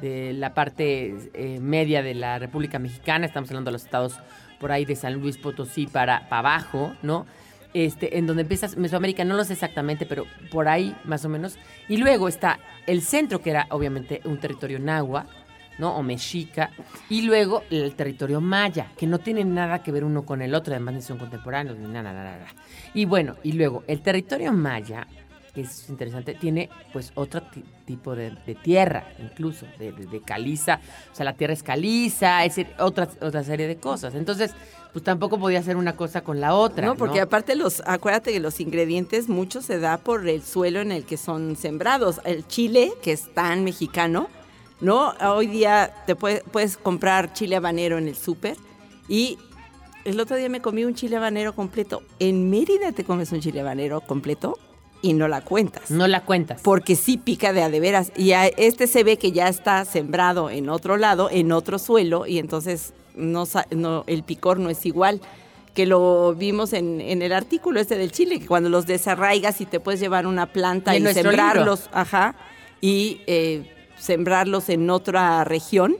de 0.00 0.32
la 0.32 0.52
parte 0.52 1.14
eh, 1.32 1.60
media 1.60 2.02
de 2.02 2.14
la 2.14 2.38
República 2.38 2.78
Mexicana. 2.78 3.24
Estamos 3.24 3.50
hablando 3.50 3.70
de 3.70 3.72
los 3.72 3.84
estados 3.84 4.18
por 4.60 4.72
ahí 4.72 4.84
de 4.84 4.96
San 4.96 5.14
Luis 5.14 5.38
Potosí 5.38 5.86
para, 5.86 6.26
abajo, 6.30 6.92
¿no? 7.02 7.26
Este, 7.74 8.18
en 8.18 8.26
donde 8.26 8.42
empieza 8.42 8.68
Mesoamérica, 8.76 9.24
no 9.24 9.34
lo 9.34 9.44
sé 9.44 9.54
exactamente, 9.54 10.04
pero 10.04 10.26
por 10.50 10.68
ahí 10.68 10.94
más 11.04 11.24
o 11.24 11.28
menos. 11.28 11.56
Y 11.88 11.96
luego 11.96 12.28
está 12.28 12.58
el 12.86 13.00
centro, 13.00 13.40
que 13.40 13.50
era 13.50 13.66
obviamente 13.70 14.20
un 14.24 14.38
territorio 14.38 14.78
náhuatl, 14.78 15.28
¿no? 15.82 15.96
O 15.96 16.02
mexica. 16.04 16.70
Y 17.10 17.22
luego 17.22 17.64
el 17.70 17.92
territorio 17.96 18.40
maya, 18.40 18.92
que 18.96 19.06
no 19.08 19.18
tiene 19.18 19.44
nada 19.44 19.82
que 19.82 19.90
ver 19.90 20.04
uno 20.04 20.24
con 20.24 20.40
el 20.40 20.54
otro, 20.54 20.72
además 20.72 20.94
ni 20.94 21.02
son 21.02 21.18
contemporáneos, 21.18 21.76
ni 21.76 21.88
nada, 21.88 22.12
nada, 22.12 22.38
nada. 22.38 22.46
Y 22.94 23.04
bueno, 23.04 23.34
y 23.42 23.52
luego 23.52 23.82
el 23.88 24.00
territorio 24.00 24.52
maya, 24.52 25.08
que 25.52 25.62
es 25.62 25.88
interesante, 25.90 26.34
tiene 26.34 26.70
pues 26.92 27.10
otro 27.16 27.42
ti- 27.42 27.64
tipo 27.84 28.14
de, 28.14 28.30
de 28.46 28.54
tierra, 28.54 29.08
incluso, 29.18 29.66
de, 29.78 29.90
de- 29.92 30.06
de 30.06 30.20
caliza. 30.20 30.78
O 31.12 31.14
sea, 31.16 31.24
la 31.24 31.32
tierra 31.34 31.52
es 31.52 31.64
caliza, 31.64 32.44
es 32.44 32.54
decir, 32.54 32.72
otra, 32.78 33.08
otra 33.20 33.42
serie 33.42 33.66
de 33.66 33.76
cosas. 33.76 34.14
Entonces, 34.14 34.52
pues 34.92 35.04
tampoco 35.04 35.38
podía 35.38 35.58
hacer 35.58 35.76
una 35.76 35.94
cosa 35.96 36.20
con 36.22 36.40
la 36.40 36.54
otra. 36.54 36.86
No, 36.86 36.94
porque 36.96 37.20
aparte 37.20 37.56
los, 37.56 37.82
acuérdate 37.86 38.32
que 38.32 38.40
los 38.40 38.60
ingredientes 38.60 39.28
mucho 39.28 39.60
se 39.62 39.78
da 39.80 39.98
por 39.98 40.28
el 40.28 40.42
suelo 40.42 40.80
en 40.80 40.92
el 40.92 41.04
que 41.04 41.16
son 41.16 41.56
sembrados. 41.56 42.20
El 42.24 42.46
chile, 42.46 42.92
que 43.02 43.12
es 43.12 43.34
tan 43.34 43.64
mexicano, 43.64 44.28
¿no? 44.82 45.14
Hoy 45.34 45.46
día 45.46 45.94
te 46.06 46.14
puede- 46.14 46.42
puedes 46.52 46.76
comprar 46.76 47.32
chile 47.32 47.56
habanero 47.56 47.96
en 47.96 48.08
el 48.08 48.16
súper 48.16 48.56
y 49.08 49.38
el 50.04 50.20
otro 50.20 50.36
día 50.36 50.48
me 50.50 50.60
comí 50.60 50.84
un 50.84 50.94
chile 50.94 51.16
habanero 51.16 51.54
completo. 51.54 52.02
En 52.18 52.50
Mérida 52.50 52.92
te 52.92 53.04
comes 53.04 53.32
un 53.32 53.40
chile 53.40 53.60
habanero 53.60 54.00
completo 54.02 54.58
y 55.00 55.14
no 55.14 55.28
la 55.28 55.40
cuentas. 55.40 55.90
No 55.90 56.06
la 56.08 56.24
cuentas. 56.24 56.60
Porque 56.62 56.96
sí 56.96 57.16
pica 57.16 57.52
de 57.52 57.62
a 57.62 57.70
de 57.70 57.80
veras. 57.80 58.12
Y 58.16 58.32
a 58.32 58.46
este 58.48 58.86
se 58.86 59.04
ve 59.04 59.16
que 59.16 59.32
ya 59.32 59.48
está 59.48 59.84
sembrado 59.84 60.50
en 60.50 60.68
otro 60.68 60.96
lado, 60.96 61.28
en 61.30 61.52
otro 61.52 61.78
suelo, 61.78 62.26
y 62.26 62.38
entonces 62.38 62.92
no, 63.14 63.44
no 63.70 64.04
el 64.06 64.22
picor 64.24 64.58
no 64.58 64.70
es 64.70 64.84
igual. 64.86 65.20
Que 65.74 65.86
lo 65.86 66.34
vimos 66.34 66.72
en, 66.72 67.00
en 67.00 67.22
el 67.22 67.32
artículo 67.32 67.80
este 67.80 67.96
del 67.96 68.12
chile, 68.12 68.38
que 68.40 68.46
cuando 68.46 68.68
los 68.68 68.86
desarraigas 68.86 69.60
y 69.60 69.66
te 69.66 69.80
puedes 69.80 70.00
llevar 70.00 70.26
una 70.26 70.52
planta 70.52 70.92
Y 70.96 71.00
sembrarlos, 71.14 71.88
ajá, 71.92 72.34
y 72.80 73.20
eh, 73.26 73.81
sembrarlos 74.02 74.68
en 74.68 74.90
otra 74.90 75.44
región, 75.44 75.96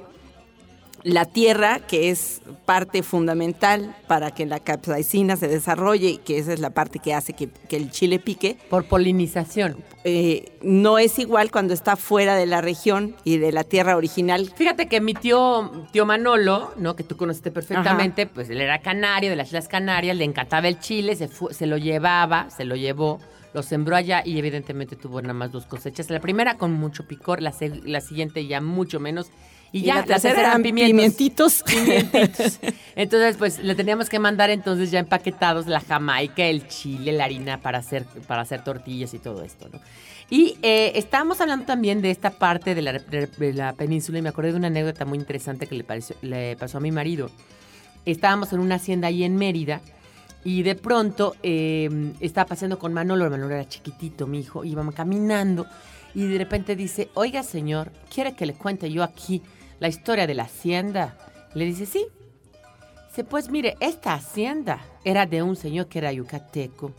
la 1.04 1.24
tierra, 1.24 1.80
que 1.80 2.10
es 2.10 2.42
parte 2.64 3.02
fundamental 3.02 3.92
para 4.06 4.30
que 4.30 4.46
la 4.46 4.60
capsaicina 4.60 5.36
se 5.36 5.48
desarrolle, 5.48 6.18
que 6.24 6.38
esa 6.38 6.52
es 6.52 6.60
la 6.60 6.70
parte 6.70 7.00
que 7.00 7.12
hace 7.12 7.32
que, 7.32 7.48
que 7.68 7.76
el 7.76 7.90
chile 7.90 8.20
pique, 8.20 8.56
Por 8.70 8.84
polinización. 8.84 9.76
eh, 10.04 10.52
no 10.62 10.98
es 10.98 11.18
igual 11.18 11.50
cuando 11.50 11.74
está 11.74 11.96
fuera 11.96 12.36
de 12.36 12.46
la 12.46 12.60
región 12.60 13.16
y 13.24 13.38
de 13.38 13.50
la 13.50 13.64
tierra 13.64 13.96
original. 13.96 14.52
Fíjate 14.54 14.86
que 14.86 15.00
mi 15.00 15.14
tío, 15.14 15.72
tío 15.92 16.06
Manolo, 16.06 16.72
¿no? 16.76 16.94
Que 16.94 17.02
tú 17.02 17.16
conociste 17.16 17.50
perfectamente, 17.50 18.26
pues 18.28 18.48
él 18.50 18.60
era 18.60 18.78
canario, 18.80 19.30
de 19.30 19.34
las 19.36 19.48
Islas 19.48 19.66
Canarias, 19.66 20.16
le 20.16 20.24
encantaba 20.24 20.68
el 20.68 20.78
chile, 20.78 21.16
se, 21.16 21.26
fu- 21.26 21.50
se 21.52 21.66
lo 21.66 21.78
llevaba, 21.78 22.48
se 22.50 22.64
lo 22.64 22.76
llevó, 22.76 23.18
lo 23.54 23.62
sembró 23.62 23.96
allá 23.96 24.22
y 24.24 24.38
evidentemente 24.38 24.96
tuvo 24.96 25.20
nada 25.20 25.34
más 25.34 25.52
dos 25.52 25.66
cosechas. 25.66 26.08
La 26.10 26.20
primera 26.20 26.56
con 26.56 26.72
mucho 26.72 27.06
picor, 27.06 27.42
la, 27.42 27.52
la 27.84 28.00
siguiente 28.00 28.46
ya 28.46 28.60
mucho 28.60 29.00
menos. 29.00 29.28
Y, 29.72 29.80
Y 29.80 29.82
ya, 29.84 29.96
la 29.96 30.04
tercera 30.04 30.40
eran 30.40 30.62
pimientos. 30.62 30.90
pimientitos. 30.90 31.62
Pimientitos. 31.66 32.60
Entonces, 32.94 33.36
pues 33.38 33.58
le 33.58 33.74
teníamos 33.74 34.10
que 34.10 34.18
mandar 34.18 34.50
entonces 34.50 34.90
ya 34.90 34.98
empaquetados 34.98 35.66
la 35.66 35.80
jamaica, 35.80 36.44
el 36.44 36.68
chile, 36.68 37.12
la 37.12 37.24
harina 37.24 37.58
para 37.58 37.78
hacer, 37.78 38.04
para 38.26 38.42
hacer 38.42 38.64
tortillas 38.64 39.14
y 39.14 39.18
todo 39.18 39.42
esto, 39.42 39.68
¿no? 39.72 39.80
Y 40.28 40.56
eh, 40.62 40.92
estábamos 40.94 41.40
hablando 41.40 41.66
también 41.66 42.00
de 42.00 42.10
esta 42.10 42.30
parte 42.30 42.74
de 42.74 42.82
la, 42.82 42.92
de 42.94 43.52
la 43.52 43.74
península 43.74 44.18
y 44.18 44.22
me 44.22 44.30
acordé 44.30 44.52
de 44.52 44.58
una 44.58 44.68
anécdota 44.68 45.04
muy 45.04 45.18
interesante 45.18 45.66
que 45.66 45.74
le, 45.74 45.84
pareció, 45.84 46.16
le 46.22 46.56
pasó 46.56 46.78
a 46.78 46.80
mi 46.80 46.90
marido. 46.90 47.30
Estábamos 48.06 48.52
en 48.52 48.60
una 48.60 48.76
hacienda 48.76 49.08
ahí 49.08 49.24
en 49.24 49.36
Mérida 49.36 49.82
y 50.44 50.62
de 50.62 50.74
pronto 50.74 51.36
eh, 51.42 52.12
estaba 52.20 52.46
paseando 52.46 52.78
con 52.78 52.92
Manolo, 52.92 53.30
Manolo 53.30 53.54
era 53.54 53.68
chiquitito, 53.68 54.26
mi 54.26 54.40
hijo, 54.40 54.64
íbamos 54.64 54.94
caminando 54.94 55.66
y 56.14 56.26
de 56.26 56.38
repente 56.38 56.76
dice, 56.76 57.10
oiga 57.14 57.42
señor, 57.42 57.92
¿quiere 58.12 58.34
que 58.34 58.46
le 58.46 58.54
cuente 58.54 58.90
yo 58.90 59.02
aquí 59.02 59.42
la 59.78 59.88
historia 59.88 60.26
de 60.26 60.34
la 60.34 60.44
hacienda? 60.44 61.16
Le 61.54 61.64
dice, 61.64 61.86
sí. 61.86 62.06
Dice, 63.08 63.24
pues 63.24 63.50
mire, 63.50 63.76
esta 63.80 64.14
hacienda 64.14 64.80
era 65.04 65.26
de 65.26 65.42
un 65.42 65.54
señor 65.54 65.86
que 65.86 65.98
era 65.98 66.12
yucateco 66.12 66.92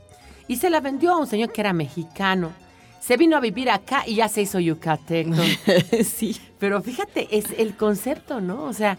y 0.47 0.57
se 0.57 0.69
la 0.69 0.79
vendió 0.81 1.11
a 1.11 1.17
un 1.17 1.27
señor 1.27 1.51
que 1.51 1.61
era 1.61 1.73
mexicano. 1.73 2.51
Se 2.99 3.17
vino 3.17 3.35
a 3.35 3.41
vivir 3.41 3.69
acá 3.69 4.03
y 4.05 4.15
ya 4.15 4.29
se 4.29 4.41
hizo 4.41 4.59
yucateco. 4.59 5.33
sí. 6.03 6.39
Pero 6.59 6.81
fíjate, 6.81 7.27
es 7.37 7.45
el 7.57 7.75
concepto, 7.75 8.39
¿no? 8.39 8.63
O 8.63 8.73
sea, 8.73 8.97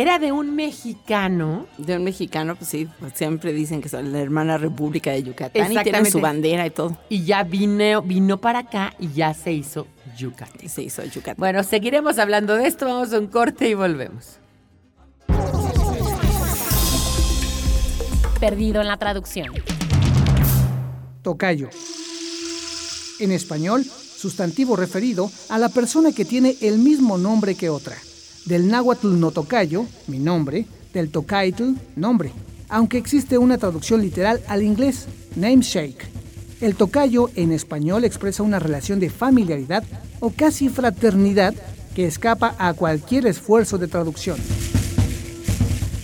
era 0.00 0.18
de 0.18 0.30
un 0.30 0.54
mexicano. 0.54 1.66
De 1.78 1.96
un 1.96 2.04
mexicano, 2.04 2.54
pues 2.54 2.68
sí, 2.68 2.86
pues 3.00 3.14
siempre 3.14 3.54
dicen 3.54 3.80
que 3.80 3.88
son 3.88 4.12
la 4.12 4.20
hermana 4.20 4.58
república 4.58 5.12
de 5.12 5.22
Yucatán 5.22 5.72
y 5.72 5.76
tienen 5.78 6.04
su 6.06 6.20
bandera 6.20 6.66
y 6.66 6.70
todo. 6.70 6.98
Y 7.08 7.24
ya 7.24 7.42
vino, 7.44 8.02
vino 8.02 8.38
para 8.38 8.60
acá 8.60 8.92
y 8.98 9.08
ya 9.12 9.32
se 9.32 9.52
hizo 9.52 9.86
yucateco. 10.18 10.68
Se 10.68 10.82
hizo 10.82 11.02
Yucatán. 11.02 11.36
Bueno, 11.38 11.62
seguiremos 11.62 12.18
hablando 12.18 12.56
de 12.56 12.66
esto. 12.66 12.84
Vamos 12.84 13.12
a 13.14 13.18
un 13.18 13.28
corte 13.28 13.68
y 13.68 13.74
volvemos. 13.74 14.38
Perdido 18.38 18.82
en 18.82 18.88
la 18.88 18.98
traducción. 18.98 19.54
Tocayo. 21.22 21.70
En 23.18 23.32
español, 23.32 23.82
sustantivo 23.82 24.76
referido 24.76 25.30
a 25.48 25.58
la 25.58 25.70
persona 25.70 26.12
que 26.12 26.26
tiene 26.26 26.54
el 26.60 26.78
mismo 26.78 27.16
nombre 27.16 27.54
que 27.54 27.70
otra. 27.70 27.96
Del 28.46 28.68
náhuatl 28.68 29.18
no 29.18 29.32
tocayo, 29.32 29.86
mi 30.06 30.20
nombre, 30.20 30.66
del 30.94 31.10
tocaitl, 31.10 31.74
nombre. 31.96 32.32
Aunque 32.68 32.96
existe 32.96 33.38
una 33.38 33.58
traducción 33.58 34.00
literal 34.00 34.40
al 34.46 34.62
inglés, 34.62 35.06
namesake. 35.34 36.06
El 36.60 36.76
tocayo 36.76 37.28
en 37.34 37.50
español 37.50 38.04
expresa 38.04 38.44
una 38.44 38.60
relación 38.60 39.00
de 39.00 39.10
familiaridad 39.10 39.82
o 40.20 40.30
casi 40.30 40.68
fraternidad 40.68 41.54
que 41.96 42.06
escapa 42.06 42.54
a 42.58 42.72
cualquier 42.74 43.26
esfuerzo 43.26 43.78
de 43.78 43.88
traducción. 43.88 44.38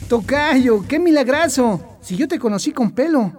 Tocayo, 0.08 0.84
qué 0.88 0.98
milagroso. 0.98 1.80
Si 2.02 2.16
yo 2.16 2.26
te 2.26 2.40
conocí 2.40 2.72
con 2.72 2.90
pelo. 2.90 3.32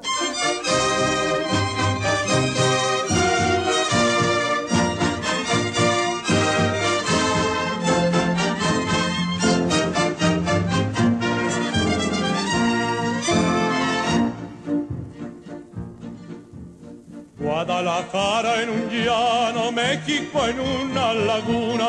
Guadalajara 17.64 18.62
en 18.62 18.70
un 18.72 18.90
llano, 18.90 19.72
México 19.72 20.46
en 20.46 20.60
una 20.60 21.14
laguna. 21.14 21.88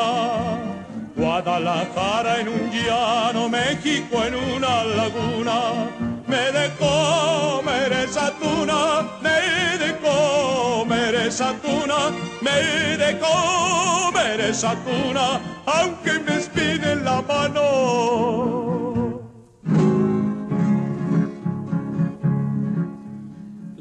Guadalajara 1.17 2.39
en 2.39 2.47
un 2.47 2.71
llano, 2.71 3.49
México 3.49 4.23
en 4.23 4.35
una 4.35 4.85
laguna. 4.85 5.89
Me 6.27 6.49
de 6.57 6.71
comer 6.79 7.91
esa 7.91 8.31
tuna, 8.39 9.05
me 9.21 9.77
de 9.83 9.97
comer 9.99 11.15
esa 11.15 11.53
tuna, 11.55 12.09
me 12.39 12.95
de 12.95 13.19
comer 13.19 14.39
esa 14.39 14.75
tuna, 14.75 15.41
aunque 15.65 16.13
me 16.19 16.37
espine 16.37 16.95
la 17.03 17.21
mano. 17.21 18.84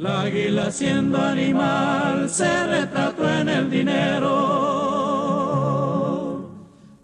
La 0.04 0.20
águila 0.20 0.70
siendo 0.70 1.16
animal 1.18 2.28
se 2.28 2.66
retrató 2.66 3.26
en 3.26 3.48
el 3.48 3.70
dinero. 3.70 4.30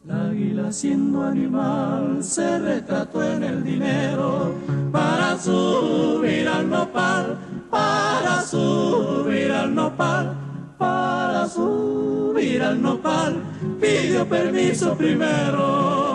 La 0.04 0.24
águila 0.26 0.70
siendo 0.70 1.22
animal 1.22 2.18
se 2.22 2.58
retrató 2.58 3.24
en 3.24 3.42
el 3.42 3.64
dinero 3.64 4.52
para 4.92 5.38
subir 5.38 6.46
al 6.46 6.68
nopal, 6.68 7.38
para 7.70 8.42
subir 8.42 9.50
al 9.50 9.74
nopal, 9.74 10.34
para 10.76 11.48
subir 11.48 12.62
al 12.62 12.82
nopal, 12.82 13.42
pidió 13.80 14.28
permiso 14.28 14.94
primero. 14.94 16.09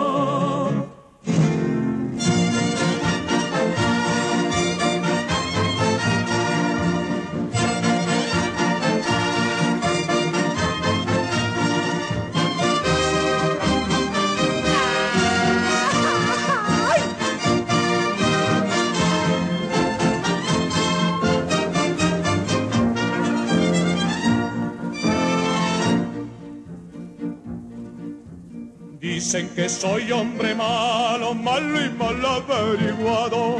Dicen 29.26 29.50
que 29.56 29.68
soy 29.68 30.12
hombre 30.12 30.54
malo, 30.54 31.34
malo 31.34 31.84
y 31.84 31.90
mal 31.90 32.24
averiguado. 32.24 33.56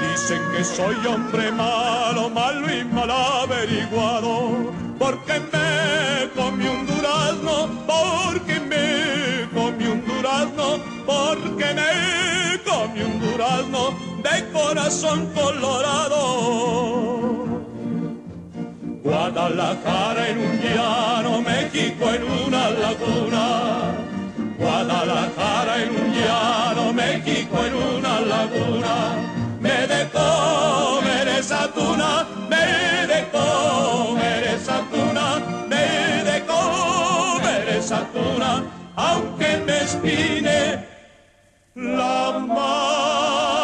Dicen 0.00 0.40
que 0.52 0.62
soy 0.62 0.94
hombre 1.04 1.50
malo, 1.50 2.30
malo 2.30 2.72
y 2.72 2.84
mal 2.84 3.10
averiguado. 3.10 4.72
Porque 5.00 5.40
me 5.52 6.30
comí 6.36 6.68
un 6.68 6.86
durazno, 6.86 7.70
porque 7.88 8.60
me 8.60 9.48
comí 9.52 9.84
un 9.84 10.06
durazno, 10.06 10.78
porque 11.06 11.74
me 11.74 12.60
comí 12.62 13.02
un 13.02 13.18
durazno 13.18 13.98
de 14.22 14.48
corazón 14.52 15.26
colorado. 15.34 16.20
Guadalajara 19.02 20.28
en 20.28 20.38
un 20.38 20.60
llano, 20.60 21.42
México 21.42 22.10
en 22.14 22.22
una 22.46 22.70
laguna. 22.70 23.81
Guadalajara 24.62 25.82
en 25.82 25.90
un 25.90 26.12
llano, 26.14 26.92
México 26.92 27.56
en 27.66 27.74
una 27.74 28.20
laguna. 28.20 28.94
Me 29.60 29.86
de 29.92 30.08
comer 30.10 31.26
esa 31.40 31.66
tuna, 31.72 32.24
me 32.48 33.06
de 33.12 33.20
comer 33.36 34.44
esa 34.56 34.78
tuna, 34.92 35.26
me 35.68 35.86
de 36.30 36.44
comer 36.46 37.68
esa 37.76 38.06
tuna, 38.14 38.62
aunque 38.94 39.56
me 39.66 39.78
espine 39.82 40.86
la 41.74 42.38
mano. 42.38 43.61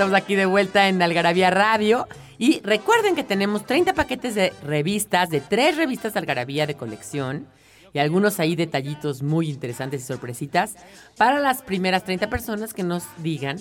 Estamos 0.00 0.18
aquí 0.18 0.34
de 0.34 0.46
vuelta 0.46 0.88
en 0.88 1.02
Algarabía 1.02 1.50
Radio. 1.50 2.08
Y 2.38 2.60
recuerden 2.60 3.14
que 3.14 3.22
tenemos 3.22 3.66
30 3.66 3.92
paquetes 3.92 4.34
de 4.34 4.54
revistas, 4.62 5.28
de 5.28 5.42
tres 5.42 5.76
revistas 5.76 6.16
Algarabía 6.16 6.66
de 6.66 6.74
colección. 6.74 7.46
Y 7.92 7.98
algunos 7.98 8.40
ahí 8.40 8.56
detallitos 8.56 9.22
muy 9.22 9.50
interesantes 9.50 10.00
y 10.00 10.06
sorpresitas 10.06 10.76
para 11.18 11.38
las 11.38 11.60
primeras 11.60 12.04
30 12.04 12.30
personas 12.30 12.72
que 12.72 12.82
nos 12.82 13.04
digan 13.18 13.58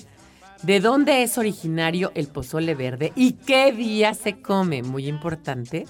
de 0.63 0.79
dónde 0.79 1.23
es 1.23 1.37
originario 1.37 2.13
el 2.15 2.29
pozole 2.29 2.73
verde 2.73 3.11
y 3.17 3.33
qué 3.33 3.73
día 3.73 4.13
se 4.13 4.41
come. 4.41 4.81
Muy 4.81 5.07
importante. 5.07 5.87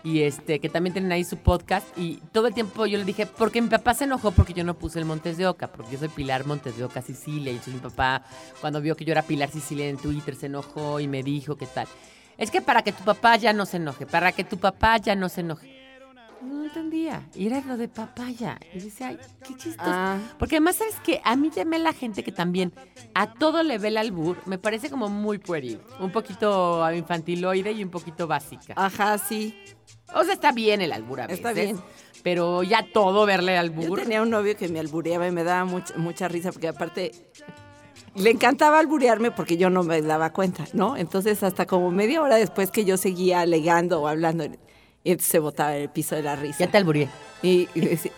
y 0.06 0.22
este 0.22 0.60
que 0.60 0.68
también 0.68 0.92
tienen 0.92 1.10
ahí 1.10 1.24
su 1.24 1.36
podcast 1.36 1.84
y 1.98 2.18
todo 2.30 2.46
el 2.46 2.54
tiempo 2.54 2.86
yo 2.86 2.96
le 2.96 3.04
dije, 3.04 3.26
porque 3.26 3.60
mi 3.60 3.68
papá 3.68 3.92
se 3.92 4.04
enojó 4.04 4.30
porque 4.30 4.52
yo 4.52 4.62
no 4.62 4.74
puse 4.74 5.00
el 5.00 5.04
Montes 5.04 5.36
de 5.36 5.48
Oca, 5.48 5.66
porque 5.66 5.94
yo 5.94 5.98
soy 5.98 6.08
Pilar 6.08 6.46
Montes 6.46 6.76
de 6.76 6.84
Oca, 6.84 7.02
Sicilia, 7.02 7.50
y 7.50 7.56
entonces 7.56 7.74
mi 7.74 7.80
papá 7.80 8.22
cuando 8.60 8.80
vio 8.80 8.94
que 8.94 9.04
yo 9.04 9.10
era 9.10 9.22
Pilar 9.22 9.50
Sicilia 9.50 9.88
en 9.88 9.96
Twitter 9.96 10.36
se 10.36 10.46
enojó 10.46 11.00
y 11.00 11.08
me 11.08 11.24
dijo 11.24 11.56
qué 11.56 11.66
tal. 11.66 11.88
Es 12.38 12.52
que 12.52 12.62
para 12.62 12.82
que 12.82 12.92
tu 12.92 13.02
papá 13.02 13.34
ya 13.34 13.52
no 13.52 13.66
se 13.66 13.78
enoje, 13.78 14.06
para 14.06 14.30
que 14.30 14.44
tu 14.44 14.58
papá 14.58 14.98
ya 14.98 15.16
no 15.16 15.28
se 15.28 15.40
enoje. 15.40 15.74
No 16.40 16.64
entendía. 16.64 17.28
Y 17.34 17.46
era 17.46 17.60
lo 17.62 17.76
de 17.76 17.88
papaya. 17.88 18.60
Y 18.74 18.78
decía, 18.78 19.08
ay, 19.08 19.18
qué 19.42 19.56
chistoso. 19.56 19.90
Ah. 19.90 20.18
Porque 20.38 20.56
además, 20.56 20.76
¿sabes 20.76 20.94
que 21.00 21.20
A 21.24 21.34
mí 21.34 21.50
teme 21.50 21.78
la 21.78 21.92
gente 21.92 22.22
que 22.22 22.30
también 22.30 22.72
a 23.14 23.32
todo 23.32 23.62
le 23.62 23.78
ve 23.78 23.88
el 23.88 23.96
albur. 23.96 24.36
Me 24.46 24.58
parece 24.58 24.90
como 24.90 25.08
muy 25.08 25.38
pueril. 25.38 25.80
Un 25.98 26.12
poquito 26.12 26.92
infantiloide 26.92 27.72
y 27.72 27.82
un 27.82 27.90
poquito 27.90 28.26
básica. 28.26 28.74
Ajá, 28.76 29.16
sí. 29.18 29.56
O 30.14 30.24
sea, 30.24 30.34
está 30.34 30.52
bien 30.52 30.80
el 30.80 30.92
albur 30.92 31.20
a 31.20 31.26
veces. 31.26 31.38
Está 31.38 31.52
bien. 31.52 31.78
Pero 32.22 32.62
ya 32.62 32.86
todo 32.92 33.24
verle 33.26 33.54
Yo 33.54 33.60
albur. 33.60 34.00
tenía 34.02 34.22
un 34.22 34.30
novio 34.30 34.56
que 34.56 34.68
me 34.68 34.80
albureaba 34.80 35.26
y 35.28 35.30
me 35.32 35.44
daba 35.44 35.64
mucha, 35.64 35.94
mucha 35.96 36.28
risa 36.28 36.50
porque 36.52 36.68
aparte 36.68 37.12
le 38.14 38.30
encantaba 38.30 38.78
alburearme 38.78 39.30
porque 39.30 39.56
yo 39.56 39.70
no 39.70 39.82
me 39.82 40.00
daba 40.02 40.32
cuenta, 40.32 40.64
¿no? 40.72 40.96
Entonces 40.96 41.42
hasta 41.42 41.66
como 41.66 41.90
media 41.90 42.22
hora 42.22 42.36
después 42.36 42.70
que 42.70 42.84
yo 42.84 42.96
seguía 42.96 43.40
alegando 43.42 44.00
o 44.02 44.08
hablando, 44.08 44.44
entonces 45.04 45.30
se 45.30 45.38
botaba 45.38 45.76
en 45.76 45.82
el 45.82 45.90
piso 45.90 46.16
de 46.16 46.22
la 46.22 46.34
risa. 46.34 46.58
Ya 46.60 46.70
te 46.70 46.78
alburé. 46.78 47.08
Y, 47.42 47.68
y 47.74 47.80
decía- 47.80 48.12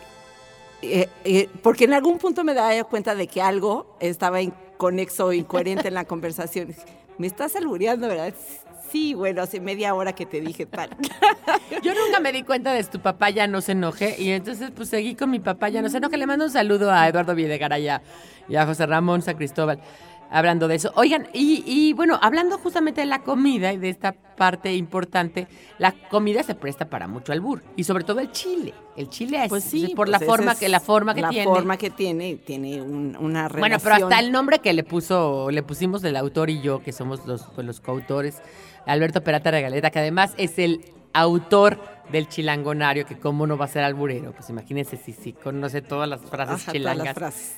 eh, 0.81 1.09
eh, 1.25 1.49
porque 1.63 1.85
en 1.85 1.93
algún 1.95 2.19
punto 2.19 2.45
me 2.45 2.55
daba 2.55 2.75
yo 2.75 2.87
cuenta 2.87 3.15
de 3.17 3.27
que 3.27 3.43
algo 3.43 3.97
estaba 4.01 4.41
inconexo 4.41 5.27
o 5.27 5.33
incoherente 5.33 5.89
en 5.89 5.95
la 5.95 6.05
conversación. 6.07 6.75
Me 7.19 7.27
estás 7.27 7.57
albureando, 7.57 8.07
¿verdad? 8.09 8.33
Sí, 8.91 9.15
bueno, 9.15 9.43
hace 9.43 9.61
media 9.61 9.95
hora 9.95 10.15
que 10.15 10.27
te 10.27 10.41
dije 10.41 10.67
tal. 10.67 10.91
Yo 11.83 11.93
nunca 11.95 12.21
me 12.21 12.33
di 12.33 12.43
cuenta 12.43 12.73
de 12.73 12.83
tu 12.85 13.01
papá 13.01 13.31
ya 13.31 13.47
no 13.47 13.61
se 13.61 13.73
enoje 13.73 14.17
y 14.19 14.31
entonces 14.31 14.71
pues 14.75 14.89
seguí 14.89 15.15
con 15.15 15.31
mi 15.31 15.41
papá 15.41 15.69
ya 15.69 15.83
no 15.83 15.89
se 15.89 15.99
enoje. 15.99 16.17
Le 16.17 16.27
mando 16.27 16.47
un 16.47 16.51
saludo 16.51 16.91
a 16.91 17.09
Eduardo 17.09 17.35
Videgaray 17.35 17.89
y 18.49 18.57
a 18.57 18.67
José 18.67 18.87
Ramón 18.87 19.23
San 19.23 19.37
Cristóbal 19.37 19.81
hablando 20.31 20.69
de 20.69 20.75
eso. 20.77 20.93
Oigan, 20.95 21.29
y, 21.33 21.63
y, 21.67 21.93
bueno, 21.93 22.19
hablando 22.23 22.59
justamente 22.59 23.01
de 23.01 23.07
la 23.07 23.23
comida 23.23 23.73
y 23.73 23.79
de 23.79 23.89
esta 23.89 24.13
parte 24.13 24.75
importante, 24.75 25.49
la 25.79 25.93
comida 25.93 26.43
se 26.43 26.55
presta 26.55 26.89
para 26.91 27.09
mucho 27.09 27.33
albur 27.33 27.63
y 27.77 27.85
sobre 27.85 28.05
todo 28.05 28.21
el 28.21 28.31
chile. 28.31 28.75
El 28.97 29.09
chile 29.09 29.43
es 29.45 29.49
Pues 29.49 29.65
sí, 29.65 29.89
por 29.97 30.07
pues 30.07 30.11
la 30.11 30.17
esa 30.19 30.27
forma 30.27 30.55
que 30.55 30.69
la 30.69 30.81
forma 30.81 31.15
que 31.15 31.23
la 31.23 31.31
tiene. 31.31 31.45
forma 31.45 31.77
que 31.77 31.91
tiene, 31.91 32.37
tiene 32.37 32.81
un- 32.83 33.17
una 33.19 33.49
relación. 33.49 33.61
Bueno, 33.61 33.77
pero 33.83 33.95
hasta 34.07 34.19
el 34.21 34.31
nombre 34.33 34.59
que 34.61 34.73
le 34.73 34.85
puso, 34.85 35.51
le 35.51 35.63
pusimos 35.63 36.03
el 36.05 36.17
autor 36.17 36.51
y 36.51 36.61
yo, 36.61 36.83
que 36.83 36.93
somos 36.93 37.27
los, 37.27 37.43
pues, 37.55 37.67
los 37.67 37.81
coautores, 37.81 38.41
Alberto 38.87 39.23
Perata 39.25 39.51
Regaleta, 39.51 39.91
que 39.91 39.99
además 39.99 40.35
es 40.37 40.59
el 40.59 40.85
autor 41.13 41.81
del 42.13 42.29
chilangonario, 42.29 43.07
que 43.07 43.19
cómo 43.19 43.47
no 43.47 43.57
va 43.57 43.65
a 43.65 43.69
ser 43.69 43.83
alburero. 43.85 44.33
Pues 44.33 44.49
imagínense 44.51 44.97
si, 44.97 45.13
si 45.13 45.33
conoce 45.33 45.83
todas 45.83 46.09
las 46.09 46.21
frases 46.23 46.55
Ajá, 46.55 46.59
todas 46.65 46.73
chilangas. 46.73 47.05
las 47.07 47.15
frases. 47.15 47.57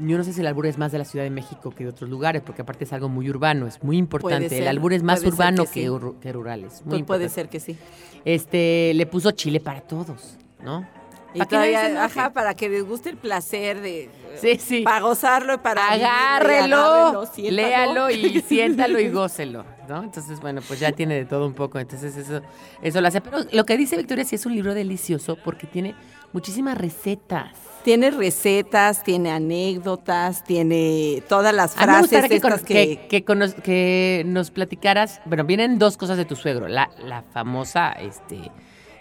Yo 0.00 0.18
no 0.18 0.24
sé 0.24 0.32
si 0.32 0.40
el 0.40 0.46
albur 0.48 0.66
es 0.66 0.76
más 0.76 0.90
de 0.92 0.98
la 0.98 1.04
Ciudad 1.04 1.24
de 1.24 1.30
México 1.30 1.70
que 1.70 1.84
de 1.84 1.90
otros 1.90 2.10
lugares, 2.10 2.42
porque 2.44 2.62
aparte 2.62 2.84
es 2.84 2.92
algo 2.92 3.08
muy 3.08 3.30
urbano, 3.30 3.66
es 3.66 3.82
muy 3.82 3.96
importante. 3.96 4.58
El 4.58 4.66
albur 4.68 4.92
es 4.92 5.02
más 5.02 5.22
urbano 5.24 5.64
que 5.64 5.70
que, 5.70 5.80
sí. 5.82 5.86
ur- 5.88 6.18
que 6.18 6.32
rural. 6.32 6.64
Es 6.64 6.82
muy 6.84 6.90
Pues 6.98 7.04
puede 7.04 7.28
ser 7.28 7.48
que 7.48 7.60
sí. 7.60 7.76
Este, 8.24 8.92
le 8.94 9.06
puso 9.06 9.30
chile 9.32 9.60
para 9.60 9.80
todos, 9.80 10.36
¿no? 10.62 10.86
Y 11.32 11.38
Pa' 11.38 11.46
que 11.46 11.56
nadie 11.56 11.72
se 11.76 11.78
todavía, 11.88 12.04
ajá, 12.04 12.32
para 12.32 12.54
que 12.54 12.68
les 12.68 12.84
guste 12.84 13.10
el 13.10 13.16
placer 13.16 13.80
de... 13.80 14.08
Sí, 14.40 14.56
sí. 14.60 14.82
Para 14.82 15.00
gozarlo 15.00 15.54
y 15.54 15.58
para... 15.58 15.90
Agárrelo, 15.90 16.76
agárrelo, 16.76 17.50
léalo 17.50 18.10
y 18.10 18.40
siéntalo 18.48 19.00
y 19.00 19.08
gócelo, 19.10 19.64
¿no? 19.88 20.04
Entonces, 20.04 20.38
bueno, 20.40 20.60
pues 20.66 20.78
ya 20.78 20.92
tiene 20.92 21.14
de 21.16 21.24
todo 21.24 21.46
un 21.46 21.54
poco, 21.54 21.80
entonces 21.80 22.16
eso, 22.16 22.40
eso 22.82 23.00
lo 23.00 23.08
hace. 23.08 23.20
Pero 23.20 23.38
lo 23.50 23.64
que 23.66 23.76
dice 23.76 23.96
Victoria 23.96 24.24
sí 24.24 24.36
es 24.36 24.46
un 24.46 24.54
libro 24.54 24.74
delicioso 24.74 25.36
porque 25.44 25.66
tiene 25.66 25.96
muchísimas 26.32 26.78
recetas. 26.78 27.50
Tiene 27.84 28.10
recetas, 28.10 29.04
tiene 29.04 29.30
anécdotas, 29.30 30.42
tiene 30.42 31.22
todas 31.28 31.54
las 31.54 31.76
A 31.76 31.80
mí 31.80 31.86
me 31.86 31.92
frases 31.92 32.10
gustaría 32.10 32.28
que, 32.28 32.40
con- 32.40 32.58
que... 32.64 32.74
que- 32.74 33.06
que 33.08 33.24
cono- 33.24 33.54
que 33.62 34.22
nos 34.26 34.50
platicaras, 34.50 35.20
bueno, 35.26 35.44
vienen 35.44 35.78
dos 35.78 35.96
cosas 35.98 36.16
de 36.16 36.24
tu 36.24 36.34
suegro, 36.34 36.66
la, 36.66 36.90
la 37.04 37.22
famosa 37.22 37.92
este, 37.92 38.50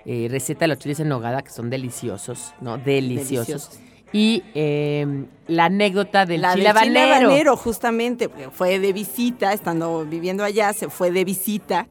eh, 0.05 0.27
receta 0.29 0.65
de 0.65 0.67
los 0.67 0.79
chiles 0.79 0.99
en 0.99 1.07
nogada, 1.07 1.41
que 1.43 1.49
son 1.49 1.69
deliciosos, 1.69 2.53
¿no? 2.59 2.77
Deliciosos. 2.77 3.47
Deliciosos. 3.47 3.79
Y 4.11 4.43
eh, 4.53 5.25
la 5.47 5.65
anécdota 5.65 6.25
del 6.25 6.41
la 6.41 6.53
chile 6.53 6.65
chile 6.77 6.99
habanero. 6.99 7.27
habanero, 7.29 7.57
justamente, 7.57 8.29
fue 8.51 8.77
de 8.79 8.91
visita, 8.93 9.53
estando 9.53 10.05
viviendo 10.05 10.43
allá, 10.43 10.71
se 10.73 10.89
fue 10.89 11.09
de 11.09 11.23
visita. 11.25 11.87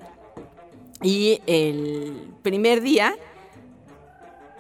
Y 1.03 1.41
el 1.49 2.29
primer 2.43 2.81
día 2.81 3.15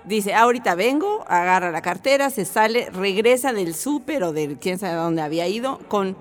dice, 0.04 0.34
ahorita 0.34 0.74
vengo, 0.74 1.24
agarra 1.28 1.70
la 1.70 1.82
cartera, 1.82 2.30
se 2.30 2.44
sale, 2.44 2.90
regresa 2.90 3.52
del 3.52 3.74
súper 3.74 4.24
o 4.24 4.32
del 4.32 4.58
quién 4.58 4.78
sabe 4.78 4.94
dónde 4.94 5.22
había 5.22 5.46
ido, 5.48 5.78
con 5.88 6.16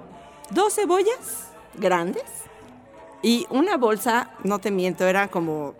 dos 0.51 0.75
cebollas 0.75 1.51
grandes 1.77 2.23
y 3.21 3.45
una 3.49 3.77
bolsa, 3.77 4.31
no 4.43 4.59
te 4.59 4.71
miento, 4.71 5.07
era 5.07 5.27
como 5.29 5.75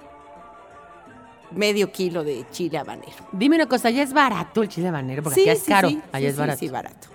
medio 1.52 1.91
kilo 1.91 2.24
de 2.24 2.45
chile 2.52 2.78
habanero. 2.78 3.28
Dime 3.32 3.56
una 3.56 3.66
cosa, 3.68 3.89
ya 3.89 4.04
es 4.04 4.14
barato 4.14 4.62
el 4.64 4.70
chile 4.70 4.88
habanero, 4.88 5.24
porque 5.24 5.41
Sí, 5.41 5.49
es 5.49 5.60
sí, 5.60 5.72
caro, 5.72 5.89
sí, 5.89 6.02
allá 6.12 6.20
sí, 6.20 6.26
es 6.28 6.34
sí, 6.34 6.39
barato. 6.39 6.60
Sí, 6.60 6.70
barato. 6.70 7.08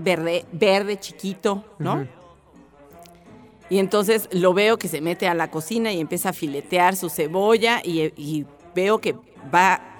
Verde, 0.00 0.46
verde, 0.52 0.98
chiquito, 0.98 1.64
¿no? 1.78 2.06
Y 3.68 3.78
entonces 3.78 4.28
lo 4.32 4.54
veo 4.54 4.78
que 4.78 4.88
se 4.88 5.00
mete 5.00 5.28
a 5.28 5.34
la 5.34 5.50
cocina 5.50 5.92
y 5.92 6.00
empieza 6.00 6.30
a 6.30 6.32
filetear 6.32 6.96
su 6.96 7.10
cebolla 7.10 7.80
y, 7.84 8.12
y 8.16 8.46
veo 8.74 9.00
que 9.00 9.16
va 9.52 9.95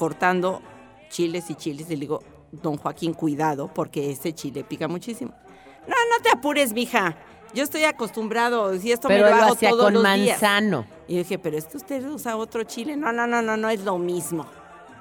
cortando 0.00 0.62
chiles 1.10 1.50
y 1.50 1.54
chiles. 1.56 1.90
Y 1.90 1.96
le 1.96 2.00
digo, 2.00 2.20
don 2.50 2.78
Joaquín, 2.78 3.12
cuidado, 3.12 3.68
porque 3.72 4.10
ese 4.10 4.32
chile 4.32 4.64
pica 4.64 4.88
muchísimo. 4.88 5.34
No, 5.86 5.94
no 5.94 6.22
te 6.22 6.30
apures, 6.30 6.72
mija. 6.72 7.16
Yo 7.52 7.64
estoy 7.64 7.84
acostumbrado, 7.84 8.78
si 8.78 8.92
esto 8.92 9.08
Pero 9.08 9.24
me 9.24 9.30
lo 9.30 9.36
lo 9.36 9.42
hago 9.42 9.52
hacía 9.54 9.70
todos 9.70 9.84
con 9.84 9.94
los 9.94 10.02
días. 10.14 10.40
manzano. 10.40 10.86
Y 11.06 11.18
dije, 11.18 11.38
pero 11.38 11.58
es 11.58 11.66
que 11.66 11.76
usted 11.76 12.02
usa 12.08 12.36
otro 12.36 12.62
chile. 12.64 12.96
No, 12.96 13.12
no, 13.12 13.26
no, 13.26 13.42
no, 13.42 13.58
no 13.58 13.68
es 13.68 13.84
lo 13.84 13.98
mismo. 13.98 14.46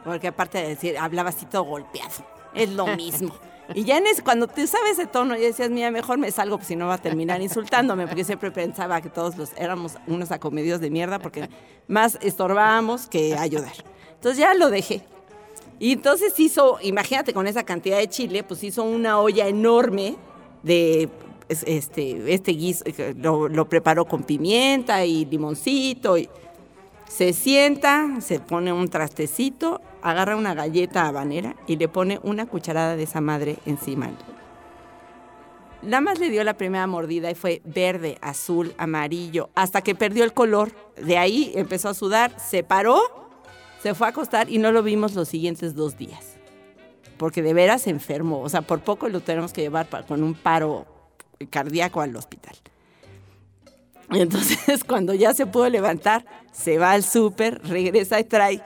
Porque 0.04 0.28
aparte 0.28 0.58
de 0.58 0.68
decir, 0.70 0.98
hablaba 0.98 1.30
así 1.30 1.46
todo 1.46 1.64
golpeado. 1.64 2.26
Es 2.54 2.70
lo 2.70 2.86
mismo. 2.88 3.34
Y 3.76 3.84
ya 3.84 4.00
en 4.00 4.08
ese, 4.08 4.24
cuando 4.24 4.48
te 4.48 4.66
sabes 4.66 4.94
ese 4.94 5.06
tono, 5.06 5.36
ya 5.36 5.44
decías, 5.44 5.70
mira, 5.70 5.92
mejor 5.92 6.18
me 6.18 6.32
salgo, 6.32 6.58
pues 6.58 6.68
si 6.70 6.76
no 6.76 6.88
va 6.88 6.96
a 6.96 6.98
terminar 6.98 7.40
insultándome, 7.40 8.08
porque 8.08 8.24
siempre 8.24 8.50
pensaba 8.50 9.00
que 9.00 9.12
todos 9.12 9.38
los 9.38 9.52
éramos 9.58 9.94
unos 10.08 10.32
acomedidos 10.32 10.82
de 10.82 10.90
mierda, 10.90 11.20
porque 11.20 11.48
más 11.88 12.18
estorbábamos 12.22 13.06
que 13.06 13.36
ayudar. 13.38 13.74
Entonces 14.20 14.40
ya 14.40 14.54
lo 14.54 14.70
dejé. 14.70 15.02
Y 15.80 15.94
entonces 15.94 16.38
hizo, 16.38 16.78
imagínate 16.82 17.34
con 17.34 17.48
esa 17.48 17.64
cantidad 17.64 17.98
de 17.98 18.10
chile, 18.10 18.44
pues 18.44 18.62
hizo 18.66 18.84
una 18.84 19.18
olla 19.18 19.48
enorme 19.48 20.18
de 20.62 21.08
es- 21.48 21.64
este, 21.66 22.34
este 22.34 22.52
guiso, 22.52 22.84
eh, 22.86 23.16
lo, 23.18 23.70
preparó 23.70 24.04
con 24.04 24.24
pimienta 24.24 25.06
y 25.06 25.24
limoncito. 25.26 26.16
Se 27.08 27.32
sienta, 27.32 28.20
se 28.20 28.42
pone 28.42 28.74
un 28.74 28.90
trastecito, 28.90 29.80
agarra 30.02 30.36
una 30.36 30.54
galleta 30.54 31.08
habanera 31.08 31.56
y 31.66 31.78
le 31.78 31.88
pone 31.88 32.20
una 32.24 32.46
cucharada 32.46 32.98
de 32.98 33.04
esa 33.04 33.22
madre 33.22 33.56
encima. 33.66 34.12
Nada 35.82 36.02
más 36.02 36.20
le 36.20 36.30
dio 36.30 36.44
la 36.44 36.56
primera 36.56 36.88
mordida 36.88 37.32
y 37.32 37.36
fue 37.36 37.62
verde, 37.64 38.18
azul, 38.22 38.74
amarillo, 38.78 39.50
hasta 39.56 39.82
que 39.82 39.96
perdió 39.96 40.26
el 40.26 40.34
color. 40.34 40.74
De 41.02 41.18
ahí 41.18 41.54
empezó 41.56 41.88
a 41.88 41.94
sudar, 41.94 42.38
se 42.38 42.64
paró, 42.64 43.00
se 43.82 43.94
fue 43.96 44.08
a 44.08 44.10
acostar 44.12 44.50
y 44.50 44.58
no 44.58 44.72
lo 44.72 44.84
vimos 44.84 45.14
los 45.16 45.28
siguientes 45.30 45.76
dos 45.76 45.98
días. 45.98 46.38
Porque 47.18 47.42
de 47.42 47.54
veras 47.54 47.82
se 47.84 47.90
enfermó. 47.90 48.42
O 48.42 48.50
sea, 48.50 48.62
por 48.62 48.80
poco 48.82 49.10
lo 49.10 49.20
tenemos 49.22 49.52
que 49.54 49.62
llevar 49.62 49.88
pa- 49.90 50.04
con 50.04 50.24
un 50.24 50.34
paro 50.36 50.86
cardíaco 51.50 52.02
al 52.02 52.16
hospital. 52.16 52.56
Entonces, 54.12 54.84
cuando 54.88 55.14
ya 55.14 55.34
se 55.34 55.46
pudo 55.46 55.70
levantar, 55.70 56.26
se 56.52 56.78
va 56.78 56.92
al 56.92 57.04
súper, 57.04 57.62
regresa 57.68 58.20
y 58.20 58.24
trae, 58.24 58.62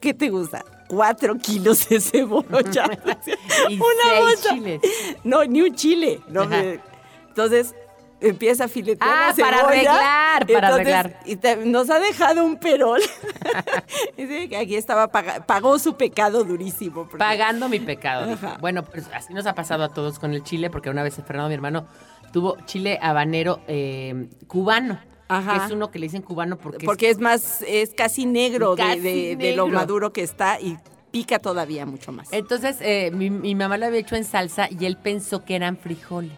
¿qué 0.00 0.14
te 0.14 0.30
gusta? 0.30 0.64
Cuatro 0.88 1.36
kilos 1.36 1.88
de 1.88 2.00
cebolla. 2.00 2.90
Y 3.68 3.74
Una 3.74 4.04
seis 4.08 4.20
bolsa. 4.20 4.54
chiles. 4.54 4.80
No, 5.24 5.44
ni 5.44 5.62
un 5.62 5.74
chile. 5.74 6.20
No, 6.28 6.46
me- 6.46 6.80
entonces 7.28 7.74
empieza 8.20 8.64
a 8.64 8.68
filetear 8.68 9.10
Ah, 9.10 9.28
la 9.36 9.44
para 9.44 9.56
cebolla. 9.58 9.66
arreglar, 9.66 10.46
para 10.46 10.68
arreglar. 10.68 11.20
Y 11.26 11.36
te- 11.36 11.56
nos 11.56 11.90
ha 11.90 11.98
dejado 11.98 12.44
un 12.44 12.56
perol. 12.56 13.00
Dice 14.16 14.48
que 14.48 14.56
aquí 14.56 14.76
estaba, 14.76 15.08
pagó 15.08 15.78
su 15.78 15.96
pecado 15.96 16.44
durísimo. 16.44 17.02
porque- 17.04 17.18
Pagando 17.18 17.68
mi 17.68 17.80
pecado. 17.80 18.32
Ajá. 18.32 18.56
Bueno, 18.60 18.84
pues 18.84 19.06
así 19.14 19.32
nos 19.34 19.46
ha 19.46 19.54
pasado 19.54 19.84
a 19.84 19.88
todos 19.90 20.18
con 20.18 20.32
el 20.32 20.42
chile, 20.42 20.70
porque 20.70 20.90
una 20.90 21.02
vez 21.02 21.14
Fernando, 21.26 21.48
mi 21.48 21.54
hermano, 21.54 21.86
tuvo 22.32 22.56
chile 22.66 22.98
habanero 23.02 23.60
eh, 23.68 24.28
cubano. 24.46 24.98
Ajá. 25.28 25.58
Que 25.58 25.66
es 25.66 25.72
uno 25.72 25.90
que 25.90 25.98
le 25.98 26.06
dicen 26.06 26.22
cubano 26.22 26.58
porque, 26.58 26.84
Porque 26.86 27.08
es 27.10 27.18
más, 27.18 27.62
es 27.66 27.94
casi 27.94 28.26
negro, 28.26 28.76
de- 28.76 28.82
Casi 28.82 29.00
de, 29.00 29.36
de 29.36 29.56
lo 29.56 29.66
maduro 29.68 30.12
que 30.12 30.22
está 30.22 30.60
y 30.60 30.76
pica 31.10 31.38
todavía 31.38 31.86
mucho 31.86 32.12
más. 32.12 32.28
Entonces, 32.32 32.76
eh, 32.80 33.10
mi, 33.12 33.30
mi 33.30 33.54
mamá 33.54 33.78
lo 33.78 33.86
había 33.86 34.00
hecho 34.00 34.16
en 34.16 34.24
salsa 34.24 34.68
y 34.70 34.84
él 34.84 34.96
pensó 34.96 35.44
que 35.44 35.54
eran 35.56 35.76
frijoles. 35.76 36.36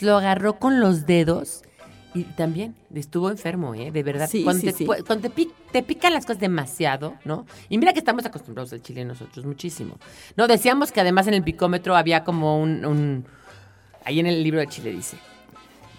Lo 0.00 0.16
agarró 0.16 0.58
con 0.58 0.80
los 0.80 1.06
dedos 1.06 1.62
y 2.14 2.24
también 2.24 2.74
estuvo 2.94 3.30
enfermo, 3.30 3.74
¿eh? 3.74 3.90
De 3.90 4.02
verdad. 4.02 4.28
Sí, 4.30 4.42
cuando 4.44 4.60
sí, 4.60 4.66
te, 4.66 4.72
sí. 4.72 4.84
cuando 4.86 5.18
te, 5.20 5.30
pi- 5.30 5.52
te 5.72 5.82
pican 5.82 6.12
las 6.14 6.24
cosas 6.24 6.40
demasiado, 6.40 7.14
¿no? 7.24 7.44
Y 7.68 7.76
mira 7.78 7.92
que 7.92 7.98
estamos 7.98 8.24
acostumbrados 8.24 8.72
al 8.72 8.80
chile 8.82 9.04
nosotros, 9.04 9.44
muchísimo. 9.44 9.98
No, 10.36 10.46
decíamos 10.48 10.92
que 10.92 11.00
además 11.00 11.26
en 11.26 11.34
el 11.34 11.42
picómetro 11.42 11.94
había 11.96 12.24
como 12.24 12.60
un, 12.60 12.84
un- 12.84 13.26
Ahí 14.04 14.20
en 14.20 14.26
el 14.26 14.42
libro 14.44 14.60
de 14.60 14.68
Chile 14.68 14.92
dice, 14.92 15.16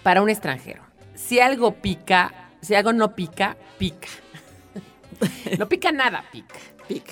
para 0.02 0.22
un 0.22 0.30
extranjero, 0.30 0.82
si 1.14 1.40
algo 1.40 1.74
pica, 1.74 2.32
si 2.62 2.74
algo 2.74 2.92
no 2.94 3.14
pica, 3.14 3.56
pica. 3.78 4.08
No 5.58 5.68
pica 5.68 5.90
nada, 5.92 6.24
pica. 6.32 6.54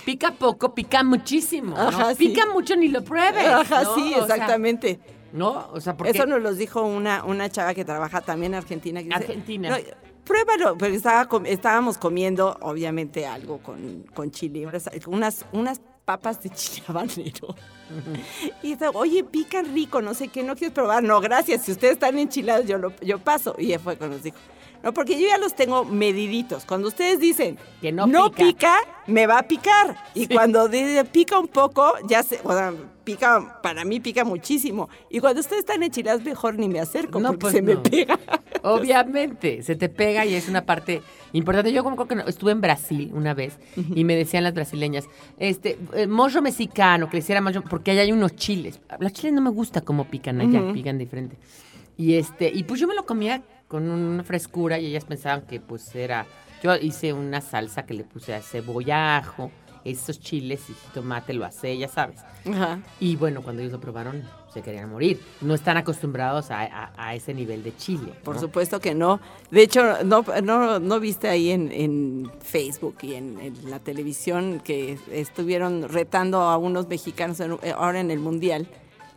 Pica. 0.04 0.32
poco, 0.32 0.74
pica 0.74 1.02
muchísimo. 1.02 1.76
¿no? 1.76 1.88
Ajá, 1.88 2.14
sí. 2.14 2.28
Pica 2.28 2.46
mucho, 2.52 2.76
ni 2.76 2.88
lo 2.88 3.02
pruebes. 3.04 3.46
Ajá, 3.46 3.82
¿no? 3.82 3.94
sí, 3.94 4.14
O 4.14 4.24
sea, 4.26 4.36
exactamente. 4.36 5.00
¿No? 5.36 5.68
O 5.72 5.80
sea, 5.80 5.96
porque... 5.96 6.12
Eso 6.12 6.26
nos 6.26 6.42
los 6.42 6.56
dijo 6.56 6.82
una, 6.82 7.24
una 7.24 7.50
chava 7.50 7.74
que 7.74 7.84
trabaja 7.84 8.20
también 8.22 8.54
en 8.54 8.58
Argentina. 8.58 9.00
que 9.00 9.06
dice, 9.06 9.16
Argentina. 9.16 9.70
"No, 9.70 9.76
pruébalo, 10.24 10.76
porque 10.76 10.94
estaba 10.96 11.28
estábamos 11.44 11.98
comiendo, 11.98 12.56
obviamente, 12.60 13.26
algo 13.26 13.58
con, 13.58 14.04
con 14.14 14.30
chile, 14.30 14.66
unas, 15.06 15.44
unas, 15.52 15.80
papas 16.06 16.40
de 16.40 16.50
chile 16.50 16.84
habanero. 16.86 17.54
Y 18.62 18.68
dice, 18.68 18.88
oye, 18.94 19.24
pican 19.24 19.74
rico, 19.74 20.00
no 20.00 20.14
sé 20.14 20.28
qué, 20.28 20.42
¿no 20.42 20.54
quieres 20.54 20.72
probar? 20.72 21.02
No, 21.02 21.20
gracias, 21.20 21.64
si 21.64 21.72
ustedes 21.72 21.94
están 21.94 22.16
enchilados, 22.18 22.66
yo, 22.66 22.78
lo, 22.78 22.94
yo 23.00 23.18
paso. 23.18 23.54
Y 23.58 23.76
fue 23.78 23.96
cuando 23.96 24.16
nos 24.16 24.24
dijo, 24.24 24.38
no, 24.86 24.94
porque 24.94 25.20
yo 25.20 25.26
ya 25.28 25.36
los 25.38 25.54
tengo 25.54 25.84
mediditos. 25.84 26.64
Cuando 26.64 26.88
ustedes 26.88 27.18
dicen 27.20 27.58
Que 27.80 27.90
no 27.92 28.06
pica. 28.06 28.36
pica. 28.46 28.76
me 29.08 29.26
va 29.26 29.38
a 29.40 29.42
picar. 29.42 29.96
Y 30.14 30.26
cuando 30.28 30.68
dice 30.68 31.04
pica 31.04 31.38
un 31.38 31.48
poco, 31.48 31.92
ya 32.08 32.22
se, 32.22 32.40
o 32.44 32.52
sea, 32.52 32.72
pica, 33.04 33.60
para 33.62 33.84
mí 33.84 34.00
pica 34.00 34.24
muchísimo. 34.24 34.88
Y 35.10 35.20
cuando 35.20 35.40
ustedes 35.40 35.60
están 35.60 35.82
enchilados, 35.82 36.22
mejor 36.24 36.58
ni 36.58 36.68
me 36.68 36.80
acerco, 36.80 37.18
No, 37.20 37.28
porque 37.30 37.38
pues 37.40 37.52
se 37.54 37.62
me 37.62 37.74
no. 37.74 37.82
pega. 37.82 38.18
Obviamente, 38.62 39.62
se 39.62 39.76
te 39.76 39.88
pega 39.88 40.24
y 40.26 40.34
es 40.34 40.48
una 40.48 40.64
parte 40.66 41.02
importante. 41.32 41.72
Yo 41.72 41.84
como 41.84 41.96
creo 41.96 42.08
que 42.08 42.14
no- 42.16 42.26
estuve 42.26 42.52
en 42.52 42.60
Brasil 42.60 43.10
una 43.14 43.32
vez 43.34 43.58
y 43.94 44.04
me 44.04 44.16
decían 44.16 44.42
las 44.44 44.54
brasileñas, 44.54 45.04
este, 45.38 45.78
eh, 45.94 46.06
mollo 46.06 46.42
mexicano, 46.42 47.08
que 47.08 47.16
le 47.16 47.20
hiciera 47.20 47.40
mollo, 47.40 47.62
porque 47.62 47.92
allá 47.92 48.02
hay 48.02 48.12
unos 48.12 48.34
chiles. 48.34 48.80
Los 48.98 49.12
chiles 49.12 49.32
no 49.32 49.40
me 49.40 49.50
gusta 49.50 49.80
cómo 49.82 50.04
pican 50.04 50.40
allá, 50.40 50.62
Ujú. 50.62 50.72
pican 50.72 50.98
diferente. 50.98 51.36
Y 51.96 52.14
este, 52.16 52.50
y 52.52 52.64
pues 52.64 52.80
yo 52.80 52.86
me 52.86 52.94
lo 52.94 53.06
comía 53.06 53.42
con 53.68 53.88
una 53.88 54.22
frescura 54.22 54.78
y 54.78 54.86
ellas 54.86 55.04
pensaban 55.04 55.42
que 55.42 55.60
pues 55.60 55.94
era, 55.94 56.26
yo 56.62 56.74
hice 56.76 57.12
una 57.12 57.40
salsa 57.40 57.84
que 57.86 57.94
le 57.94 58.04
puse 58.04 58.34
a 58.34 58.42
cebolla, 58.42 59.16
ajo, 59.18 59.50
esos 59.84 60.18
chiles 60.20 60.68
y 60.68 60.74
tomate, 60.92 61.32
lo 61.32 61.44
hacé, 61.44 61.76
ya 61.78 61.88
sabes. 61.88 62.20
Ajá. 62.52 62.80
Y 63.00 63.16
bueno, 63.16 63.42
cuando 63.42 63.62
ellos 63.62 63.72
lo 63.72 63.80
probaron, 63.80 64.24
se 64.52 64.60
querían 64.62 64.90
morir. 64.90 65.20
No 65.40 65.54
están 65.54 65.76
acostumbrados 65.76 66.50
a, 66.50 66.62
a- 66.62 66.92
a 66.96 67.14
ese 67.14 67.32
nivel 67.34 67.62
de 67.62 67.76
chile. 67.76 68.12
Por 68.24 68.38
supuesto 68.40 68.80
que 68.80 68.94
no. 68.94 69.20
De 69.50 69.62
hecho, 69.62 70.02
no, 70.04 70.24
no, 70.42 70.80
no 70.80 71.00
viste 71.00 71.28
ahí 71.28 71.50
en, 71.50 71.70
en 71.72 72.30
Facebook 72.40 72.96
y 73.02 73.14
en, 73.14 73.38
en 73.40 73.70
la 73.70 73.78
televisión 73.78 74.60
que 74.64 74.98
estuvieron 75.12 75.88
retando 75.88 76.40
a 76.40 76.56
unos 76.58 76.88
mexicanos 76.88 77.38
en- 77.40 77.56
ahora 77.76 78.00
en 78.00 78.10
el 78.10 78.18
Mundial, 78.18 78.66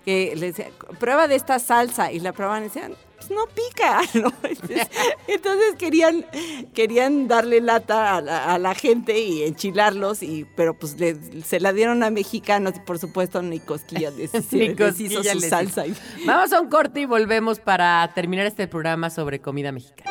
que 0.10 0.34
les 0.36 0.56
decían, 0.56 0.72
prueba 1.00 1.28
de 1.28 1.36
esta 1.36 1.60
salsa, 1.60 2.12
y 2.12 2.20
la 2.20 2.34
probaban 2.34 2.64
y 2.64 2.66
decían, 2.70 2.94
pues 3.18 3.30
no 3.30 3.46
pica, 3.48 4.00
¿no? 4.16 4.32
Entonces, 4.44 4.88
entonces 5.28 5.76
querían, 5.78 6.26
querían 6.74 7.28
darle 7.28 7.62
lata 7.62 8.16
a 8.18 8.22
la, 8.22 8.54
a 8.54 8.58
la 8.58 8.74
gente 8.74 9.20
y 9.20 9.44
enchilarlos, 9.44 10.24
y, 10.24 10.46
pero 10.56 10.74
pues 10.74 11.00
le- 11.00 11.44
se 11.44 11.60
la 11.60 11.74
dieron 11.74 12.02
a 12.02 12.10
mexicanos 12.10 12.74
y 12.78 12.80
por 12.80 12.98
supuesto 12.98 13.42
ni 13.44 13.60
cosquillas 13.60 14.16
les, 14.16 14.34
Ni 14.52 14.70
les 14.70 14.72
hizo 14.72 14.86
cosquillas 14.88 15.34
su 15.34 15.40
les 15.42 15.50
salsa. 15.50 15.86
hizo. 15.86 16.02
Vamos 16.26 16.52
a 16.54 16.60
un 16.62 16.70
corte 16.70 17.02
y 17.02 17.06
volvemos 17.06 17.60
para 17.60 18.10
terminar 18.16 18.46
este 18.48 18.68
programa 18.68 19.10
sobre 19.12 19.40
comida 19.40 19.72
mexicana. 19.72 20.10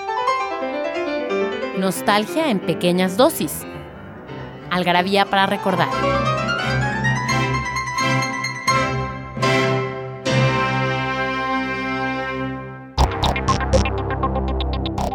Nostalgia 1.76 2.50
en 2.50 2.60
pequeñas 2.60 3.16
dosis. 3.16 3.52
Algarabía 4.70 5.24
para 5.24 5.46
recordar. 5.46 5.88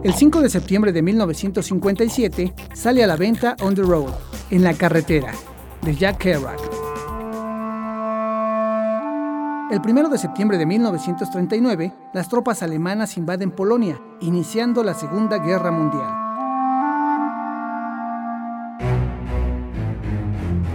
El 0.03 0.13
5 0.13 0.41
de 0.41 0.49
septiembre 0.49 0.91
de 0.91 1.01
1957 1.01 2.53
sale 2.73 3.05
a 3.05 3.07
la 3.07 3.15
venta 3.15 3.55
On 3.61 3.73
the 3.73 3.81
Road, 3.81 4.11
en 4.49 4.61
la 4.61 4.73
carretera, 4.73 5.31
de 5.81 5.95
Jack 5.95 6.17
Kerouac. 6.17 6.59
El 9.71 9.79
1 9.79 10.09
de 10.09 10.17
septiembre 10.17 10.57
de 10.57 10.65
1939, 10.65 11.93
las 12.13 12.27
tropas 12.27 12.61
alemanas 12.63 13.15
invaden 13.15 13.51
Polonia, 13.51 13.97
iniciando 14.19 14.83
la 14.83 14.93
Segunda 14.93 15.37
Guerra 15.37 15.71
Mundial. 15.71 16.13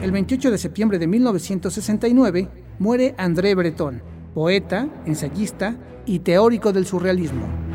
El 0.03 0.11
28 0.11 0.51
de 0.51 0.57
septiembre 0.57 0.99
de 0.99 1.07
1969 1.07 2.49
muere 2.79 3.15
André 3.19 3.55
Breton, 3.55 4.01
poeta, 4.33 4.89
ensayista 5.05 5.77
y 6.07 6.21
teórico 6.21 6.73
del 6.73 6.87
surrealismo. 6.87 7.68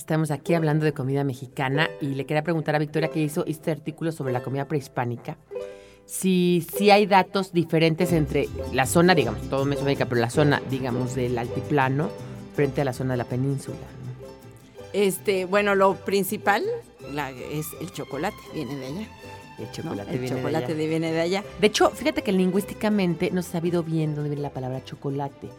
Estamos 0.00 0.30
aquí 0.30 0.54
hablando 0.54 0.86
de 0.86 0.94
comida 0.94 1.24
mexicana 1.24 1.90
y 2.00 2.14
le 2.14 2.24
quería 2.24 2.42
preguntar 2.42 2.74
a 2.74 2.78
Victoria 2.78 3.10
que 3.10 3.20
hizo 3.20 3.44
este 3.44 3.70
artículo 3.70 4.12
sobre 4.12 4.32
la 4.32 4.42
comida 4.42 4.66
prehispánica. 4.66 5.36
Si, 6.06 6.66
si 6.74 6.90
hay 6.90 7.04
datos 7.04 7.52
diferentes 7.52 8.10
entre 8.14 8.48
la 8.72 8.86
zona, 8.86 9.14
digamos, 9.14 9.42
todo 9.50 9.66
Mesoamérica, 9.66 10.06
pero 10.06 10.22
la 10.22 10.30
zona, 10.30 10.62
digamos, 10.70 11.14
del 11.14 11.36
altiplano 11.36 12.08
frente 12.56 12.80
a 12.80 12.84
la 12.86 12.94
zona 12.94 13.12
de 13.12 13.18
la 13.18 13.24
península. 13.26 13.76
Este, 14.94 15.44
bueno, 15.44 15.74
lo 15.74 15.94
principal 15.96 16.64
la- 17.12 17.30
es 17.30 17.66
el 17.82 17.92
chocolate, 17.92 18.38
viene 18.54 18.76
de 18.76 18.86
allá. 18.86 19.08
El 19.58 19.70
chocolate 19.70 20.12
el 20.12 20.18
viene 20.18 20.34
de 20.34 20.40
chocolate 20.40 20.64
allá. 20.64 20.74
de- 20.74 20.86
viene 20.88 21.12
de 21.12 21.20
allá. 21.20 21.44
De 21.60 21.66
hecho, 21.66 21.90
fíjate 21.90 22.22
que 22.22 22.32
lingüísticamente 22.32 23.30
no 23.32 23.42
se 23.42 23.50
ha 23.50 23.52
sabido 23.52 23.82
bien 23.82 24.14
dónde 24.14 24.30
viene 24.30 24.40
la 24.42 24.50
palabra 24.54 24.82
chocolate. 24.82 25.50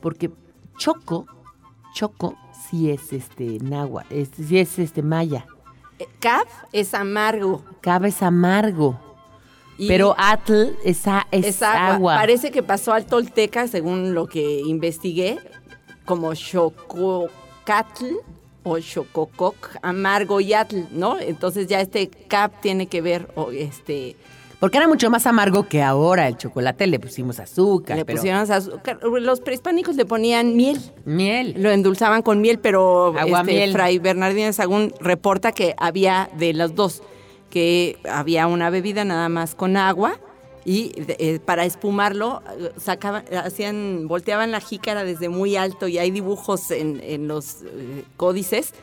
Porque 0.00 0.30
choco, 0.78 1.26
choco, 1.94 2.36
sí 2.68 2.90
es 2.90 3.12
este 3.12 3.58
náhuatl, 3.62 4.12
es, 4.14 4.30
sí 4.46 4.58
es 4.58 4.78
este 4.78 5.02
maya. 5.02 5.46
Cab 6.20 6.46
es 6.72 6.94
amargo. 6.94 7.62
Cab 7.80 8.04
es 8.04 8.22
amargo. 8.22 8.98
Y- 9.78 9.86
pero 9.88 10.14
atl 10.18 10.70
es, 10.84 11.06
a- 11.06 11.26
es 11.30 11.46
Es 11.46 11.62
agua. 11.62 11.94
agua. 11.94 12.14
Parece 12.16 12.50
que 12.50 12.62
pasó 12.62 12.92
al 12.92 13.06
tolteca, 13.06 13.66
según 13.68 14.14
lo 14.14 14.26
que 14.26 14.60
investigué, 14.60 15.38
como 16.04 16.34
chococatl 16.34 18.14
o 18.64 18.78
chocococ, 18.80 19.56
amargo 19.82 20.40
y 20.40 20.52
atl, 20.52 20.82
¿no? 20.90 21.18
Entonces 21.18 21.66
ya 21.68 21.80
este 21.80 22.08
cap 22.08 22.52
tiene 22.60 22.86
que 22.86 23.00
ver, 23.00 23.30
o 23.34 23.50
este, 23.50 24.16
Porque 24.60 24.76
era 24.78 24.88
mucho 24.88 25.08
más 25.08 25.24
amargo 25.26 25.68
que 25.68 25.82
ahora. 25.82 26.26
El 26.26 26.36
chocolate 26.36 26.86
le 26.88 26.98
pusimos 26.98 27.38
azúcar. 27.38 27.96
le 27.96 28.04
pero- 28.04 28.16
pusieron 28.18 28.40
azúcar. 28.50 28.98
Los 29.04 29.40
prehispánicos 29.40 29.94
le 29.94 30.04
ponían 30.04 30.56
miel. 30.56 30.80
Miel. 31.04 31.54
Lo 31.58 31.70
endulzaban 31.70 32.22
con 32.22 32.40
miel, 32.40 32.58
pero 32.58 33.14
Aguamiel. 33.16 33.60
este, 33.68 33.72
Fray 33.72 33.98
Bernardino 34.00 34.52
Sagún 34.52 34.92
reporta 35.00 35.52
que 35.52 35.74
había 35.78 36.28
de 36.38 36.54
las 36.54 36.74
dos, 36.74 37.02
que 37.50 37.98
había 38.10 38.48
una 38.48 38.68
bebida 38.70 39.04
nada 39.04 39.28
más 39.28 39.54
con 39.54 39.76
agua 39.76 40.18
y 40.64 40.92
eh, 40.96 41.38
para 41.42 41.64
espumarlo 41.64 42.42
eh, 42.58 42.72
sacaban, 42.78 43.24
hacían, 43.32 44.06
volteaban 44.08 44.50
la 44.50 44.60
jícara 44.60 45.04
desde 45.04 45.28
muy 45.28 45.54
alto 45.56 45.86
y 45.88 45.98
hay 45.98 46.10
dibujos 46.10 46.72
en, 46.72 47.00
en 47.04 47.26
los 47.28 47.62
eh, 47.62 48.04
códices 48.18 48.74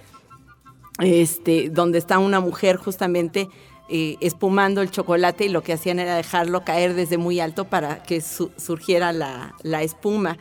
este, 1.00 1.70
donde 1.70 1.98
está 2.00 2.18
una 2.20 2.40
mujer 2.40 2.78
justamente 2.78 3.50
eh, 3.90 4.18
espumando 4.22 4.82
el 4.82 4.90
chocolate 4.92 5.46
y 5.46 5.50
lo 5.50 5.62
que 5.64 5.74
hacían 5.74 6.00
era 6.00 6.16
dejarlo 6.16 6.64
caer 6.64 6.94
desde 6.96 7.18
muy 7.18 7.40
alto 7.40 7.66
para 7.66 8.02
que 8.04 8.22
su- 8.22 8.52
surgiera 8.58 9.12
la, 9.14 9.54
la 9.64 9.84
espuma. 9.84 10.38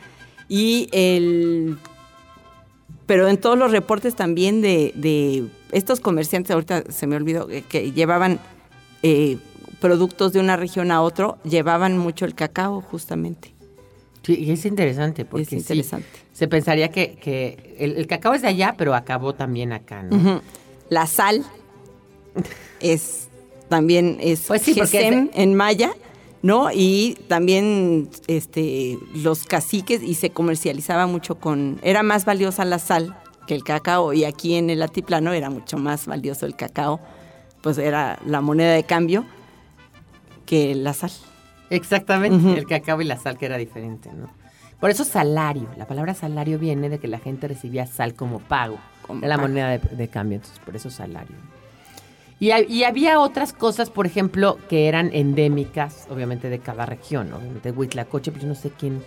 Y 0.49 0.89
el... 0.93 1.79
Pero 3.07 3.29
en 3.29 3.37
todos 3.37 3.59
los 3.59 3.71
reportes 3.71 4.15
también 4.15 4.63
de, 4.63 4.93
de 4.97 5.47
estos 5.73 6.01
comerciantes, 6.01 6.51
ahorita 6.53 6.85
se 6.91 7.07
me 7.07 7.17
olvidó, 7.17 7.51
eh, 7.51 7.63
que 7.69 7.93
llevaban 7.93 8.41
eh, 9.03 9.37
productos 9.81 10.33
de 10.33 10.41
una 10.41 10.57
región 10.57 10.91
a 10.91 11.03
otro, 11.03 11.37
llevaban 11.45 11.99
mucho 11.99 12.25
el 12.25 12.35
cacao 12.35 12.81
justamente. 12.81 13.53
Sí, 14.23 14.37
y 14.43 14.51
es 14.53 14.65
interesante 14.65 15.27
porque 15.27 15.43
Es 15.43 15.49
sí, 15.51 15.57
interesante. 15.57 16.07
se 16.33 16.49
pensaría 16.49 16.91
que, 16.91 17.17
que 17.17 17.77
el, 17.79 17.99
el 17.99 18.07
cacao 18.07 18.33
es 18.33 18.41
de 18.41 18.49
allá, 18.49 18.75
pero 18.79 18.95
acabó 18.95 19.35
también 19.35 19.73
acá, 19.75 20.03
¿no? 20.03 20.41
La 20.89 21.07
sal 21.07 21.45
es 22.81 23.29
también 23.69 24.19
es 24.21 24.43
Pues 24.47 24.63
sí, 24.63 24.79
es 24.79 24.95
en 24.95 25.55
maya, 25.55 25.95
¿no? 26.43 26.69
Y 26.73 27.17
también 27.29 28.11
este 28.27 28.99
los 29.15 29.45
caciques 29.45 30.03
y 30.03 30.15
se 30.15 30.31
comercializaba 30.31 31.07
mucho 31.07 31.37
con 31.37 31.81
era 31.83 32.03
más 32.03 32.27
valiosa 32.27 32.67
la 32.67 32.79
sal 32.79 33.17
que 33.47 33.55
el 33.55 33.65
cacao 33.65 34.13
y 34.13 34.25
aquí 34.25 34.55
en 34.57 34.71
el 34.71 34.83
altiplano 34.83 35.33
era 35.33 35.49
mucho 35.49 35.79
más 35.79 36.07
valioso 36.07 36.45
el 36.45 36.55
cacao, 36.55 37.01
pues 37.63 37.79
era 37.79 38.19
la 38.27 38.43
moneda 38.43 38.75
de 38.75 38.85
cambio 38.85 39.25
que 40.45 40.75
la 40.75 40.93
sal. 40.93 41.13
Exactamente, 41.71 42.59
el 42.59 42.67
cacao 42.67 43.01
y 43.01 43.05
la 43.05 43.17
sal 43.17 43.39
que 43.39 43.47
era 43.47 43.57
diferente, 43.57 44.11
¿no? 44.13 44.29
Por 44.81 44.91
eso 44.91 45.05
salario, 45.05 45.67
la 45.79 45.87
palabra 45.87 46.13
salario 46.13 46.59
viene 46.59 46.91
de 46.91 46.99
que 46.99 47.09
la 47.09 47.19
gente 47.19 47.49
recibía 47.49 47.87
sal 47.87 48.13
como 48.13 48.39
pago, 48.39 48.79
Como 49.07 49.27
la 49.27 49.39
moneda 49.39 49.71
de, 49.71 49.79
de 49.79 50.09
cambio, 50.09 50.37
entonces 50.37 50.59
por 50.59 50.77
eso 50.77 50.91
salario. 50.91 51.37
Y, 52.41 52.51
ha- 52.51 52.61
y 52.63 52.85
había 52.85 53.21
otras 53.21 53.53
cosas, 53.53 53.91
por 53.91 54.07
ejemplo, 54.07 54.59
que 54.69 54.89
eran 54.89 55.11
endémicas, 55.13 56.07
obviamente, 56.11 56.49
de 56.51 56.59
cada 56.59 56.85
región, 56.87 57.33
obviamente 57.33 57.71
Huitlacoche, 57.71 58.31
pues 58.33 58.43
yo 58.43 58.49
no 58.49 58.55
sé 58.55 58.71
quién, 58.71 59.03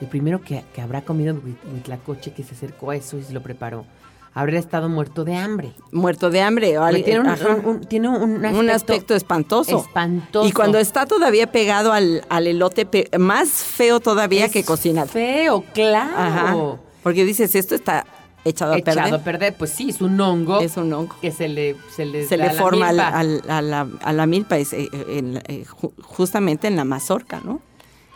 el 0.00 0.08
primero 0.08 0.40
que, 0.40 0.64
que 0.74 0.80
habrá 0.80 1.02
comido 1.02 1.34
huit- 1.34 1.56
Huitlacoche 1.72 2.32
que 2.32 2.42
se 2.42 2.54
acercó 2.54 2.90
a 2.90 2.96
eso 2.96 3.18
y 3.18 3.22
se 3.22 3.32
lo 3.32 3.40
preparó, 3.42 3.86
habría 4.34 4.58
estado 4.58 4.88
muerto 4.88 5.24
de 5.24 5.36
hambre. 5.36 5.72
Muerto 5.92 6.28
de 6.30 6.40
hambre. 6.40 6.74
Porque 6.76 7.02
tiene 7.02 7.20
un, 7.20 7.26
un- 7.28 7.64
un- 7.66 7.80
tiene 7.82 8.08
un 8.08 8.44
aspecto, 8.44 8.58
un 8.60 8.70
aspecto 8.70 9.14
espantoso. 9.14 9.78
espantoso. 9.78 10.48
Y 10.48 10.52
cuando 10.52 10.78
está 10.78 11.06
todavía 11.06 11.52
pegado 11.52 11.92
al, 11.92 12.24
al 12.30 12.46
elote, 12.46 12.86
más 13.18 13.48
feo 13.50 14.00
todavía 14.00 14.46
Es 14.46 14.52
que 14.52 14.64
cocinado. 14.64 15.06
Feo, 15.08 15.64
claro. 15.72 16.12
Ajá. 16.16 16.56
Porque 17.02 17.24
dices, 17.24 17.54
esto 17.54 17.74
está 17.74 18.06
echado 18.44 18.72
a 18.72 18.78
Echado 18.78 18.96
perder. 19.00 19.14
a 19.14 19.18
perder, 19.24 19.54
pues 19.56 19.70
sí, 19.70 19.90
es 19.90 20.00
un 20.00 20.20
hongo. 20.20 20.60
Es 20.60 20.76
un 20.76 20.92
hongo. 20.92 21.14
Que 21.20 21.30
se 21.30 21.48
le, 21.48 21.76
se 21.94 22.04
le, 22.04 22.26
Se 22.26 22.36
da 22.36 22.46
le 22.48 22.54
la 22.54 22.60
forma 22.60 22.88
al- 22.88 22.96
milpa. 22.96 23.18
al- 23.18 23.42
a, 23.48 23.62
la, 23.62 23.88
a 24.02 24.12
la 24.12 24.26
milpa, 24.26 24.58
es, 24.58 24.72
eh, 24.72 24.88
en 25.08 25.34
la- 25.34 25.42
eh, 25.46 25.64
ju- 25.64 25.92
justamente 26.02 26.66
en 26.68 26.76
la 26.76 26.84
mazorca, 26.84 27.40
¿no? 27.44 27.60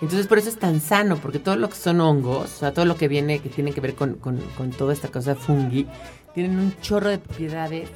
Entonces 0.02 0.26
por 0.26 0.38
eso 0.38 0.48
es 0.50 0.58
tan 0.58 0.80
sano, 0.80 1.16
porque 1.16 1.38
todo 1.38 1.56
lo 1.56 1.68
que 1.70 1.76
son 1.76 2.00
hongos, 2.00 2.52
o 2.54 2.58
sea, 2.58 2.72
todo 2.74 2.84
lo 2.84 2.96
que 2.96 3.08
viene, 3.08 3.38
que 3.38 3.48
tiene 3.48 3.72
que 3.72 3.80
ver 3.80 3.94
con, 3.94 4.14
con- 4.16 4.40
con 4.56 4.70
toda 4.70 4.92
esta 4.92 5.08
cosa 5.08 5.34
de 5.34 5.40
fungi, 5.40 5.86
tienen 6.34 6.58
un 6.58 6.74
chorro 6.82 7.08
de 7.08 7.18
propiedades, 7.18 7.88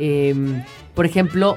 eh, 0.00 0.34
por 0.94 1.06
ejemplo, 1.06 1.56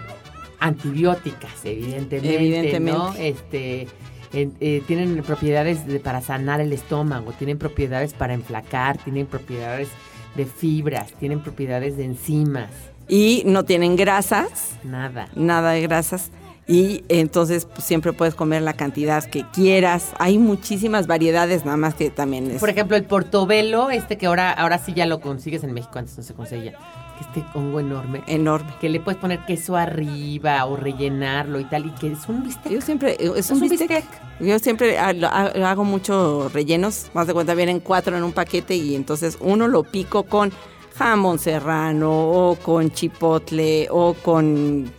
antibióticas, 0.59 1.51
evidentemente, 1.65 2.35
Evidentemente. 2.35 2.91
¿no? 2.99 3.13
Este, 3.15 3.87
eh, 4.33 4.49
eh, 4.59 4.83
tienen 4.85 5.23
propiedades 5.23 5.85
de- 5.87 5.99
para 5.99 6.21
sanar 6.21 6.61
el 6.61 6.73
estómago, 6.73 7.31
tienen 7.33 7.57
propiedades 7.57 8.13
para 8.13 8.33
enflacar, 8.33 8.97
tienen 8.97 9.25
propiedades 9.25 9.89
de 10.37 10.45
fibras, 10.45 11.11
tienen 11.19 11.41
propiedades 11.41 11.97
de 11.97 12.05
enzimas, 12.05 12.69
Y 13.09 13.43
no 13.45 13.63
tienen 13.65 13.95
grasas, 13.95 14.77
nada. 14.83 15.27
nada 15.35 15.71
de 15.71 15.81
grasas. 15.81 16.31
Y 16.67 17.05
entonces 17.07 17.65
pues, 17.65 17.85
siempre 17.85 18.11
puedes 18.11 18.35
comer 18.35 18.61
la 18.61 18.73
cantidad 18.73 19.23
que 19.23 19.45
quieras. 19.53 20.11
Hay 20.19 20.37
muchísimas 20.37 21.07
variedades, 21.07 21.63
nada 21.63 21.77
más 21.77 21.93
que 21.93 22.09
también 22.09 22.51
es... 22.51 22.59
Por 22.59 22.69
ejemplo, 22.69 22.97
el 22.97 23.05
portobelo, 23.05 23.89
este 23.89 24.17
que 24.17 24.25
ahora, 24.25 24.51
ahora 24.51 24.77
sí 24.77 24.93
ya 24.93 25.05
lo 25.05 25.21
consigues 25.21 25.63
en 25.63 25.73
México, 25.73 25.97
antes 25.97 26.17
no 26.17 26.23
se 26.23 26.33
conseguía. 26.33 26.77
Que 27.17 27.23
Este 27.39 27.43
hongo 27.53 27.79
enorme. 27.79 28.21
Enorme. 28.27 28.73
Que 28.79 28.89
le 28.89 28.99
puedes 28.99 29.19
poner 29.19 29.39
queso 29.45 29.75
arriba 29.75 30.63
o 30.65 30.75
rellenarlo 30.77 31.59
y 31.59 31.65
tal. 31.65 31.85
Y 31.87 31.89
que 31.91 32.11
es 32.11 32.27
un 32.29 32.43
bistec. 32.43 32.71
Yo 32.71 32.79
siempre, 32.81 33.17
es 33.19 33.31
Es 33.35 33.49
un 33.51 33.55
un 33.61 33.67
bistec. 33.69 33.89
bistec. 33.89 34.05
Yo 34.39 34.59
siempre 34.59 34.97
hago 34.99 35.83
muchos 35.83 36.53
rellenos, 36.53 37.07
más 37.13 37.25
de 37.27 37.33
cuenta 37.33 37.53
vienen 37.55 37.79
cuatro 37.79 38.15
en 38.15 38.23
un 38.23 38.31
paquete 38.33 38.75
y 38.75 38.95
entonces 38.95 39.37
uno 39.41 39.67
lo 39.67 39.83
pico 39.83 40.23
con 40.23 40.51
jamón 40.95 41.39
serrano 41.39 42.11
o 42.11 42.55
con 42.55 42.91
chipotle 42.91 43.87
o 43.91 44.13
con 44.13 44.91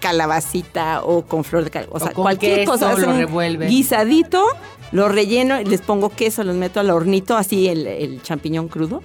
calabacita 0.00 1.02
o 1.04 1.22
con 1.22 1.44
flor 1.44 1.64
de 1.64 1.70
cal- 1.70 1.88
o 1.90 1.98
sea, 1.98 2.12
con 2.12 2.24
cualquier 2.24 2.60
queso, 2.60 2.72
cosa, 2.72 2.92
lo 2.98 3.12
revuelve. 3.12 3.66
guisadito, 3.68 4.44
lo 4.92 5.08
relleno 5.08 5.60
les 5.62 5.80
pongo 5.80 6.10
queso, 6.10 6.42
los 6.44 6.54
meto 6.56 6.80
al 6.80 6.90
hornito, 6.90 7.36
así 7.36 7.68
el, 7.68 7.86
el 7.86 8.22
champiñón 8.22 8.68
crudo. 8.68 9.02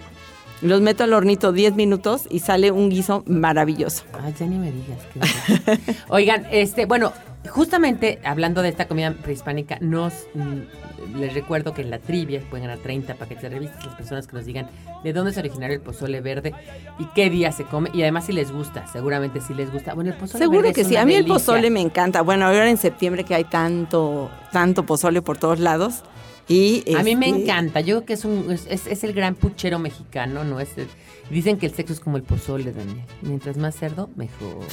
Los 0.62 0.82
meto 0.82 1.04
al 1.04 1.14
hornito 1.14 1.52
10 1.52 1.76
minutos 1.76 2.28
y 2.30 2.40
sale 2.40 2.72
un 2.72 2.90
guiso 2.90 3.24
maravilloso. 3.26 4.04
Ay, 4.24 4.34
ya 4.40 4.46
ni 4.46 4.58
me 4.58 4.72
digas. 4.72 5.00
qué. 5.14 5.80
Oigan, 6.10 6.46
este, 6.52 6.86
bueno, 6.86 7.12
justamente 7.50 8.20
hablando 8.24 8.62
de 8.62 8.70
esta 8.70 8.88
comida 8.88 9.12
prehispánica, 9.12 9.78
nos 9.82 10.14
mm, 10.36 11.18
les 11.18 11.34
recuerdo 11.34 11.74
que 11.74 11.82
en 11.82 11.90
la 11.90 12.00
trivia 12.00 12.42
pueden 12.50 12.68
ganar 12.68 12.82
30 12.84 13.16
paquetes 13.16 13.44
de 13.44 13.50
revistas 13.50 13.86
las 13.86 13.96
personas 13.96 14.28
que 14.28 14.36
nos 14.36 14.46
digan 14.46 14.70
de 15.04 15.14
dónde 15.14 15.32
es 15.32 15.38
originario 15.38 15.76
el 15.76 15.82
pozole 15.82 16.22
verde 16.22 16.54
y 17.00 17.06
qué 17.16 17.30
día 17.30 17.52
se 17.52 17.64
come 17.66 17.90
y 17.94 18.02
además 18.04 18.26
si 18.26 18.34
les 18.34 18.52
gusta, 18.52 18.86
seguramente 18.88 19.42
si 19.42 19.54
les 19.54 19.72
gusta. 19.72 19.94
Bueno, 19.94 20.12
el 20.12 20.18
pozole 20.18 20.44
Seguro 20.44 20.62
verde 20.62 20.74
que 20.74 20.82
es 20.82 20.88
sí, 20.88 20.94
una 20.94 21.02
a 21.02 21.06
mí 21.06 21.16
el 21.16 21.26
pozole 21.26 21.70
me 21.70 21.82
encanta. 21.82 22.22
Bueno, 22.22 22.46
ahora 22.46 22.70
en 22.70 22.78
septiembre 22.78 23.24
que 23.24 23.34
hay 23.34 23.46
tanto, 23.46 24.30
tanto 24.52 24.86
pozole 24.86 25.22
por 25.22 25.38
todos 25.38 25.60
lados. 25.60 26.04
Y 26.52 26.84
A 26.96 27.04
mí 27.04 27.16
me 27.16 27.28
este, 27.30 27.42
encanta, 27.44 27.80
yo 27.82 27.96
creo 27.98 28.06
que 28.06 28.14
es, 28.14 28.26
un, 28.26 28.52
es, 28.52 28.68
es- 28.68 29.04
el 29.04 29.14
gran 29.14 29.36
puchero 29.36 29.80
mexicano, 29.80 30.44
¿no? 30.44 30.60
Es 30.60 30.78
el- 30.78 30.88
dicen 31.30 31.58
que 31.58 31.66
el 31.68 31.74
sexo 31.74 31.94
es 31.94 32.00
como 32.00 32.18
el 32.18 32.24
pozole, 32.24 32.72
Daniel. 32.74 33.02
Mientras 33.22 33.56
más 33.58 33.76
cerdo, 33.76 34.10
mejor. 34.16 34.66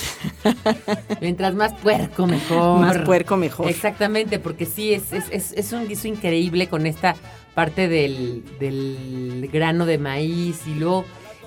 Mientras 1.21 1.55
más 1.55 1.75
puerco, 1.75 2.27
mejor. 2.27 2.81
Más 2.81 2.99
puerco, 2.99 3.37
mejor. 3.37 3.69
Exactamente, 3.69 4.39
porque 4.39 4.67
sí, 4.67 4.93
es, 4.93 5.13
es, 5.13 5.25
es, 5.31 5.53
es 5.53 5.73
un 5.73 5.87
guiso 5.89 6.09
increíble 6.09 6.67
con 6.69 6.87
esta 6.87 7.17
parte 7.55 7.89
del, 7.89 8.45
del 8.61 9.49
grano 9.53 9.87
de 9.87 9.99
maíz 9.99 10.61
y 10.67 10.75
luego, 10.75 11.05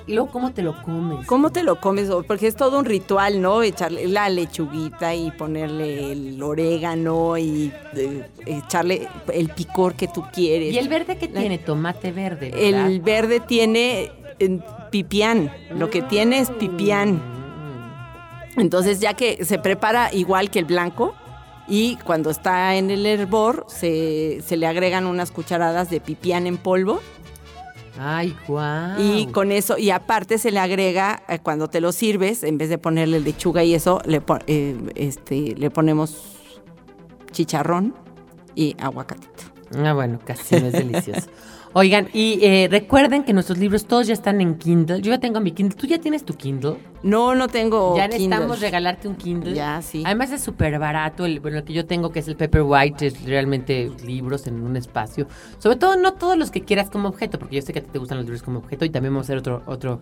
y 0.07 0.13
luego 0.13 0.31
cómo 0.31 0.51
te 0.51 0.61
lo 0.63 0.81
comes. 0.83 1.25
¿Cómo 1.27 1.51
te 1.51 1.63
lo 1.63 1.79
comes? 1.79 2.09
Porque 2.27 2.47
es 2.47 2.55
todo 2.55 2.79
un 2.79 2.85
ritual, 2.85 3.41
¿no? 3.41 3.61
Echarle 3.63 4.07
la 4.07 4.29
lechuguita 4.29 5.13
y 5.15 5.31
ponerle 5.31 6.11
el 6.11 6.41
orégano 6.41 7.37
y 7.37 7.71
eh, 7.95 8.25
echarle 8.45 9.07
el 9.33 9.49
picor 9.49 9.93
que 9.95 10.07
tú 10.07 10.23
quieres. 10.33 10.73
Y 10.73 10.77
el 10.77 10.87
verde 10.89 11.17
La- 11.31 11.39
tiene, 11.41 11.57
tomate 11.57 12.11
verde, 12.11 12.49
¿verdad? 12.51 12.89
El 12.89 12.99
verde 13.01 13.39
tiene 13.39 14.11
eh, 14.39 14.59
pipián. 14.89 15.51
Lo 15.75 15.89
que 15.89 16.01
tiene 16.01 16.39
es 16.39 16.49
pipián. 16.49 17.21
Entonces, 18.57 18.99
ya 18.99 19.13
que 19.13 19.45
se 19.45 19.59
prepara 19.59 20.13
igual 20.13 20.49
que 20.51 20.59
el 20.59 20.65
blanco, 20.65 21.13
y 21.67 21.95
cuando 22.03 22.29
está 22.29 22.75
en 22.75 22.91
el 22.91 23.05
hervor, 23.05 23.65
se, 23.69 24.41
se 24.45 24.57
le 24.57 24.67
agregan 24.67 25.05
unas 25.05 25.31
cucharadas 25.31 25.89
de 25.89 26.01
pipián 26.01 26.47
en 26.47 26.57
polvo. 26.57 26.99
Ay, 27.99 28.35
guau. 28.47 28.99
Y 28.99 29.27
con 29.27 29.51
eso, 29.51 29.77
y 29.77 29.89
aparte 29.91 30.37
se 30.37 30.51
le 30.51 30.59
agrega, 30.59 31.23
eh, 31.27 31.39
cuando 31.39 31.67
te 31.69 31.81
lo 31.81 31.91
sirves, 31.91 32.43
en 32.43 32.57
vez 32.57 32.69
de 32.69 32.77
ponerle 32.77 33.19
lechuga 33.19 33.63
y 33.63 33.73
eso, 33.73 34.01
le, 34.05 34.21
pon- 34.21 34.43
eh, 34.47 34.77
este, 34.95 35.55
le 35.57 35.69
ponemos 35.69 36.37
chicharrón 37.31 37.93
y 38.55 38.75
aguacatito. 38.79 39.43
Ah, 39.83 39.93
bueno, 39.93 40.19
casi 40.23 40.55
no 40.59 40.67
es 40.67 40.73
delicioso. 40.73 41.29
Oigan, 41.73 42.09
y 42.13 42.39
eh, 42.41 42.67
recuerden 42.69 43.23
que 43.23 43.31
nuestros 43.31 43.57
libros 43.57 43.85
todos 43.85 44.05
ya 44.07 44.13
están 44.13 44.41
en 44.41 44.55
Kindle. 44.57 45.01
Yo 45.01 45.11
ya 45.11 45.19
tengo 45.19 45.39
mi 45.39 45.51
Kindle. 45.51 45.77
¿Tú 45.77 45.87
ya 45.87 45.99
tienes 45.99 46.25
tu 46.25 46.33
Kindle? 46.33 46.75
No, 47.01 47.33
no 47.33 47.47
tengo 47.47 47.95
ya 47.95 48.09
Kindle. 48.09 48.27
necesitamos 48.27 48.59
regalarte 48.59 49.07
un 49.07 49.15
Kindle. 49.15 49.53
Ya, 49.53 49.81
sí. 49.81 50.03
Además 50.05 50.31
es 50.31 50.41
súper 50.41 50.77
barato. 50.79 51.25
El, 51.25 51.39
bueno, 51.39 51.59
el 51.59 51.63
que 51.63 51.71
yo 51.71 51.85
tengo, 51.85 52.11
que 52.11 52.19
es 52.19 52.27
el 52.27 52.35
Paperwhite, 52.35 53.07
es 53.07 53.23
realmente 53.23 53.89
libros 54.05 54.47
en 54.47 54.61
un 54.61 54.75
espacio. 54.75 55.27
Sobre 55.59 55.77
todo, 55.77 55.95
no 55.95 56.13
todos 56.13 56.37
los 56.37 56.51
que 56.51 56.61
quieras 56.61 56.89
como 56.89 57.07
objeto, 57.07 57.39
porque 57.39 57.55
yo 57.55 57.61
sé 57.61 57.71
que 57.71 57.79
a 57.79 57.83
ti 57.83 57.89
te 57.89 57.99
gustan 57.99 58.17
los 58.17 58.25
libros 58.25 58.43
como 58.43 58.59
objeto 58.59 58.83
y 58.83 58.89
también 58.89 59.13
vamos 59.13 59.25
a 59.25 59.27
hacer 59.27 59.37
otro, 59.37 59.63
otro, 59.65 60.01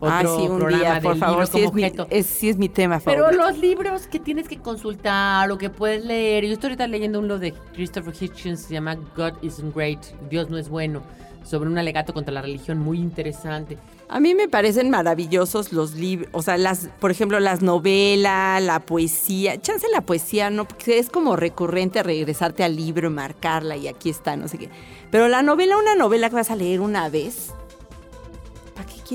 otro 0.00 0.10
Ah, 0.12 0.22
sí, 0.22 0.48
un 0.48 0.58
programa 0.58 0.78
día, 0.78 0.94
de 0.94 1.00
por 1.02 1.16
favor, 1.16 1.34
libros 1.36 1.48
sí 1.50 1.52
como 1.52 1.64
es, 1.68 1.72
mi, 1.74 1.84
objeto. 1.84 2.06
es- 2.10 2.26
sí 2.26 2.48
es 2.48 2.56
mi 2.56 2.68
tema 2.68 3.00
Pero 3.04 3.30
los 3.32 3.58
libros 3.58 4.06
que 4.06 4.18
tienes 4.18 4.48
que 4.48 4.58
consultar 4.58 5.50
o 5.50 5.58
que 5.58 5.70
puedes 5.70 6.04
leer. 6.04 6.44
Yo 6.46 6.54
estoy 6.54 6.68
ahorita 6.70 6.86
leyendo 6.86 7.18
uno 7.20 7.38
de 7.38 7.52
Christopher 7.74 8.14
Hitchens, 8.18 8.60
se 8.62 8.74
llama 8.74 8.96
God 9.16 9.34
Isn't 9.42 9.74
Great, 9.74 10.00
Dios 10.30 10.48
no 10.50 10.56
es 10.58 10.68
bueno, 10.70 11.02
sobre 11.44 11.68
un 11.68 11.78
alegato 11.78 12.12
contra 12.14 12.32
la 12.32 12.42
religión 12.42 12.78
muy 12.78 12.98
interesante. 12.98 13.76
A 14.08 14.18
mí 14.18 14.34
me 14.34 14.48
parecen 14.48 14.90
maravillosos 14.90 15.72
los 15.72 15.94
libros, 15.94 16.28
o 16.32 16.42
sea, 16.42 16.56
las, 16.56 16.88
por 16.98 17.10
ejemplo, 17.12 17.38
las 17.38 17.62
novelas, 17.62 18.60
la 18.62 18.80
poesía. 18.80 19.60
Chance 19.60 19.86
la 19.92 20.00
poesía, 20.00 20.50
¿no? 20.50 20.64
Porque 20.66 20.98
es 20.98 21.10
como 21.10 21.36
recurrente 21.36 22.02
regresarte 22.02 22.64
al 22.64 22.74
libro, 22.74 23.08
marcarla 23.10 23.76
y 23.76 23.86
aquí 23.86 24.10
está, 24.10 24.36
no 24.36 24.48
sé 24.48 24.58
qué. 24.58 24.68
Pero 25.12 25.28
la 25.28 25.42
novela, 25.42 25.76
una 25.78 25.94
novela 25.94 26.28
que 26.28 26.34
vas 26.36 26.50
a 26.50 26.56
leer 26.56 26.80
una 26.80 27.08
vez. 27.08 27.52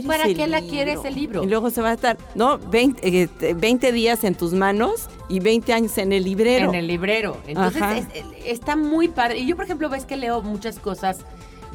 ¿Para 0.04 0.24
qué 0.26 0.34
quieres 0.34 0.52
¿Para 0.52 0.60
el 0.60 0.66
qué 0.66 0.68
la 0.68 0.70
quieres 0.70 1.06
el 1.06 1.16
libro? 1.16 1.43
Y 1.43 1.48
luego 1.48 1.70
se 1.70 1.82
va 1.82 1.89
a 1.89 1.93
estar, 1.93 2.18
¿no? 2.36 2.58
20, 2.58 3.08
eh, 3.41 3.54
20 3.54 3.91
días 3.91 4.24
en 4.24 4.36
tus 4.36 4.54
manos 4.54 5.08
y 5.30 5.39
20 5.39 5.74
años 5.74 5.98
en 5.98 6.12
el 6.14 6.24
librero. 6.24 6.70
En 6.70 6.76
el 6.76 6.88
librero. 6.88 7.38
Entonces 7.48 7.82
es- 8.14 8.26
está 8.46 8.76
muy 8.76 9.08
padre. 9.08 9.39
Y 9.39 9.48
yo, 9.48 9.56
por 9.56 9.66
ejemplo, 9.66 9.89
ves 9.89 10.06
que 10.06 10.18
leo 10.18 10.41
muchas 10.41 10.80
cosas 10.80 11.20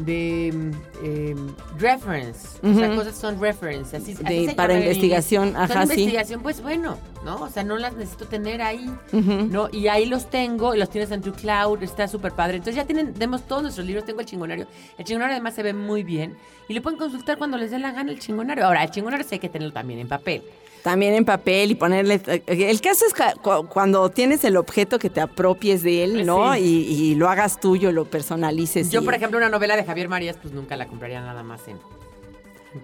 de 0.04 0.72
eh, 1.02 1.36
reference. 1.78 2.58
O 2.62 2.74
sea, 2.74 2.94
cosas 2.94 3.16
son 3.16 3.40
reference. 3.40 3.96
Así, 3.96 4.12
así 4.12 4.22
De- 4.22 4.46
se 4.50 4.54
para 4.54 4.78
investigación, 4.78 5.56
ajá, 5.56 5.86
sí. 5.86 5.92
investigación, 5.92 6.42
pues 6.42 6.62
bueno, 6.62 6.96
¿no? 7.24 7.36
O 7.42 7.48
sea, 7.48 7.62
no 7.64 7.76
las 7.76 7.94
necesito 7.94 8.26
tener 8.26 8.62
ahí. 8.62 8.90
¿no? 9.12 9.68
Y 9.72 9.88
ahí 9.88 10.06
los 10.06 10.28
tengo, 10.30 10.74
y 10.74 10.78
los 10.78 10.90
tienes 10.90 11.10
en 11.10 11.22
tu 11.22 11.32
cloud, 11.32 11.82
está 11.82 12.08
súper 12.08 12.32
padre. 12.32 12.56
Entonces 12.56 12.76
ya 12.76 12.84
tienen, 12.86 13.12
tenemos 13.12 13.42
todos 13.46 13.62
nuestros 13.62 13.86
libros, 13.86 14.04
tengo 14.04 14.20
el 14.20 14.26
chingonario. 14.26 14.66
El 14.98 15.04
chingonario 15.04 15.34
además 15.34 15.54
se 15.54 15.62
ve 15.62 15.72
muy 15.72 16.02
bien. 16.02 16.36
Y 16.68 16.74
lo 16.74 16.82
pueden 16.82 16.98
consultar 16.98 17.36
cuando 17.38 17.56
les 17.56 17.70
dé 17.70 17.78
la 17.78 17.92
gana 17.92 18.10
el 18.12 18.18
chingonario. 18.20 18.64
Ahora, 18.64 18.84
el 18.84 18.90
chingonario 18.90 19.24
sí 19.26 19.34
hay 19.36 19.38
que 19.40 19.48
tenerlo 19.48 19.72
también 19.72 20.00
en 20.00 20.08
papel. 20.08 20.42
También 20.82 21.14
en 21.14 21.24
papel 21.24 21.72
y 21.72 21.74
ponerle... 21.74 22.20
El 22.46 22.80
caso 22.80 23.04
es 23.06 23.14
cuando 23.68 24.08
tienes 24.10 24.44
el 24.44 24.56
objeto 24.56 24.98
que 24.98 25.10
te 25.10 25.20
apropies 25.20 25.82
de 25.82 26.04
él, 26.04 26.24
¿no? 26.26 26.54
Sí. 26.54 26.60
Y, 26.60 27.02
y 27.10 27.14
lo 27.16 27.28
hagas 27.28 27.60
tuyo, 27.60 27.92
lo 27.92 28.06
personalices. 28.06 28.90
Yo, 28.90 29.02
y- 29.02 29.04
por 29.04 29.14
ejemplo, 29.14 29.38
una 29.38 29.48
novela 29.50 29.76
de 29.76 29.84
Javier 29.84 30.08
Marías, 30.08 30.36
pues 30.40 30.54
nunca 30.54 30.76
la 30.76 30.86
compraría 30.86 31.20
nada 31.20 31.42
más 31.42 31.66
en... 31.68 31.78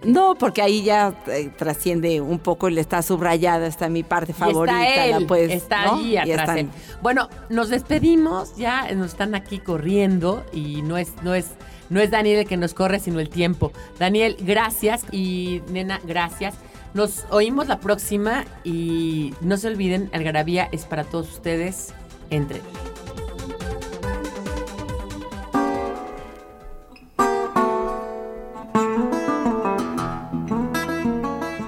No, 0.02 0.34
porque 0.34 0.62
ahí 0.62 0.82
ya 0.82 1.14
eh, 1.28 1.48
trasciende 1.56 2.20
un 2.20 2.40
poco, 2.40 2.68
le 2.68 2.80
está 2.80 3.02
subrayada, 3.02 3.68
está 3.68 3.88
mi 3.88 4.02
parte 4.02 4.32
favorita. 4.32 4.82
y 4.82 4.88
está 4.88 5.04
él, 5.06 5.10
la 5.12 5.20
puedes, 5.28 5.52
está 5.52 5.84
¿no? 5.84 5.94
ahí 5.94 6.12
Y 6.14 6.16
atrás 6.16 6.56
él. 6.58 6.68
Bueno, 7.02 7.28
nos 7.50 7.68
despedimos, 7.68 8.56
ya 8.56 8.92
nos 8.94 9.12
están 9.12 9.36
aquí 9.36 9.60
corriendo 9.60 10.44
y 10.52 10.82
no 10.82 10.98
es, 10.98 11.12
no 11.22 11.36
es, 11.36 11.50
no 11.88 12.00
es 12.00 12.10
Daniel 12.10 12.40
el 12.40 12.48
que 12.48 12.56
nos 12.56 12.74
corre, 12.74 12.98
sino 12.98 13.20
el 13.20 13.28
tiempo. 13.28 13.70
Daniel, 13.96 14.36
gracias 14.40 15.04
y 15.12 15.62
nena, 15.70 16.00
gracias. 16.02 16.56
Nos 16.96 17.26
oímos 17.28 17.68
la 17.68 17.78
próxima 17.78 18.46
y 18.64 19.34
no 19.42 19.58
se 19.58 19.68
olviden, 19.68 20.08
Algarabía 20.14 20.70
es 20.72 20.86
para 20.86 21.04
todos 21.04 21.30
ustedes. 21.30 21.92
Entre. 22.30 22.62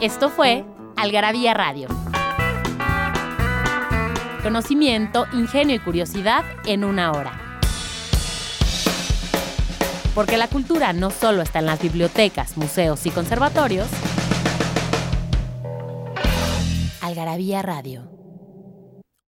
Esto 0.01 0.31
fue 0.31 0.65
Algarabía 0.97 1.53
Radio. 1.53 1.89
Conocimiento, 4.43 5.27
ingenio 5.35 5.77
y 5.77 5.79
curiosidad 5.79 6.43
en 6.65 6.85
una 6.85 7.13
hora. 7.13 7.61
Porque 10.15 10.39
la 10.39 10.49
cultura 10.49 10.95
no 10.95 11.11
solo 11.11 11.43
está 11.43 11.59
en 11.59 11.67
las 11.67 11.83
bibliotecas, 11.83 12.57
museos 12.57 13.05
y 13.05 13.11
conservatorios. 13.11 13.89
Algarabía 17.09 17.63
Radio. 17.63 18.18